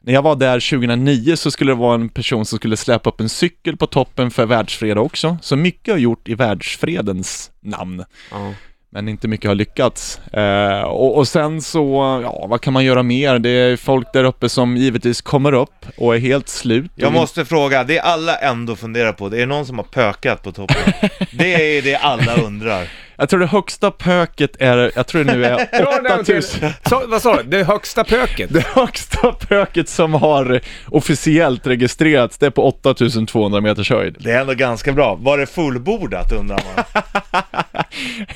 När 0.00 0.12
jag 0.12 0.22
var 0.22 0.36
där 0.36 0.70
2009 0.70 1.36
så 1.36 1.50
skulle 1.50 1.70
det 1.72 1.76
vara 1.76 1.94
en 1.94 2.08
person 2.08 2.44
som 2.44 2.58
skulle 2.58 2.76
släpa 2.76 3.10
upp 3.10 3.20
en 3.20 3.28
cykel 3.28 3.76
på 3.76 3.86
toppen 3.86 4.30
för 4.30 4.46
världsfred 4.46 4.98
också. 4.98 5.36
Så 5.42 5.56
mycket 5.56 5.94
har 5.94 5.98
gjort 5.98 6.28
i 6.28 6.34
världsfredens 6.34 7.50
namn. 7.60 8.04
ja. 8.30 8.52
Men 8.94 9.08
inte 9.08 9.28
mycket 9.28 9.48
har 9.48 9.54
lyckats. 9.54 10.18
Eh, 10.18 10.82
och, 10.82 11.16
och 11.16 11.28
sen 11.28 11.62
så, 11.62 11.80
ja 12.22 12.46
vad 12.48 12.60
kan 12.60 12.72
man 12.72 12.84
göra 12.84 13.02
mer? 13.02 13.38
Det 13.38 13.50
är 13.50 13.76
folk 13.76 14.12
där 14.12 14.24
uppe 14.24 14.48
som 14.48 14.76
givetvis 14.76 15.20
kommer 15.20 15.52
upp 15.52 15.86
och 15.96 16.14
är 16.14 16.18
helt 16.18 16.48
slut. 16.48 16.90
Jag 16.94 17.12
måste 17.12 17.44
fråga, 17.44 17.84
det 17.84 18.00
alla 18.00 18.36
ändå 18.36 18.76
funderar 18.76 19.12
på, 19.12 19.28
det 19.28 19.42
är 19.42 19.46
någon 19.46 19.66
som 19.66 19.78
har 19.78 19.84
pökat 19.84 20.42
på 20.42 20.52
toppen? 20.52 20.92
Det 21.32 21.78
är 21.78 21.82
det 21.82 21.96
alla 21.96 22.34
undrar. 22.36 22.88
Jag 23.22 23.28
tror 23.28 23.40
det 23.40 23.46
högsta 23.46 23.90
pöket 23.90 24.56
är, 24.58 24.92
jag 24.96 25.06
tror 25.06 25.24
det 25.24 25.34
nu 25.34 25.44
är 25.44 25.68
8000. 26.20 26.70
Så, 26.88 27.02
vad 27.06 27.22
sa 27.22 27.36
du? 27.36 27.42
Det 27.42 27.64
högsta 27.64 28.04
pöket? 28.04 28.50
Det 28.52 28.66
högsta 28.66 29.32
pöket 29.32 29.88
som 29.88 30.14
har 30.14 30.60
officiellt 30.86 31.66
registrerats, 31.66 32.38
det 32.38 32.46
är 32.46 32.50
på 32.50 32.64
8200 32.68 33.60
meters 33.60 33.90
höjd. 33.90 34.16
Det 34.20 34.30
är 34.30 34.40
ändå 34.40 34.54
ganska 34.54 34.92
bra. 34.92 35.14
Var 35.14 35.38
det 35.38 35.46
fullbordat 35.46 36.32
undrar 36.32 36.60
man? 36.76 36.84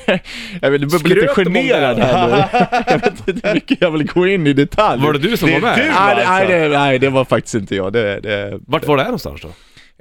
Jag 0.62 0.70
vet, 0.70 0.80
du 0.80 0.86
börjar 0.86 1.02
bli 1.02 1.14
lite 1.14 1.28
generad 1.34 1.96
det? 1.96 2.04
här 2.04 2.28
nu. 2.28 2.66
Jag 2.86 2.98
vet 2.98 3.28
inte 3.28 3.48
hur 3.48 3.54
mycket 3.54 3.78
jag 3.80 3.90
vill 3.90 4.06
gå 4.06 4.26
in 4.26 4.46
i 4.46 4.52
detalj. 4.52 5.02
Var 5.02 5.12
det 5.12 5.18
du 5.18 5.36
som 5.36 5.48
Det 5.48 5.54
var 5.54 5.60
med? 5.60 5.78
du. 5.78 5.82
Nej, 5.82 5.92
det- 6.16 6.24
nej, 6.24 6.24
alltså? 6.26 6.52
det, 6.52 6.68
nej, 6.78 6.98
det 6.98 7.08
var 7.08 7.24
faktiskt 7.24 7.54
inte 7.54 7.76
jag. 7.76 7.92
Det, 7.92 8.20
det, 8.20 8.58
Vart 8.66 8.86
var 8.86 8.96
det 8.96 9.02
här 9.02 9.08
någonstans 9.10 9.40
då? 9.42 9.48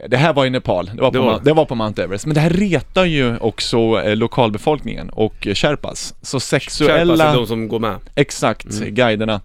Det 0.08 0.18
här 0.18 0.34
var 0.34 0.46
i 0.46 0.50
Nepal, 0.50 0.86
det 0.96 1.02
var, 1.02 1.12
Det 1.12 1.18
på, 1.18 1.26
var 1.26 1.34
Ma- 1.34 1.38
det. 1.44 1.50
det 1.50 1.54
var 1.54 1.66
på 1.66 1.76
Mount 1.76 2.04
Everest. 2.04 2.26
Men 2.26 2.36
det 2.36 2.42
här 2.42 2.50
retar 2.50 3.06
ju 3.06 3.38
också 3.38 3.78
eh, 4.06 4.16
lokalbefolkningen 4.16 5.10
och 5.10 5.48
Sherpas. 5.54 6.14
Så 6.22 6.40
sexuella... 6.40 7.14
Sherpas 7.14 7.34
är 7.34 7.38
de 7.38 7.48
som 7.48 7.68
går 7.68 7.80
med. 7.80 7.96
Exakt, 8.16 8.66
Mm. 8.78 8.94
guiderna. 8.96 9.42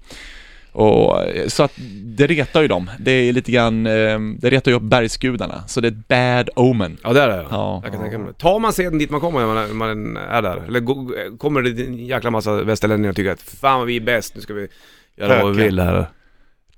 Och, 0.73 1.23
eh, 1.25 1.47
så 1.49 1.63
att 1.63 1.73
det 2.05 2.27
retar 2.27 2.63
ju 2.63 2.69
dem. 2.69 2.91
Det 2.99 3.11
är 3.11 3.33
lite 3.33 3.53
grann, 3.53 3.87
eh, 3.87 4.19
det 4.39 4.51
retar 4.51 4.71
ju 4.71 4.77
upp 4.77 4.83
bergsgudarna. 4.83 5.65
Så 5.67 5.81
det 5.81 5.89
är 5.89 5.93
ett 5.93 6.09
bad 6.09 6.51
omen. 6.57 6.97
Ja 7.05 7.13
det 7.13 7.21
är 7.23 7.29
det 7.29 7.47
Ja. 7.51 7.81
Jag 7.85 7.93
kan 7.93 8.03
tänka 8.03 8.19
mig. 8.19 8.35
Tar 8.35 8.59
man 8.59 8.73
seden 8.73 8.99
dit 8.99 9.11
man 9.11 9.21
kommer 9.21 9.41
när 9.41 9.47
man, 9.55 9.77
man 9.77 10.17
är 10.17 10.43
där? 10.43 10.65
Eller 10.69 10.81
gå- 10.81 11.13
kommer 11.39 11.63
det 11.63 11.87
en 11.87 12.07
jäkla 12.07 12.31
massa 12.31 12.63
västerlänningar 12.63 13.11
och 13.11 13.17
tycker 13.17 13.31
att 13.31 13.43
fan 13.43 13.79
vad 13.79 13.87
vi 13.87 13.97
är 13.97 14.01
bäst, 14.01 14.35
nu 14.35 14.41
ska 14.41 14.55
vi 14.55 14.69
göra 15.17 15.43
vad 15.45 15.57
vi 15.57 15.63
vill 15.63 15.79
här. 15.81 16.07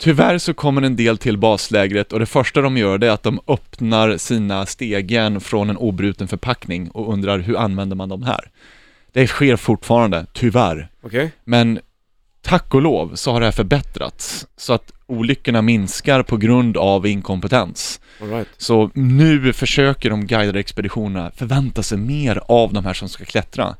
Tyvärr 0.03 0.39
så 0.39 0.55
kommer 0.55 0.83
en 0.83 0.97
del 0.97 1.19
till 1.19 1.39
baslägret 1.39 2.13
och 2.13 2.19
det 2.19 2.27
första 2.27 2.61
de 2.61 2.77
gör 2.77 2.99
det 2.99 3.07
är 3.07 3.11
att 3.11 3.23
de 3.23 3.41
öppnar 3.47 4.17
sina 4.17 4.67
stegen 4.67 5.41
från 5.41 5.71
en 5.71 5.77
obruten 5.77 6.29
förpackning 6.29 6.91
och 6.91 7.13
undrar 7.13 7.39
hur 7.39 7.57
använder 7.57 7.97
man 7.97 8.09
de 8.09 8.23
här? 8.23 8.51
Det 9.13 9.27
sker 9.27 9.57
fortfarande, 9.57 10.27
tyvärr. 10.33 10.89
Okej? 11.03 11.33
Men 11.45 11.81
tack 12.41 12.75
och 12.75 12.83
lov 12.83 13.15
så 13.15 13.33
har 13.33 13.41
det 13.41 13.47
här 13.47 13.53
förbättrats 13.53 14.47
så 14.57 14.73
att 14.73 14.93
olyckorna 15.07 15.63
minskar 15.63 16.23
på 16.23 16.37
grund 16.37 16.77
av 16.77 17.07
inkompetens. 17.07 18.01
Right. 18.21 18.49
Så 18.57 18.91
nu 18.95 19.53
försöker 19.53 20.11
de 20.11 20.27
guidade 20.27 20.61
expeditionerna 20.61 21.31
förvänta 21.31 21.83
sig 21.83 21.99
mer 21.99 22.43
av 22.49 22.73
de 22.73 22.85
här 22.85 22.95
som 22.95 23.09
ska 23.09 23.25
klättra. 23.25 23.77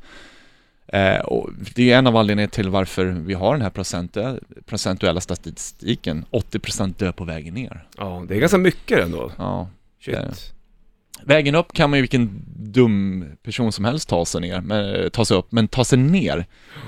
Eh, 0.87 1.19
och 1.19 1.49
det 1.75 1.91
är 1.91 1.97
en 1.97 2.07
av 2.07 2.17
anledningarna 2.17 2.49
till 2.51 2.69
varför 2.69 3.05
vi 3.05 3.33
har 3.33 3.53
den 3.53 3.61
här 3.61 4.39
procentuella 4.65 5.21
statistiken. 5.21 6.25
80% 6.31 6.93
dör 6.97 7.11
på 7.11 7.23
vägen 7.23 7.53
ner. 7.53 7.87
Ja, 7.97 8.25
det 8.27 8.35
är 8.35 8.39
ganska 8.39 8.57
mycket 8.57 8.99
ändå. 8.99 9.31
Ja. 9.37 9.69
Shit. 10.05 10.13
Det- 10.15 10.33
Vägen 11.25 11.55
upp 11.55 11.73
kan 11.73 11.89
man 11.89 11.97
ju 11.99 12.01
vilken 12.01 12.43
dum 12.57 13.25
person 13.43 13.71
som 13.71 13.85
helst 13.85 14.09
ta 14.09 14.25
sig 14.25 14.41
ner, 14.41 14.61
men, 14.61 15.11
ta 15.11 15.25
sig 15.25 15.37
upp, 15.37 15.51
men 15.51 15.67
ta 15.67 15.85
sig 15.85 15.97
ner, 15.99 16.45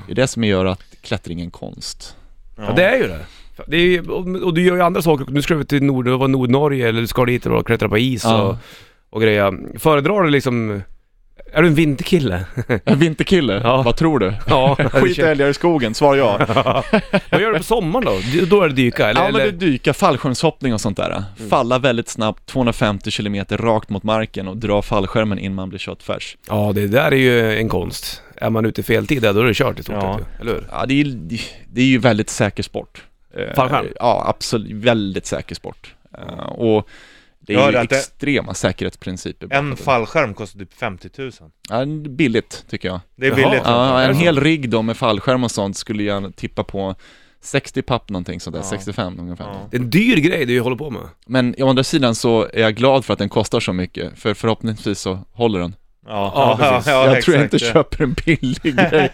det 0.07 0.11
är 0.11 0.15
det 0.15 0.27
som 0.27 0.43
gör 0.43 0.65
att 0.65 0.83
klättring 1.01 1.39
är 1.39 1.43
en 1.43 1.51
konst. 1.51 2.15
Ja, 2.57 2.73
det 2.75 2.83
är 2.83 2.97
ju 2.97 3.07
det. 3.07 3.25
det 3.67 3.77
är, 3.77 4.09
och, 4.09 4.27
och 4.43 4.53
du 4.53 4.61
gör 4.61 4.75
ju 4.75 4.81
andra 4.81 5.01
saker. 5.01 5.25
Nu 5.29 5.41
ska 5.41 5.53
du 5.55 5.63
till 5.63 5.83
Nord, 5.83 6.07
Nordnorge 6.29 6.87
eller 6.89 7.01
du 7.01 7.07
ska 7.07 7.25
dit 7.25 7.45
och 7.45 7.67
klättra 7.67 7.89
på 7.89 7.97
is 7.97 8.23
Ja. 8.23 8.41
och, 8.41 8.55
och 9.09 9.21
grejer. 9.21 9.79
Föredrar 9.79 10.23
du 10.23 10.29
liksom 10.29 10.81
Är 11.53 11.61
du 11.61 11.67
en 11.67 11.75
vinterkille? 11.75 12.45
En 12.85 12.99
vinterkille? 12.99 13.61
Ja. 13.63 13.81
Vad 13.81 13.95
tror 13.95 14.19
du? 14.19 14.33
Ja. 14.47 14.75
Skit 14.91 15.17
i 15.19 15.21
älgar 15.21 15.47
i 15.49 15.53
skogen, 15.53 15.93
svar 15.93 16.15
ja. 16.17 16.37
Vad 17.31 17.41
gör 17.41 17.51
du 17.51 17.57
på 17.57 17.63
sommaren 17.63 18.05
då? 18.05 18.45
Då 18.45 18.61
är 18.61 18.67
det 18.69 18.73
dyka, 18.75 19.09
eller? 19.09 19.21
Ja 19.21 19.25
men 19.31 19.41
det 19.41 19.47
är 19.47 19.51
dyka, 19.51 19.93
fallskärmshoppning 19.93 20.73
och 20.73 20.81
sånt 20.81 20.97
där. 20.97 21.09
Mm. 21.09 21.49
Falla 21.49 21.79
väldigt 21.79 22.09
snabbt, 22.09 22.45
250 22.45 23.11
km 23.11 23.45
rakt 23.49 23.89
mot 23.89 24.03
marken 24.03 24.47
och 24.47 24.57
dra 24.57 24.81
fallskärmen 24.81 25.39
in 25.39 25.53
man 25.55 25.69
blir 25.69 25.79
köttfärs. 25.79 26.37
Ja, 26.49 26.71
det 26.75 26.87
där 26.87 27.11
är 27.11 27.15
ju 27.17 27.57
en 27.59 27.69
konst. 27.69 28.21
Är 28.37 28.49
man 28.49 28.65
ute 28.65 28.81
i 28.81 28.83
fel 28.83 29.07
tid 29.07 29.21
där, 29.21 29.33
då 29.33 29.39
är 29.39 29.45
det 29.45 29.53
kört 29.53 29.79
i 29.79 29.83
stort 29.83 29.95
Ja. 29.95 30.17
sett. 30.19 30.41
Eller 30.41 30.51
hur? 30.51 30.63
Ja, 30.71 30.85
det 30.85 31.01
är, 31.01 31.05
det 31.73 31.81
är 31.81 31.85
ju 31.85 31.97
väldigt 31.97 32.29
säker 32.29 32.63
sport. 32.63 33.03
Eh, 33.37 33.55
Fallskärm? 33.55 33.85
Ja, 33.99 34.23
absolut. 34.27 34.71
Väldigt 34.71 35.25
säker 35.25 35.55
sport. 35.55 35.93
Eh, 36.17 36.45
Och 36.45 36.87
det 37.47 37.53
är 37.55 37.71
ju 37.71 37.77
att 37.77 37.89
det- 37.89 37.95
extrema 37.97 38.53
säkerhetsprinciper. 38.53 39.47
En 39.51 39.77
fallskärm 39.77 40.33
kostar 40.33 40.59
typ 40.59 40.73
50 40.73 41.09
000 41.17 41.31
Ja, 41.69 41.85
billigt 42.09 42.65
tycker 42.69 42.87
jag. 42.87 42.99
Det 43.15 43.25
är 43.27 43.29
Jaha. 43.29 43.49
billigt 43.49 43.61
Ja, 43.65 44.01
en 44.01 44.15
hel 44.15 44.39
rigg 44.39 44.69
då 44.69 44.81
med 44.81 44.97
fallskärm 44.97 45.43
och 45.43 45.51
sånt 45.51 45.77
skulle 45.77 46.03
jag 46.03 46.35
tippa 46.35 46.63
på 46.63 46.95
60 47.41 47.81
papp 47.81 48.09
någonting 48.09 48.39
sådär, 48.39 48.59
Ja. 48.59 48.63
65 48.63 49.19
ungefär. 49.19 49.45
Ja. 49.45 49.67
Det 49.71 49.77
är 49.77 49.81
en 49.81 49.89
dyr 49.89 50.17
grej 50.17 50.45
du 50.45 50.59
håller 50.61 50.75
på 50.75 50.89
med. 50.89 51.01
Men 51.27 51.55
å 51.59 51.69
andra 51.69 51.83
sidan 51.83 52.15
så 52.15 52.43
är 52.53 52.61
jag 52.61 52.75
glad 52.75 53.05
för 53.05 53.13
att 53.13 53.19
den 53.19 53.29
kostar 53.29 53.59
så 53.59 53.73
mycket, 53.73 54.19
för 54.19 54.33
förhoppningsvis 54.33 54.99
så 54.99 55.19
håller 55.31 55.59
den. 55.59 55.75
Ja, 56.07 56.31
Ja, 56.35 56.57
ja, 56.59 56.69
precis. 56.75 56.87
ja, 56.91 57.13
jag 57.13 57.23
tror 57.23 57.35
jag 57.37 57.43
exakt. 57.45 57.53
inte 57.63 57.73
köper 57.73 58.03
en 58.03 58.13
billig 58.25 58.61
grej, 58.75 59.09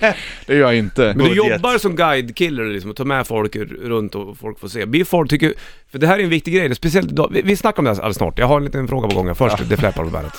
det 0.46 0.54
gör 0.56 0.60
jag 0.62 0.76
inte. 0.76 1.02
Men 1.02 1.18
du 1.18 1.24
Budget. 1.24 1.36
jobbar 1.54 1.78
som 1.78 1.96
guidekiller 1.96 2.66
liksom 2.66 2.90
och 2.90 2.96
tar 2.96 3.06
med 3.06 3.28
folk 3.28 3.56
runt 3.84 4.16
och 4.16 4.38
folk 4.38 4.60
får 4.60 4.68
se. 4.68 4.86
Blir 4.86 5.04
folk 5.06 5.30
tycker, 5.30 5.54
för 5.92 6.00
det 6.00 6.08
här 6.08 6.20
är 6.20 6.24
en 6.24 6.30
viktig 6.30 6.54
grej, 6.54 6.76
speciellt 6.76 7.12
idag. 7.12 7.30
Vi, 7.34 7.42
vi 7.42 7.56
snackar 7.56 7.80
om 7.80 7.86
det 7.86 7.92
här 7.92 7.98
alldeles 7.98 8.18
snart. 8.18 8.40
Jag 8.40 8.48
har 8.48 8.58
en 8.58 8.64
liten 8.66 8.88
fråga 8.88 9.08
på 9.08 9.16
gång 9.16 9.28
här. 9.28 9.34
Först, 9.34 9.70
det 9.70 9.78
fläppar 9.78 10.04
på 10.04 10.10
bandet. 10.10 10.34